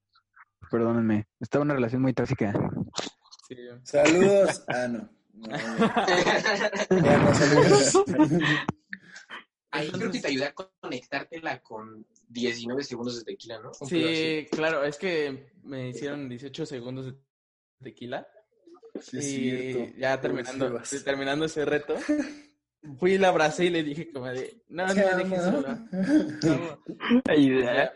Perdónenme. 0.70 1.26
Estaba 1.40 1.62
en 1.62 1.66
una 1.66 1.74
relación 1.74 2.02
muy 2.02 2.12
tóxica. 2.12 2.52
Sí. 3.48 3.56
Saludos. 3.82 4.64
Ah, 4.68 4.88
no. 4.88 5.08
No, 5.32 5.48
no. 5.48 5.56
Ya 7.04 7.18
no, 7.18 7.34
saludos. 7.34 7.94
Ahí 9.70 9.90
creo 9.90 10.10
que 10.10 10.20
te 10.20 10.28
ayudé 10.28 10.46
a 10.46 10.54
conectártela 10.54 11.60
con 11.60 12.06
19 12.28 12.82
segundos 12.82 13.18
de 13.18 13.24
tequila, 13.24 13.58
¿no? 13.58 13.74
Sí, 13.74 14.46
claro, 14.50 14.84
es 14.84 14.96
que 14.96 15.50
me 15.64 15.90
hicieron 15.90 16.28
18 16.28 16.64
segundos 16.64 17.06
de 17.06 17.14
tequila. 17.82 18.26
Sí, 19.00 19.18
y 19.18 19.72
cierto. 19.72 19.98
ya 19.98 20.20
terminando, 20.20 20.80
sí, 20.84 21.04
terminando 21.04 21.44
ese 21.44 21.66
reto, 21.66 21.96
fui 22.98 23.12
y 23.12 23.18
la 23.18 23.28
abracé 23.28 23.66
y 23.66 23.70
le 23.70 23.82
dije 23.82 24.10
como 24.10 24.26
de, 24.26 24.62
no, 24.68 24.86
no 24.86 24.94
me 24.94 25.02
dejes 25.02 25.42
sola. 25.42 25.86
Ayuda. 27.28 27.94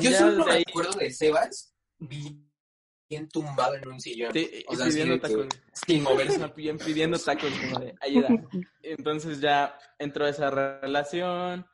Yo 0.00 0.10
Ya 0.10 0.18
solo 0.18 0.44
de 0.44 0.50
ahí- 0.52 0.64
recuerdo 0.66 0.98
de 0.98 1.10
Sebas 1.10 1.74
bien 1.98 3.28
tumbado 3.28 3.74
en 3.76 3.88
un 3.88 4.00
sillón. 4.00 4.32
Sí, 4.32 4.64
O 4.68 4.74
sea, 4.76 4.86
pidiendo 4.86 5.20
tacos. 5.20 5.46
sin 5.86 6.02
moverse. 6.02 6.52
Bien 6.56 6.78
pidiendo 6.78 7.18
tacos 7.18 7.52
como 7.60 7.78
de 7.80 7.94
ayuda. 8.00 8.28
Entonces 8.82 9.40
ya 9.40 9.78
entró 9.98 10.26
esa 10.26 10.50
relación, 10.50 11.66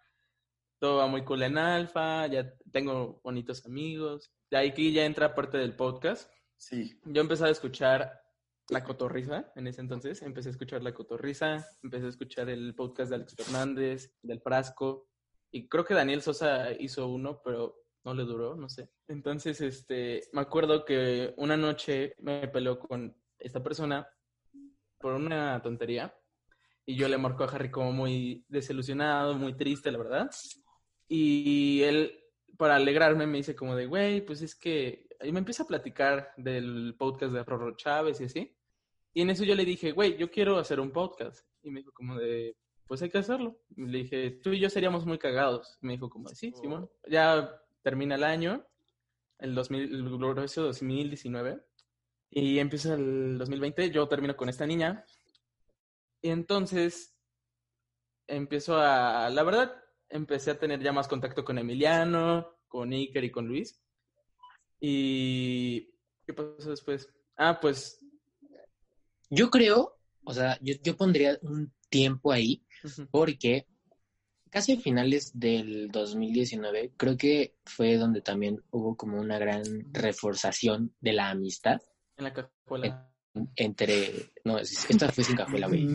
todo 0.80 0.98
va 0.98 1.06
muy 1.06 1.24
cool 1.24 1.42
en 1.42 1.58
Alfa, 1.58 2.26
ya 2.26 2.52
tengo 2.72 3.20
bonitos 3.22 3.64
amigos. 3.66 4.30
De 4.50 4.56
ahí 4.58 4.72
que 4.74 4.92
ya 4.92 5.04
entra 5.04 5.34
parte 5.34 5.58
del 5.58 5.76
podcast. 5.76 6.30
Sí. 6.56 6.98
Yo 7.04 7.20
empecé 7.22 7.44
a 7.44 7.50
escuchar 7.50 8.20
La 8.68 8.82
Cotorrisa 8.84 9.52
en 9.56 9.66
ese 9.66 9.80
entonces. 9.80 10.20
Empecé 10.22 10.48
a 10.48 10.52
escuchar 10.52 10.82
La 10.82 10.92
Cotorrisa, 10.92 11.66
empecé 11.82 12.06
a 12.06 12.10
escuchar 12.10 12.50
el 12.50 12.74
podcast 12.74 13.10
de 13.10 13.16
Alex 13.16 13.34
Fernández, 13.36 14.12
del 14.22 14.40
Frasco. 14.40 15.08
Y 15.52 15.68
creo 15.68 15.84
que 15.84 15.94
Daniel 15.94 16.22
Sosa 16.22 16.70
hizo 16.72 17.08
uno, 17.08 17.40
pero 17.44 17.79
no 18.04 18.14
le 18.14 18.24
duró, 18.24 18.56
no 18.56 18.68
sé. 18.68 18.88
Entonces, 19.08 19.60
este, 19.60 20.22
me 20.32 20.40
acuerdo 20.40 20.84
que 20.84 21.34
una 21.36 21.56
noche 21.56 22.14
me 22.18 22.48
peleó 22.48 22.78
con 22.78 23.14
esta 23.38 23.62
persona 23.62 24.08
por 24.98 25.14
una 25.14 25.60
tontería. 25.62 26.14
Y 26.86 26.96
yo 26.96 27.08
le 27.08 27.18
marco 27.18 27.44
a 27.44 27.48
Harry 27.48 27.70
como 27.70 27.92
muy 27.92 28.44
desilusionado, 28.48 29.34
muy 29.34 29.54
triste, 29.54 29.92
la 29.92 29.98
verdad. 29.98 30.30
Y 31.08 31.82
él, 31.82 32.18
para 32.56 32.76
alegrarme, 32.76 33.26
me 33.26 33.38
dice 33.38 33.54
como 33.54 33.76
de, 33.76 33.86
güey, 33.86 34.24
pues 34.24 34.42
es 34.42 34.54
que... 34.54 35.06
Y 35.22 35.32
me 35.32 35.40
empieza 35.40 35.64
a 35.64 35.66
platicar 35.66 36.32
del 36.36 36.96
podcast 36.98 37.32
de 37.32 37.44
Rorro 37.44 37.76
Chávez 37.76 38.20
y 38.20 38.24
así. 38.24 38.56
Y 39.12 39.22
en 39.22 39.30
eso 39.30 39.44
yo 39.44 39.54
le 39.54 39.64
dije, 39.64 39.92
güey, 39.92 40.16
yo 40.16 40.30
quiero 40.30 40.58
hacer 40.58 40.80
un 40.80 40.92
podcast. 40.92 41.46
Y 41.62 41.70
me 41.70 41.80
dijo 41.80 41.92
como 41.92 42.16
de, 42.16 42.56
pues 42.86 43.02
hay 43.02 43.10
que 43.10 43.18
hacerlo. 43.18 43.60
Y 43.76 43.86
le 43.86 43.98
dije, 43.98 44.30
tú 44.42 44.50
y 44.52 44.60
yo 44.60 44.70
seríamos 44.70 45.04
muy 45.04 45.18
cagados. 45.18 45.78
Me 45.82 45.92
dijo 45.92 46.08
como, 46.08 46.30
de, 46.30 46.34
sí, 46.34 46.52
Simón. 46.52 46.90
Ya 47.08 47.50
termina 47.82 48.14
el 48.14 48.24
año, 48.24 48.66
el, 49.38 49.54
2000, 49.54 49.94
el 49.94 50.18
glorioso 50.18 50.62
2019. 50.64 51.62
Y 52.30 52.58
empieza 52.58 52.94
el 52.94 53.38
2020, 53.38 53.90
yo 53.90 54.06
termino 54.08 54.36
con 54.36 54.48
esta 54.48 54.66
niña. 54.66 55.04
Y 56.22 56.30
entonces 56.30 57.16
empiezo 58.26 58.76
a, 58.76 59.28
la 59.30 59.42
verdad, 59.42 59.74
empecé 60.08 60.52
a 60.52 60.58
tener 60.58 60.80
ya 60.80 60.92
más 60.92 61.08
contacto 61.08 61.44
con 61.44 61.58
Emiliano, 61.58 62.58
con 62.68 62.92
Iker 62.92 63.24
y 63.24 63.30
con 63.30 63.48
Luis. 63.48 63.80
Y 64.78 65.90
¿qué 66.26 66.32
pasó 66.32 66.70
después? 66.70 67.12
Ah, 67.36 67.58
pues 67.60 67.98
Yo 69.28 69.50
creo, 69.50 69.98
o 70.24 70.32
sea, 70.32 70.58
yo, 70.60 70.74
yo 70.82 70.96
pondría 70.96 71.38
un 71.42 71.72
tiempo 71.88 72.32
ahí 72.32 72.64
porque 73.10 73.66
casi 74.50 74.72
a 74.72 74.80
finales 74.80 75.32
del 75.38 75.88
2019 75.90 76.92
creo 76.96 77.16
que 77.16 77.54
fue 77.64 77.96
donde 77.96 78.20
también 78.20 78.62
hubo 78.70 78.96
como 78.96 79.18
una 79.20 79.38
gran 79.38 79.62
reforzación 79.92 80.94
de 81.00 81.12
la 81.12 81.30
amistad 81.30 81.80
en 82.16 82.24
la 82.24 82.32
cajuela. 82.32 83.10
entre... 83.56 84.32
No, 84.44 84.58
es- 84.58 84.88
esta 84.90 85.10
fue 85.10 85.24
sin 85.24 85.36
cajuela, 85.36 85.68
güey. 85.68 85.86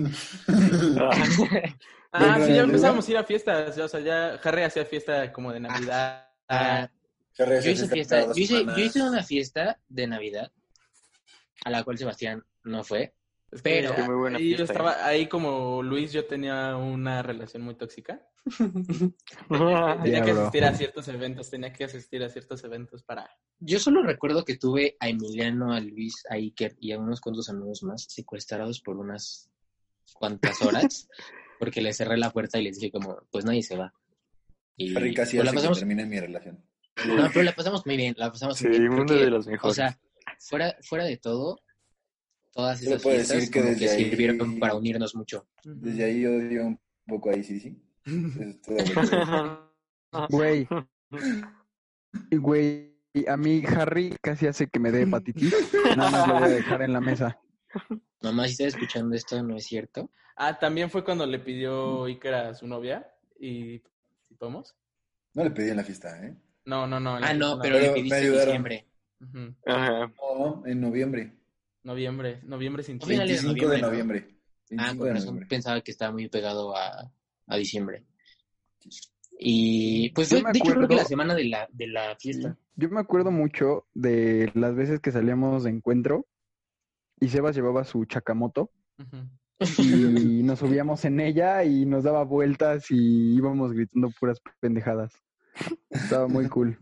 Ah, 2.17 2.39
sí, 2.45 2.53
ya 2.53 2.61
empezamos 2.61 3.05
a 3.05 3.11
ir 3.11 3.17
a 3.17 3.23
fiestas. 3.25 3.77
o 3.77 3.87
sea, 3.89 3.99
ya 3.99 4.35
Harry 4.41 4.61
hacía 4.63 4.85
fiesta 4.85 5.33
como 5.33 5.51
de 5.51 5.59
Navidad. 5.59 6.29
Ah, 6.47 6.89
Carrera 7.35 7.61
yo 7.61 7.71
hice 7.71 7.89
fiesta 7.89 8.25
yo 8.27 8.31
hice, 8.35 8.63
yo 8.63 8.77
hice 8.77 9.01
una 9.01 9.21
fiesta 9.21 9.79
de 9.89 10.07
Navidad 10.07 10.49
a 11.65 11.69
la 11.71 11.83
cual 11.83 11.97
Sebastián 11.97 12.41
no 12.63 12.85
fue. 12.85 13.13
Es 13.51 13.61
que 13.61 13.83
pero- 13.91 14.05
muy 14.05 14.15
buena 14.15 14.37
ahí 14.37 14.55
yo 14.57 14.63
estaba, 14.65 15.05
ahí 15.05 15.27
como 15.27 15.81
Luis, 15.83 16.11
yo 16.11 16.25
tenía 16.25 16.75
una 16.75 17.21
relación 17.23 17.63
muy 17.63 17.75
tóxica. 17.75 18.21
Tenía 20.03 20.23
que 20.23 20.31
bro. 20.33 20.41
asistir 20.41 20.65
a 20.65 20.73
ciertos 20.75 21.07
eventos, 21.07 21.49
tenía 21.49 21.73
que 21.73 21.83
asistir 21.85 22.23
a 22.23 22.29
ciertos 22.29 22.63
eventos 22.63 23.03
para... 23.03 23.29
Yo 23.59 23.79
solo 23.79 24.03
recuerdo 24.03 24.43
que 24.45 24.57
tuve 24.57 24.97
a 24.99 25.09
Emiliano, 25.09 25.73
a 25.73 25.79
Luis, 25.79 26.23
a 26.29 26.35
Iker 26.35 26.75
y 26.79 26.91
a 26.91 26.99
unos 26.99 27.21
cuantos 27.21 27.49
amigos 27.49 27.83
más 27.83 28.05
secuestrados 28.09 28.81
por 28.81 28.97
unas 28.97 29.49
cuantas 30.13 30.61
horas 30.61 31.07
porque 31.59 31.81
les 31.81 31.97
cerré 31.97 32.17
la 32.17 32.31
puerta 32.31 32.59
y 32.59 32.63
les 32.65 32.77
dije 32.79 32.91
como, 32.91 33.17
pues 33.31 33.45
nadie 33.45 33.63
se 33.63 33.77
va. 33.77 33.93
Y 34.77 34.93
casi 35.13 35.37
pues, 35.37 35.45
la 35.45 35.51
hace 35.51 35.51
que 35.51 35.55
pasamos, 35.55 35.79
termine 35.79 36.05
mi 36.05 36.19
relación. 36.19 36.63
no, 37.07 37.29
pero 37.31 37.43
la 37.43 37.55
pasamos 37.55 37.85
muy 37.85 37.97
bien, 37.97 38.13
la 38.17 38.31
pasamos 38.31 38.57
Sí, 38.57 38.67
muy 38.67 38.79
bien. 38.79 38.91
uno 38.93 39.13
de 39.13 39.29
los 39.29 39.47
o 39.47 39.49
mejores. 39.51 39.75
sea, 39.75 39.97
fuera, 40.39 40.75
fuera 40.81 41.05
de 41.05 41.17
todo, 41.17 41.61
todas 42.55 42.81
esas 42.81 43.03
puedo 43.03 43.15
fiestas 43.17 43.37
decir 43.37 43.51
que 43.53 43.59
como 43.59 43.73
que 43.73 43.79
desde 43.81 43.95
ahí- 43.97 44.03
sirvieron 44.09 44.59
para 44.59 44.75
unirnos 44.75 45.13
mucho. 45.15 45.45
Desde 45.63 46.03
ahí 46.05 46.25
odio 46.25 46.65
un 46.67 46.79
poco 47.05 47.29
ahí, 47.29 47.43
sí, 47.43 47.59
sí. 47.59 47.77
Güey. 50.29 50.67
Güey, 52.31 52.95
a 53.27 53.37
mí 53.37 53.63
Harry 53.67 54.15
casi 54.21 54.47
hace 54.47 54.67
que 54.67 54.79
me 54.79 54.91
dé 54.91 55.01
hepatitis. 55.03 55.53
Nada 55.97 56.09
más 56.11 56.27
lo 56.27 56.33
voy 56.35 56.43
a 56.43 56.47
dejar 56.47 56.81
en 56.81 56.93
la 56.93 57.01
mesa. 57.01 57.39
Mamá, 58.21 58.45
si 58.45 58.51
estás 58.53 58.67
escuchando 58.67 59.15
esto, 59.15 59.41
¿no 59.43 59.57
es 59.57 59.65
cierto? 59.65 60.09
Ah, 60.37 60.57
también 60.57 60.89
fue 60.89 61.03
cuando 61.03 61.25
le 61.25 61.39
pidió 61.39 62.05
Iker 62.05 62.33
a 62.33 62.53
su 62.55 62.67
novia 62.67 63.09
y... 63.39 63.79
¿Participamos? 63.79 64.75
No 65.33 65.43
le 65.43 65.51
pedí 65.51 65.69
en 65.69 65.77
la 65.77 65.83
fiesta, 65.83 66.25
¿eh? 66.25 66.35
No, 66.65 66.87
no, 66.87 66.99
no. 66.99 67.15
Ah, 67.21 67.33
no, 67.33 67.59
pero 67.61 67.75
Pero 67.77 67.87
le 67.87 67.93
pediste 67.93 68.25
en 68.27 68.33
diciembre. 68.33 68.85
Ajá. 69.65 70.11
No, 70.17 70.63
en 70.65 70.81
noviembre. 70.81 71.33
Noviembre, 71.85 72.41
noviembre 72.43 72.83
sin 72.83 72.97
de 72.97 73.15
25 73.15 73.69
de 73.69 73.81
noviembre. 73.81 74.25
Ah, 74.77 74.91
25 74.91 74.97
con 74.97 75.07
razón 75.13 75.25
noviembre. 75.27 75.47
pensaba 75.47 75.81
que 75.81 75.91
estaba 75.91 76.11
muy 76.11 76.27
pegado 76.27 76.75
a, 76.75 77.11
a 77.47 77.57
diciembre. 77.57 78.03
Y 79.37 80.09
pues 80.09 80.29
Yo 80.29 80.37
fue, 80.37 80.43
me 80.43 80.51
de 80.53 80.57
hecho, 80.59 80.65
creo 80.71 80.79
que 80.79 80.85
acuerdo- 80.85 81.01
la 81.03 81.05
semana 81.07 81.35
de 81.35 81.45
la, 81.45 81.67
de 81.71 81.87
la 81.87 82.15
fiesta. 82.19 82.57
Yo 82.75 82.89
me 82.89 82.99
acuerdo 82.99 83.31
mucho 83.31 83.85
de 83.93 84.51
las 84.55 84.75
veces 84.75 84.99
que 84.99 85.11
salíamos 85.11 85.63
de 85.63 85.69
encuentro 85.69 86.25
y 87.19 87.29
Sebas 87.29 87.55
llevaba 87.55 87.83
su 87.85 88.03
chacamoto 88.05 88.71
y 89.77 90.41
nos 90.43 90.59
subíamos 90.59 91.05
en 91.05 91.19
ella 91.19 91.63
y 91.63 91.85
nos 91.85 92.03
daba 92.03 92.23
vueltas 92.23 92.89
y 92.91 93.35
íbamos 93.35 93.71
gritando 93.73 94.09
puras 94.19 94.41
pendejadas. 94.59 95.13
Estaba 95.89 96.27
muy 96.27 96.49
cool. 96.49 96.77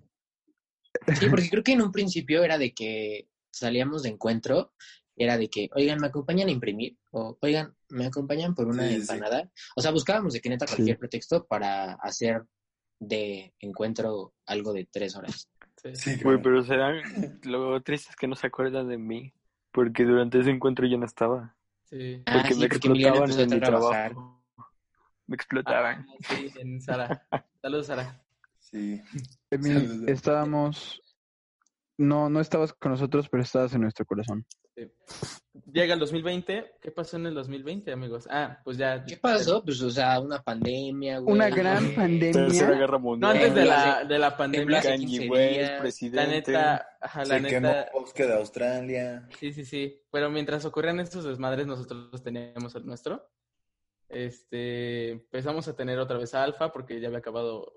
Sí, 1.19 1.27
porque 1.29 1.49
creo 1.49 1.63
que 1.63 1.73
en 1.73 1.81
un 1.81 1.91
principio 1.91 2.43
era 2.43 2.57
de 2.57 2.73
que 2.73 3.27
salíamos 3.53 4.03
de 4.03 4.09
encuentro, 4.09 4.73
era 5.15 5.37
de 5.37 5.47
que, 5.49 5.69
oigan, 5.75 5.99
¿me 6.01 6.07
acompañan 6.07 6.47
a 6.47 6.51
imprimir? 6.51 6.97
O, 7.11 7.37
oigan, 7.41 7.75
¿me 7.89 8.05
acompañan 8.07 8.55
por 8.55 8.67
una 8.67 8.83
Sí, 8.83 8.89
sí, 8.89 8.95
sí. 8.95 9.01
empanada? 9.13 9.49
O 9.75 9.81
sea, 9.81 9.91
buscábamos 9.91 10.33
de 10.33 10.41
que 10.41 10.49
neta 10.49 10.65
Sí. 10.67 10.75
cualquier 10.75 10.97
pretexto 10.97 11.45
para 11.45 11.93
hacer 11.93 12.43
de 12.99 13.53
encuentro 13.59 14.33
algo 14.47 14.73
de 14.73 14.85
tres 14.91 15.15
horas. 15.15 15.49
Sí. 15.93 16.15
Güey, 16.23 16.41
pero 16.41 16.63
serán 16.63 17.01
lo 17.43 17.81
triste 17.81 18.09
es 18.11 18.15
que 18.15 18.27
no 18.27 18.35
se 18.35 18.47
acuerdan 18.47 18.87
de 18.87 18.97
mí. 18.97 19.33
Porque 19.71 20.03
durante 20.05 20.39
ese 20.39 20.51
encuentro 20.51 20.87
yo 20.87 20.97
no 20.97 21.05
estaba. 21.05 21.55
Sí. 21.83 22.21
Ah, 22.25 22.33
Porque 22.33 22.53
sí, 22.53 22.59
me 22.61 22.67
porque 22.69 22.75
explotaban 22.77 23.31
en 23.31 23.49
mi 23.49 23.59
trabajar. 23.59 24.11
trabajo. 24.11 24.43
Me 25.27 25.35
explotaban. 25.35 26.05
Ah, 26.09 26.15
sí, 26.29 26.51
en 26.59 26.81
Sara. 26.81 27.27
Saludos, 27.61 27.87
Sara. 27.87 28.23
Sí. 28.59 29.01
Saludos. 29.51 30.07
estábamos... 30.07 31.02
No, 31.97 32.29
no 32.29 32.39
estabas 32.39 32.73
con 32.73 32.91
nosotros, 32.91 33.27
pero 33.29 33.43
estabas 33.43 33.73
en 33.75 33.81
nuestro 33.81 34.05
corazón. 34.05 34.45
llega 35.71 35.93
el 35.93 35.99
2020. 35.99 36.77
¿Qué 36.81 36.91
pasó 36.91 37.17
en 37.17 37.27
el 37.27 37.35
2020, 37.35 37.91
amigos? 37.91 38.27
Ah, 38.31 38.59
pues 38.63 38.77
ya. 38.77 39.03
¿Qué 39.05 39.17
pasó? 39.17 39.63
Pues, 39.63 39.79
o 39.81 39.91
sea, 39.91 40.19
una 40.19 40.41
pandemia, 40.41 41.19
güey. 41.19 41.35
Una 41.35 41.49
gran 41.49 41.93
pandemia. 41.93 42.31
Tercera 42.31 42.71
Guerra 42.75 42.93
No, 42.97 42.99
Mundial. 42.99 43.31
antes 43.31 43.53
de 43.55 43.65
la, 43.65 44.03
de 44.05 44.19
la 44.19 44.35
pandemia. 44.35 44.81
Kanye 44.81 45.05
15 45.05 45.29
West, 45.29 45.51
días. 45.53 45.71
La 45.71 45.79
presidente. 45.79 46.27
neta, 46.51 46.87
ajá, 46.99 47.25
la 47.25 47.39
Se 47.39 47.47
quemó 47.47 47.67
neta. 47.67 47.89
Bosque 47.93 48.25
de 48.25 48.33
Australia. 48.33 49.27
Sí, 49.39 49.53
sí, 49.53 49.63
sí. 49.63 50.01
Pero 50.11 50.29
mientras 50.31 50.65
ocurrían 50.65 50.99
estos 50.99 51.23
desmadres, 51.25 51.67
nosotros 51.67 52.23
teníamos 52.23 52.73
el 52.75 52.85
nuestro. 52.87 53.29
Este, 54.09 55.11
empezamos 55.11 55.67
a 55.67 55.75
tener 55.75 55.99
otra 55.99 56.17
vez 56.17 56.33
alfa 56.33 56.71
porque 56.71 56.99
ya 56.99 57.07
había 57.07 57.19
acabado 57.19 57.73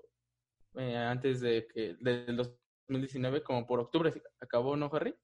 eh, 0.75 0.95
antes 0.95 1.39
de 1.41 1.67
que 1.67 1.95
del 1.99 2.39
2019, 2.87 3.43
como 3.43 3.65
por 3.65 3.79
octubre 3.79 4.13
acabó, 4.39 4.75
¿no, 4.75 4.89
Harry? 4.93 5.15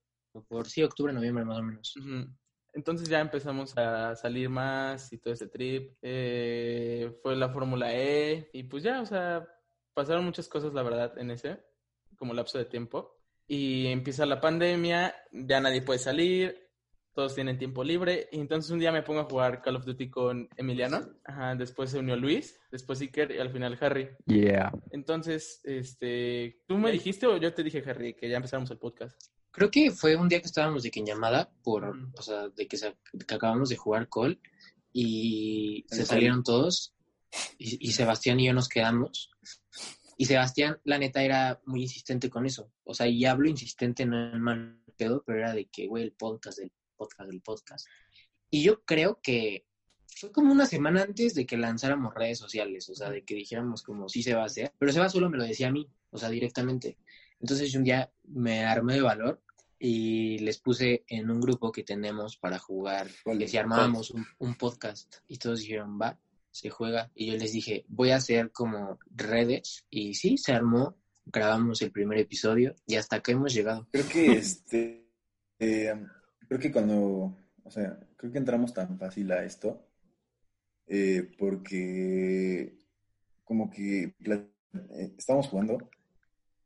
Por 0.48 0.68
sí, 0.68 0.84
octubre, 0.84 1.14
noviembre, 1.14 1.46
más 1.46 1.60
o 1.60 1.64
menos. 1.64 1.96
Ujú. 1.98 2.28
Entonces 2.74 3.08
ya 3.08 3.20
empezamos 3.20 3.78
a 3.78 4.16
salir 4.16 4.50
más 4.50 5.14
y 5.14 5.20
todo 5.20 5.34
ese 5.34 5.48
trip. 5.48 5.96
Eh, 6.02 7.20
fue 7.22 7.36
la 7.36 7.50
Fórmula 7.50 7.94
E 7.94 8.50
y 8.52 8.64
pues 8.64 8.84
ya, 8.84 9.02
o 9.02 9.06
sea, 9.06 9.48
pasaron 9.94 10.26
muchas 10.26 10.48
cosas, 10.48 10.74
la 10.74 10.82
verdad, 10.82 11.18
en 11.18 11.32
ese, 11.32 11.64
como 12.18 12.34
lapso 12.34 12.58
de 12.58 12.66
tiempo. 12.66 13.20
Y 13.48 13.88
empieza 13.88 14.26
la 14.26 14.42
pandemia, 14.42 15.14
ya 15.32 15.60
nadie 15.60 15.82
puede 15.82 16.00
salir, 16.00 16.63
todos 17.14 17.36
tienen 17.36 17.58
tiempo 17.58 17.84
libre. 17.84 18.28
Y 18.32 18.40
entonces 18.40 18.72
un 18.72 18.80
día 18.80 18.92
me 18.92 19.04
pongo 19.04 19.22
a 19.22 19.26
jugar 19.26 19.62
Call 19.62 19.76
of 19.76 19.86
Duty 19.86 20.10
con 20.10 20.50
Emiliano. 20.58 21.08
Ajá, 21.26 21.56
después 21.56 21.92
se 21.92 22.00
unió 22.00 22.16
Luis, 22.16 22.60
después 22.72 23.02
Iker 23.02 23.32
y 23.32 23.40
al 23.40 23.52
final 23.52 23.78
Harry. 23.82 24.10
Yeah. 24.26 24.72
Entonces, 24.92 25.62
este, 25.64 26.62
¿tú 26.68 26.78
me 26.78 26.92
dijiste 26.92 27.28
o 27.28 27.38
yo 27.38 27.54
te 27.54 27.64
dije, 27.64 27.84
Harry, 27.88 28.14
que 28.14 28.30
ya 28.30 28.38
empezáramos 28.38 28.72
el 28.72 28.78
podcast? 28.80 29.20
Creo 29.52 29.70
que 29.70 29.92
fue 29.92 30.16
un 30.16 30.28
día 30.30 30.40
que 30.40 30.48
estábamos 30.48 30.82
de 30.82 30.90
que 30.90 31.00
en 31.00 31.06
llamada, 31.06 31.52
por, 31.64 31.96
o 32.18 32.22
sea, 32.24 32.50
de 32.50 32.68
que, 32.68 32.76
se- 32.78 32.96
que 33.28 33.36
acabamos 33.36 33.70
de 33.70 33.78
jugar 33.78 34.10
Call 34.10 34.40
y 34.92 35.86
se 35.90 36.02
El 36.02 36.08
salieron 36.08 36.44
todos 36.44 36.96
y, 37.58 37.88
y 37.88 37.92
Sebastián 37.92 38.40
y 38.40 38.48
yo 38.48 38.54
nos 38.54 38.70
quedamos. 38.70 39.32
Y 40.18 40.26
Sebastián, 40.26 40.80
la 40.84 40.98
neta, 41.00 41.24
era 41.24 41.60
muy 41.66 41.82
insistente 41.84 42.30
con 42.30 42.46
eso. 42.46 42.72
O 42.84 42.94
sea, 42.94 43.08
y 43.08 43.26
hablo 43.26 43.48
insistente, 43.50 44.06
no 44.06 44.34
en 44.34 44.42
mal 44.42 44.80
pedo, 44.98 45.24
pero 45.26 45.40
era 45.40 45.54
de 45.54 45.66
que, 45.66 45.88
güey, 45.88 46.04
el 46.04 46.12
podcast, 46.14 46.60
del 46.60 46.72
podcast, 47.04 47.30
del 47.30 47.42
podcast. 47.42 47.88
Y 48.50 48.64
yo 48.64 48.84
creo 48.84 49.20
que 49.22 49.66
fue 50.08 50.32
como 50.32 50.52
una 50.52 50.66
semana 50.66 51.02
antes 51.02 51.34
de 51.34 51.46
que 51.46 51.58
lanzáramos 51.58 52.14
redes 52.14 52.38
sociales, 52.38 52.88
o 52.90 52.96
sea, 52.96 53.10
de 53.10 53.24
que 53.24 53.36
dijéramos 53.36 53.84
como 53.84 54.10
sí 54.10 54.24
se 54.24 54.36
va 54.36 54.44
a 54.44 54.46
hacer, 54.46 54.74
pero 54.78 54.92
Seba 54.92 55.10
solo 55.10 55.30
me 55.30 55.38
lo 55.38 55.44
decía 55.44 55.68
a 55.68 55.72
mí, 55.72 55.90
o 56.12 56.18
sea, 56.18 56.30
directamente. 56.30 56.98
Entonces 57.40 57.72
yo 57.72 57.80
un 57.80 57.86
día 57.86 58.12
me 58.24 58.64
armé 58.64 58.96
de 58.96 59.02
valor 59.02 59.42
y 59.80 60.38
les 60.40 60.60
puse 60.60 61.04
en 61.08 61.30
un 61.30 61.42
grupo 61.42 61.72
que 61.72 61.84
tenemos 61.84 62.38
para 62.38 62.60
jugar, 62.60 63.10
que 63.38 63.48
si 63.48 63.58
armábamos 63.58 64.12
un, 64.12 64.26
un 64.40 64.56
podcast 64.56 65.16
y 65.28 65.38
todos 65.38 65.60
dijeron, 65.60 66.00
va, 66.02 66.18
se 66.52 66.70
juega. 66.70 67.12
Y 67.16 67.32
yo 67.32 67.38
les 67.38 67.52
dije, 67.52 67.84
voy 67.90 68.12
a 68.12 68.18
hacer 68.18 68.52
como 68.52 69.00
redes 69.10 69.86
y 69.90 70.14
sí, 70.14 70.38
se 70.38 70.54
armó, 70.54 70.96
grabamos 71.26 71.82
el 71.82 71.92
primer 71.92 72.20
episodio 72.20 72.76
y 72.86 72.96
hasta 72.96 73.18
acá 73.18 73.32
hemos 73.32 73.54
llegado. 73.54 73.88
Creo 73.92 74.08
que 74.08 74.32
este. 74.34 75.10
eh, 75.60 75.94
creo 76.54 76.60
que 76.60 76.72
cuando. 76.72 77.36
O 77.64 77.72
sea, 77.72 78.00
creo 78.18 78.32
que 78.32 78.38
entramos 78.38 78.74
tan 78.74 79.00
fácil 79.00 79.32
a 79.32 79.44
esto. 79.44 79.88
eh, 80.88 81.32
porque. 81.38 82.78
Como 83.44 83.70
que. 83.70 84.16
eh, 84.24 85.14
estábamos 85.18 85.48
jugando. 85.48 85.90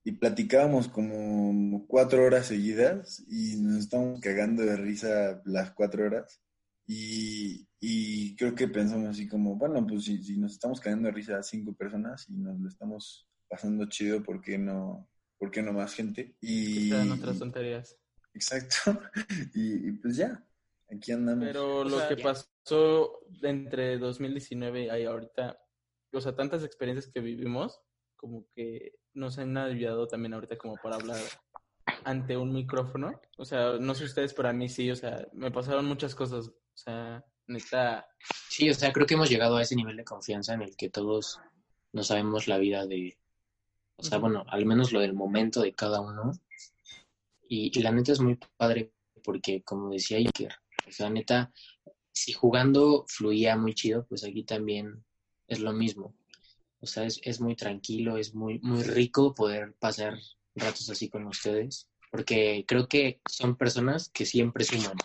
Y 0.04 0.14
platicábamos 0.14 0.88
como 0.88 1.86
cuatro 1.88 2.24
horas 2.24 2.48
seguidas. 2.48 3.24
Y 3.30 3.58
nos 3.62 3.78
estábamos 3.78 4.20
cagando 4.20 4.64
de 4.64 4.76
risa 4.76 5.42
las 5.46 5.72
cuatro 5.72 6.06
horas. 6.06 6.42
Y, 6.86 7.68
y 7.80 8.36
creo 8.36 8.56
que 8.56 8.68
pensamos 8.68 9.08
así 9.10 9.28
como, 9.28 9.56
bueno, 9.56 9.86
pues 9.86 10.06
si, 10.06 10.24
si 10.24 10.38
nos 10.38 10.54
estamos 10.54 10.80
cagando 10.80 11.08
de 11.08 11.14
risa 11.14 11.38
a 11.38 11.44
cinco 11.44 11.74
personas 11.74 12.30
y 12.30 12.38
nos 12.38 12.58
lo 12.60 12.70
estamos 12.70 13.28
pasando 13.50 13.86
chido, 13.88 14.24
¿por 14.24 14.42
qué 14.42 14.58
no, 14.58 15.10
por 15.38 15.52
qué 15.52 15.62
no 15.62 15.74
más 15.74 15.94
gente? 15.94 16.36
Y, 16.40 16.92
otras 16.94 17.40
tonterías. 17.40 17.98
Exacto. 18.38 19.00
Y, 19.56 19.90
y 19.90 19.92
pues 19.94 20.16
ya, 20.16 20.44
aquí 20.90 21.12
andamos. 21.12 21.46
Pero 21.46 21.80
O 21.80 21.84
lo 21.84 21.98
sea, 22.00 22.08
que 22.10 22.16
ya- 22.18 22.24
pasó 22.24 23.20
entre 23.42 23.98
2019 23.98 24.86
y 25.00 25.06
ahorita, 25.06 25.60
o 26.14 26.22
sea, 26.22 26.36
tantas 26.36 26.64
experiencias 26.64 27.12
que 27.12 27.20
vivimos, 27.20 27.80
como 28.16 28.48
que 28.56 29.00
nos 29.14 29.38
han 29.40 29.58
ayudado 29.58 30.08
también 30.08 30.34
ahorita 30.34 30.58
como 30.58 30.76
para 30.78 30.96
hablar 30.96 31.20
ante 32.04 32.38
un 32.38 32.54
micrófono. 32.54 33.20
O 33.38 33.46
sea, 33.46 33.74
no 33.80 33.94
sé 33.96 34.06
ustedes, 34.06 34.34
pero 34.34 34.50
a 34.50 34.54
mí 34.54 34.70
sí, 34.70 34.90
o 34.92 34.96
sea, 34.96 35.28
me 35.34 35.52
pasaron 35.52 35.86
muchas 35.86 36.16
cosas. 36.16 36.48
O 36.48 36.54
sea, 36.78 37.24
neta, 37.48 38.08
Sí, 38.50 38.70
o 38.70 38.74
sea, 38.74 38.92
creo 38.94 39.06
que 39.06 39.14
hemos 39.16 39.30
llegado 39.30 39.58
a 39.58 39.62
ese 39.62 39.76
nivel 39.76 39.98
de 39.98 40.04
confianza 40.04 40.54
en 40.54 40.62
el 40.64 40.76
que 40.76 40.90
todos 40.90 41.40
no 41.94 42.04
sabemos 42.04 42.48
la 42.48 42.58
vida 42.58 42.86
de, 42.86 43.18
o 43.98 44.04
sea, 44.04 44.18
bueno, 44.20 44.44
al 44.50 44.66
menos 44.66 44.92
lo 44.92 45.00
del 45.00 45.14
momento 45.14 45.62
de 45.62 45.74
cada 45.74 46.02
uno. 46.02 46.32
Y, 47.50 47.80
la 47.82 47.91
neta 47.91 48.12
es 48.12 48.20
muy 48.20 48.38
padre 48.58 48.93
porque, 49.24 49.64
como 49.64 49.89
decía 49.89 50.18
Iker, 50.18 50.54
o 50.88 50.91
sea, 50.91 51.10
neta, 51.10 51.52
si 52.12 52.34
jugando 52.34 53.06
fluía 53.08 53.58
muy 53.58 53.74
chido, 53.74 54.06
pues 54.08 54.24
aquí 54.24 54.43
también 54.43 55.04
es 55.48 55.60
lo 55.60 55.74
mismo. 55.74 56.16
O 56.80 56.86
sea, 56.86 57.06
es, 57.06 57.20
es 57.24 57.41
muy 57.41 57.56
tranquilo, 57.56 58.18
es 58.18 58.36
muy, 58.36 58.60
muy 58.60 58.84
rico 58.84 59.34
poder 59.34 59.76
pasar 59.80 60.18
ratos 60.56 60.89
así 60.89 61.10
con 61.10 61.26
ustedes, 61.26 61.89
porque 62.12 62.66
creo 62.68 62.88
que 62.88 63.22
son 63.30 63.58
personas 63.58 64.10
que 64.10 64.26
siempre 64.26 64.64
suman. 64.64 64.98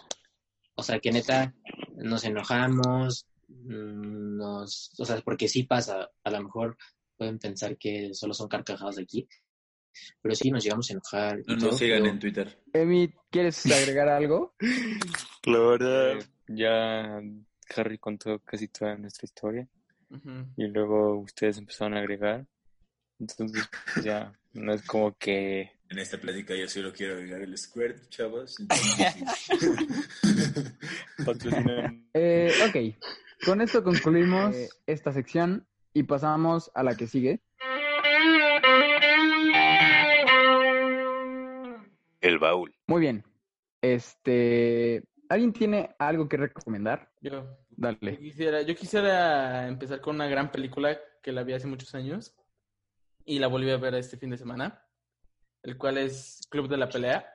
O 0.74 0.82
sea, 0.82 1.00
que 1.00 1.12
neta 1.12 1.54
nos 1.96 2.24
enojamos, 2.24 3.26
mm, 3.48 4.36
nos, 4.36 4.92
o 4.98 5.04
sea, 5.04 5.20
porque 5.20 5.48
sí 5.48 5.64
pasa, 5.64 6.10
a 6.24 6.30
lo 6.30 6.42
mejor 6.42 6.76
pueden 7.16 7.38
pensar 7.38 7.76
que 7.78 8.14
solo 8.14 8.34
son 8.34 8.48
carcajadas 8.48 8.98
aquí, 8.98 9.28
pero 10.20 10.34
sí 10.34 10.50
nos 10.50 10.62
llegamos 10.64 10.88
a 10.90 10.92
enojar. 10.94 11.40
y 11.46 11.54
No 11.54 11.56
nos 11.66 11.78
sigan 11.78 12.00
pero- 12.02 12.12
en 12.12 12.18
Twitter. 12.18 12.58
Emi, 12.72 13.12
¿quieres 13.30 13.66
agregar 13.66 14.08
algo? 14.08 14.54
La 15.44 15.58
verdad, 15.58 16.24
ya 16.48 17.20
Harry 17.76 17.98
contó 17.98 18.38
casi 18.40 18.68
toda 18.68 18.96
nuestra 18.96 19.24
historia 19.26 19.68
y 20.56 20.66
luego 20.66 21.18
ustedes 21.20 21.58
empezaron 21.58 21.94
a 21.94 22.00
agregar. 22.00 22.46
Entonces, 23.18 23.68
pues, 23.94 24.04
ya 24.04 24.32
no 24.52 24.74
es 24.74 24.82
como 24.86 25.16
que 25.16 25.70
En 25.88 25.98
esta 25.98 26.18
plática 26.18 26.54
yo 26.54 26.68
solo 26.68 26.92
quiero 26.92 27.14
agregar 27.14 27.40
el 27.42 27.56
squirt, 27.56 28.08
chavos. 28.10 28.56
Eh, 32.14 32.52
ok, 32.68 33.44
con 33.46 33.60
esto 33.60 33.82
concluimos 33.84 34.54
esta 34.86 35.12
sección 35.12 35.66
y 35.94 36.02
pasamos 36.04 36.70
a 36.74 36.82
la 36.82 36.96
que 36.96 37.06
sigue. 37.06 37.40
El 42.22 42.38
baúl. 42.38 42.72
Muy 42.86 43.00
bien. 43.00 43.24
Este, 43.82 45.02
¿alguien 45.28 45.52
tiene 45.52 45.94
algo 45.98 46.28
que 46.28 46.36
recomendar? 46.36 47.10
Yo, 47.20 47.30
yo 47.30 47.56
Dale. 47.70 48.16
quisiera, 48.16 48.62
yo 48.62 48.76
quisiera 48.76 49.66
empezar 49.66 50.00
con 50.00 50.14
una 50.14 50.28
gran 50.28 50.52
película 50.52 50.98
que 51.20 51.32
la 51.32 51.42
vi 51.42 51.52
hace 51.52 51.66
muchos 51.66 51.94
años 51.96 52.34
y 53.24 53.40
la 53.40 53.48
volví 53.48 53.68
a 53.70 53.76
ver 53.76 53.96
este 53.96 54.16
fin 54.16 54.30
de 54.30 54.38
semana, 54.38 54.86
el 55.64 55.76
cual 55.76 55.98
es 55.98 56.46
Club 56.48 56.68
de 56.68 56.76
la 56.76 56.88
Pelea. 56.88 57.28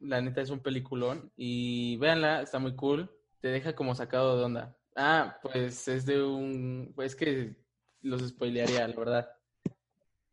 La 0.00 0.20
neta 0.20 0.40
es 0.40 0.50
un 0.50 0.60
peliculón 0.60 1.32
y 1.36 1.96
véanla, 1.98 2.42
está 2.42 2.58
muy 2.58 2.74
cool. 2.74 3.08
Te 3.40 3.48
deja 3.48 3.76
como 3.76 3.94
sacado 3.94 4.36
de 4.36 4.44
onda. 4.44 4.76
Ah, 4.96 5.38
pues 5.42 5.86
es 5.86 6.06
de 6.06 6.22
un... 6.22 6.92
Pues 6.96 7.14
que 7.14 7.54
los 8.00 8.20
spoilearía, 8.28 8.88
la 8.88 8.96
verdad. 8.96 9.30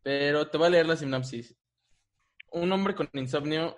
Pero 0.02 0.48
te 0.50 0.58
voy 0.58 0.68
a 0.68 0.72
leer 0.72 0.88
la 0.88 0.98
sinopsis. 0.98 1.56
Un 2.52 2.72
hombre 2.72 2.96
con 2.96 3.08
insomnio 3.14 3.78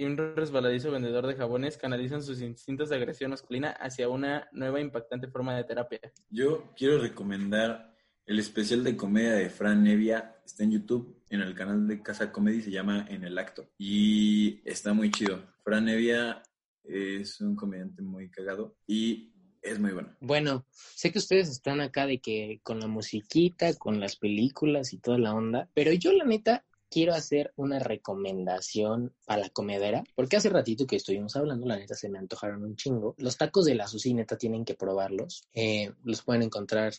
y 0.00 0.04
un 0.06 0.16
resbaladizo 0.16 0.90
vendedor 0.90 1.26
de 1.26 1.34
jabones 1.34 1.76
canalizan 1.76 2.22
sus 2.22 2.40
instintos 2.40 2.88
de 2.88 2.96
agresión 2.96 3.32
masculina 3.32 3.72
hacia 3.72 4.08
una 4.08 4.48
nueva 4.50 4.80
impactante 4.80 5.28
forma 5.28 5.54
de 5.54 5.64
terapia. 5.64 6.00
Yo 6.30 6.72
quiero 6.74 6.98
recomendar 6.98 7.94
el 8.24 8.38
especial 8.38 8.82
de 8.82 8.96
comedia 8.96 9.32
de 9.32 9.50
Fran 9.50 9.84
Nevia. 9.84 10.36
Está 10.42 10.64
en 10.64 10.70
YouTube, 10.70 11.22
en 11.28 11.42
el 11.42 11.54
canal 11.54 11.86
de 11.86 12.02
Casa 12.02 12.32
Comedy, 12.32 12.62
se 12.62 12.70
llama 12.70 13.04
En 13.10 13.24
el 13.24 13.36
Acto. 13.36 13.68
Y 13.76 14.62
está 14.64 14.94
muy 14.94 15.10
chido. 15.10 15.44
Fran 15.62 15.84
Nevia 15.84 16.42
es 16.82 17.38
un 17.42 17.54
comediante 17.54 18.00
muy 18.00 18.30
cagado 18.30 18.78
y 18.86 19.34
es 19.60 19.78
muy 19.78 19.92
bueno. 19.92 20.16
Bueno, 20.20 20.64
sé 20.72 21.12
que 21.12 21.18
ustedes 21.18 21.50
están 21.50 21.82
acá 21.82 22.06
de 22.06 22.20
que 22.20 22.60
con 22.62 22.80
la 22.80 22.86
musiquita, 22.86 23.74
con 23.74 24.00
las 24.00 24.16
películas 24.16 24.94
y 24.94 24.98
toda 24.98 25.18
la 25.18 25.34
onda, 25.34 25.68
pero 25.74 25.92
yo 25.92 26.10
la 26.14 26.24
neta 26.24 26.64
quiero 26.90 27.14
hacer 27.14 27.52
una 27.56 27.78
recomendación 27.78 29.14
para 29.24 29.42
la 29.42 29.48
comedera, 29.50 30.04
porque 30.14 30.36
hace 30.36 30.50
ratito 30.50 30.86
que 30.86 30.96
estuvimos 30.96 31.36
hablando, 31.36 31.66
la 31.66 31.76
neta 31.76 31.94
se 31.94 32.08
me 32.08 32.18
antojaron 32.18 32.64
un 32.64 32.76
chingo. 32.76 33.14
Los 33.18 33.36
tacos 33.36 33.64
de 33.64 33.74
la 33.74 33.86
Susi 33.86 34.12
neta 34.12 34.36
tienen 34.36 34.64
que 34.64 34.74
probarlos. 34.74 35.44
Eh, 35.54 35.92
los 36.04 36.22
pueden 36.22 36.42
encontrar, 36.42 36.92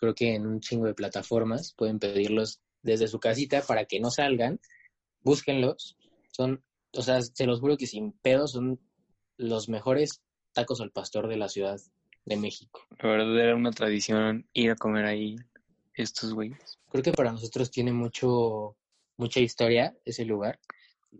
creo 0.00 0.14
que 0.14 0.34
en 0.34 0.46
un 0.46 0.60
chingo 0.60 0.86
de 0.86 0.94
plataformas, 0.94 1.72
pueden 1.74 1.98
pedirlos 1.98 2.60
desde 2.82 3.08
su 3.08 3.20
casita 3.20 3.62
para 3.62 3.84
que 3.84 4.00
no 4.00 4.10
salgan, 4.10 4.60
búsquenlos. 5.22 5.96
Son, 6.32 6.62
o 6.92 7.02
sea, 7.02 7.22
se 7.22 7.46
los 7.46 7.60
juro 7.60 7.76
que 7.76 7.86
sin 7.86 8.12
pedos 8.12 8.52
son 8.52 8.80
los 9.36 9.68
mejores 9.68 10.20
tacos 10.52 10.80
al 10.80 10.90
pastor 10.90 11.28
de 11.28 11.36
la 11.36 11.48
Ciudad 11.48 11.80
de 12.24 12.36
México. 12.36 12.80
La 13.00 13.10
verdad 13.10 13.38
era 13.38 13.56
una 13.56 13.70
tradición 13.70 14.48
ir 14.52 14.72
a 14.72 14.76
comer 14.76 15.06
ahí 15.06 15.36
estos 15.94 16.34
güeyes. 16.34 16.78
Creo 16.90 17.02
que 17.02 17.12
para 17.12 17.32
nosotros 17.32 17.70
tiene 17.70 17.92
mucho, 17.92 18.76
mucha 19.18 19.40
historia 19.40 19.94
ese 20.04 20.24
lugar. 20.24 20.58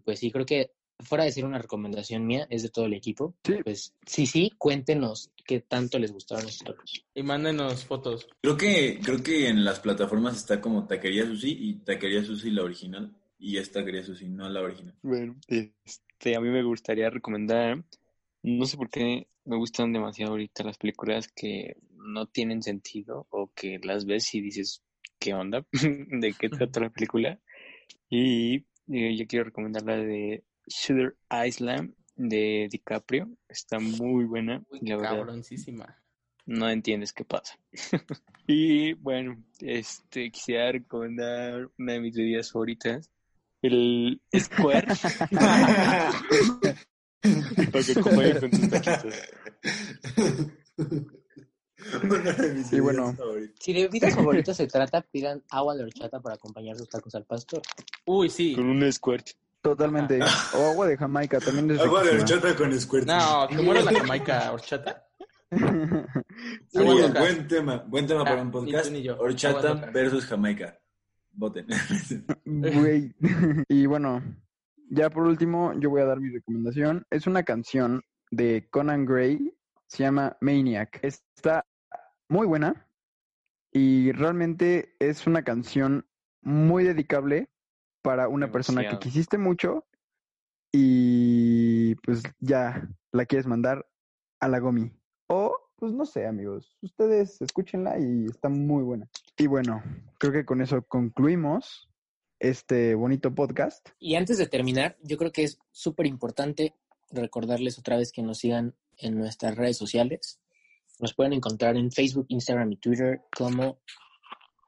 Pues 0.05 0.21
sí, 0.21 0.31
creo 0.31 0.47
que 0.47 0.73
fuera 1.01 1.25
de 1.25 1.33
ser 1.33 1.45
una 1.45 1.59
recomendación 1.59 2.27
mía, 2.27 2.47
es 2.51 2.63
de 2.63 2.71
todo 2.71 2.87
el 2.87 2.95
equipo. 2.95 3.35
Sí. 3.45 3.57
Pues 3.63 3.95
sí, 4.07 4.27
sí, 4.27 4.53
cuéntenos 4.59 5.31
qué 5.47 5.61
tanto 5.61 5.99
les 5.99 6.13
gustaron 6.13 6.45
los 6.45 6.59
tacos. 6.59 7.05
Y 7.15 7.23
mándenos 7.23 7.85
fotos. 7.85 8.29
Creo 8.41 8.57
que, 8.57 9.01
creo 9.03 9.23
que 9.23 9.49
en 9.49 9.65
las 9.65 9.81
plataformas 9.81 10.37
está 10.37 10.61
como 10.61 10.87
Taquería 10.87 11.27
Sushi 11.27 11.51
y 11.51 11.75
Taquería 11.75 12.25
Sushi 12.25 12.51
la 12.51 12.65
original. 12.65 13.15
Y 13.39 13.59
es 13.59 13.71
Taquería 13.71 14.03
Sushi, 14.03 14.29
no 14.29 14.49
la 14.49 14.61
original. 14.61 14.95
Bueno, 15.03 15.37
este, 15.47 16.37
a 16.37 16.41
mí 16.41 16.49
me 16.49 16.65
gustaría 16.65 17.09
recomendar, 17.09 17.85
no 18.43 18.67
sé 18.67 18.77
por 18.77 18.91
qué 18.91 19.29
me 19.45 19.57
gustan 19.57 19.93
demasiado 19.93 20.33
ahorita 20.33 20.65
las 20.65 20.77
películas 20.77 21.29
que 21.29 21.77
no 21.93 22.27
tienen 22.27 22.63
sentido 22.63 23.27
o 23.31 23.53
que 23.55 23.79
las 23.83 24.05
ves 24.07 24.35
y 24.35 24.41
dices, 24.41 24.83
¿qué 25.19 25.35
onda? 25.35 25.65
¿De 25.73 26.33
qué 26.33 26.49
trata 26.49 26.81
la 26.81 26.91
película? 26.91 27.41
Y 28.09 28.67
eh, 28.91 29.17
yo 29.17 29.27
quiero 29.27 29.45
recomendar 29.45 29.83
la 29.83 29.97
de 29.97 30.45
Shooter 30.67 31.17
Island 31.47 31.95
de 32.17 32.69
DiCaprio. 32.71 33.29
Está 33.49 33.79
muy 33.79 34.25
buena. 34.25 34.63
Uy, 34.71 34.81
la 34.83 34.97
verdad, 34.97 35.17
cabroncísima. 35.17 35.99
no 36.47 36.69
entiendes 36.69 37.13
qué 37.13 37.25
pasa. 37.25 37.59
y 38.47 38.95
bueno, 38.95 39.43
este 39.61 40.31
quisiera 40.31 40.73
recomendar 40.73 41.71
una 41.79 41.93
de 41.95 42.01
mis 42.01 42.17
bebidas 42.17 42.53
favoritas, 42.53 43.11
el 43.63 44.21
Square. 44.37 44.87
Para 47.73 47.85
que 47.85 47.93
acompañen 47.93 48.39
con 48.41 48.51
tus 48.51 48.69
taquitos. 48.71 49.15
Una 52.03 52.33
de 52.33 52.55
mis 52.55 52.73
Y 52.73 52.81
bueno. 52.81 53.17
Si 53.59 53.73
de 53.73 53.83
bebidas 53.83 54.15
favoritas 54.15 54.57
se 54.57 54.67
trata, 54.67 55.03
pidan 55.03 55.43
agua 55.51 55.75
de 55.77 55.85
horchata 55.85 56.21
para 56.21 56.35
acompañar 56.37 56.77
sus 56.77 56.89
tacos 56.89 57.15
al 57.15 57.25
pastor. 57.25 57.63
Uy, 58.07 58.29
sí. 58.31 58.55
Con 58.55 58.67
un 58.69 58.93
squirt. 58.93 59.29
Totalmente. 59.61 60.21
O 60.55 60.71
agua 60.71 60.87
de 60.87 60.97
Jamaica 60.97 61.41
también 61.41 61.71
es 61.73 61.81
Agua 61.81 62.03
de 62.05 62.11
horchata 62.21 62.55
con 62.55 62.79
squirt. 62.81 63.07
No, 63.07 63.47
que 63.49 63.57
muera 63.59 63.83
la 63.83 63.93
jamaica 63.93 64.53
horchata. 64.53 65.05
Uy, 65.51 67.03
buen 67.19 67.49
tema, 67.49 67.85
buen 67.89 68.07
tema 68.07 68.23
para 68.25 68.41
Ah, 68.41 68.43
un 68.43 68.51
podcast. 68.51 68.91
ni 68.91 69.03
yo. 69.03 69.17
Horchata 69.19 69.75
versus 69.93 70.27
Jamaica. 70.27 70.79
Voten. 71.33 71.67
Güey. 72.45 73.15
Y 73.69 73.87
bueno, 73.87 74.23
ya 74.91 75.11
por 75.11 75.25
último, 75.27 75.73
yo 75.79 75.91
voy 75.91 76.03
a 76.03 76.07
dar 76.07 76.21
mi 76.21 76.31
recomendación. 76.31 77.05
Es 77.11 77.27
una 77.27 77.43
canción 77.43 78.03
de 78.31 78.69
Conan 78.71 79.05
Gray, 79.07 79.55
se 79.87 80.03
llama 80.05 80.37
Maniac. 80.41 81.01
Está 81.03 81.65
muy 82.29 82.47
buena 82.47 82.89
y 83.73 84.13
realmente 84.13 84.95
es 84.99 85.27
una 85.27 85.43
canción 85.45 86.07
muy 86.43 86.85
dedicable 86.85 87.49
para 88.03 88.29
una 88.29 88.51
persona 88.51 88.89
que 88.89 88.99
quisiste 88.99 89.39
mucho 89.39 89.85
y 90.73 91.95
pues 91.97 92.23
ya 92.41 92.89
la 93.13 93.27
quieres 93.27 93.47
mandar 93.47 93.87
a 94.41 94.49
la 94.49 94.59
gomi. 94.59 94.91
O, 95.29 95.57
pues 95.77 95.93
no 95.93 96.07
sé, 96.07 96.27
amigos, 96.27 96.77
ustedes 96.83 97.41
escúchenla 97.41 97.99
y 97.99 98.27
está 98.27 98.49
muy 98.49 98.83
buena. 98.83 99.09
Y 99.37 99.47
bueno, 99.47 99.83
creo 100.19 100.33
que 100.33 100.45
con 100.45 100.63
eso 100.63 100.83
concluimos 100.83 101.89
este 102.39 102.95
bonito 102.95 103.35
podcast. 103.35 103.89
Y 103.99 104.15
antes 104.15 104.39
de 104.39 104.47
terminar, 104.47 104.97
yo 105.03 105.17
creo 105.17 105.33
que 105.33 105.45
es 105.45 105.59
súper 105.71 106.07
importante 106.07 106.75
recordarles 107.11 107.79
otra 107.79 107.97
vez 107.97 108.13
que 108.13 108.23
nos 108.23 108.39
sigan 108.39 108.75
en 108.97 109.19
nuestras 109.19 109.57
redes 109.57 109.77
sociales. 109.77 110.41
Nos 111.01 111.15
pueden 111.15 111.33
encontrar 111.33 111.77
en 111.77 111.91
Facebook, 111.93 112.27
Instagram 112.29 112.73
y 112.73 112.77
Twitter 112.77 113.23
como 113.37 113.79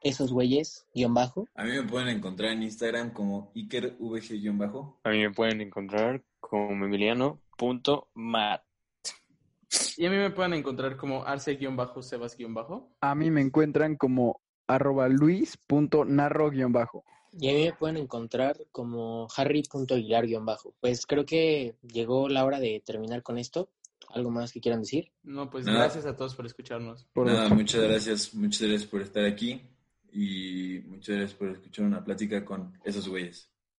esos 0.01 0.31
güeyes, 0.31 0.87
guion 0.93 1.13
bajo. 1.13 1.47
A 1.55 1.63
mí 1.63 1.71
me 1.71 1.83
pueden 1.83 2.09
encontrar 2.09 2.51
en 2.51 2.63
Instagram 2.63 3.11
como 3.11 3.51
IkerVG-bajo. 3.53 4.99
A 5.03 5.09
mí 5.09 5.19
me 5.19 5.31
pueden 5.31 5.61
encontrar 5.61 6.23
como 6.39 6.85
emiliano.mat. 6.85 8.61
Y 9.97 10.05
a 10.05 10.09
mí 10.09 10.17
me 10.17 10.31
pueden 10.31 10.53
encontrar 10.53 10.97
como 10.97 11.23
arce-sebas-bajo. 11.25 12.89
A 13.01 13.15
mí 13.15 13.31
me 13.31 13.41
encuentran 13.41 13.95
como 13.95 14.41
arroba 14.67 15.07
luis.narro-bajo. 15.07 17.03
Y 17.33 17.49
a 17.49 17.53
mí 17.53 17.63
me 17.65 17.73
pueden 17.73 17.97
encontrar 17.97 18.57
como 18.71 19.27
harry.aguilar 19.35 20.27
guion 20.27 20.45
bajo. 20.45 20.73
Pues 20.81 21.05
creo 21.05 21.25
que 21.25 21.75
llegó 21.81 22.27
la 22.27 22.43
hora 22.43 22.59
de 22.59 22.81
terminar 22.85 23.23
con 23.23 23.37
esto. 23.37 23.69
¿Algo 24.13 24.31
más 24.31 24.51
que 24.51 24.61
quieran 24.61 24.81
decir? 24.81 25.11
No, 25.23 25.49
pues 25.49 25.65
Nada. 25.65 25.79
gracias 25.79 26.05
a 26.05 26.15
todos 26.15 26.35
por 26.35 26.45
escucharnos. 26.45 27.05
Por 27.13 27.27
Nada, 27.27 27.49
muchas 27.49 27.81
gracias, 27.81 28.33
muchas 28.33 28.61
gracias 28.67 28.89
por 28.89 29.01
estar 29.01 29.25
aquí 29.25 29.61
y 30.13 30.79
muchas 30.87 31.15
gracias 31.17 31.37
por 31.37 31.49
escuchar 31.49 31.85
una 31.85 32.03
plática 32.03 32.43
con 32.43 32.73
esos 32.83 33.07
güeyes. 33.07 33.50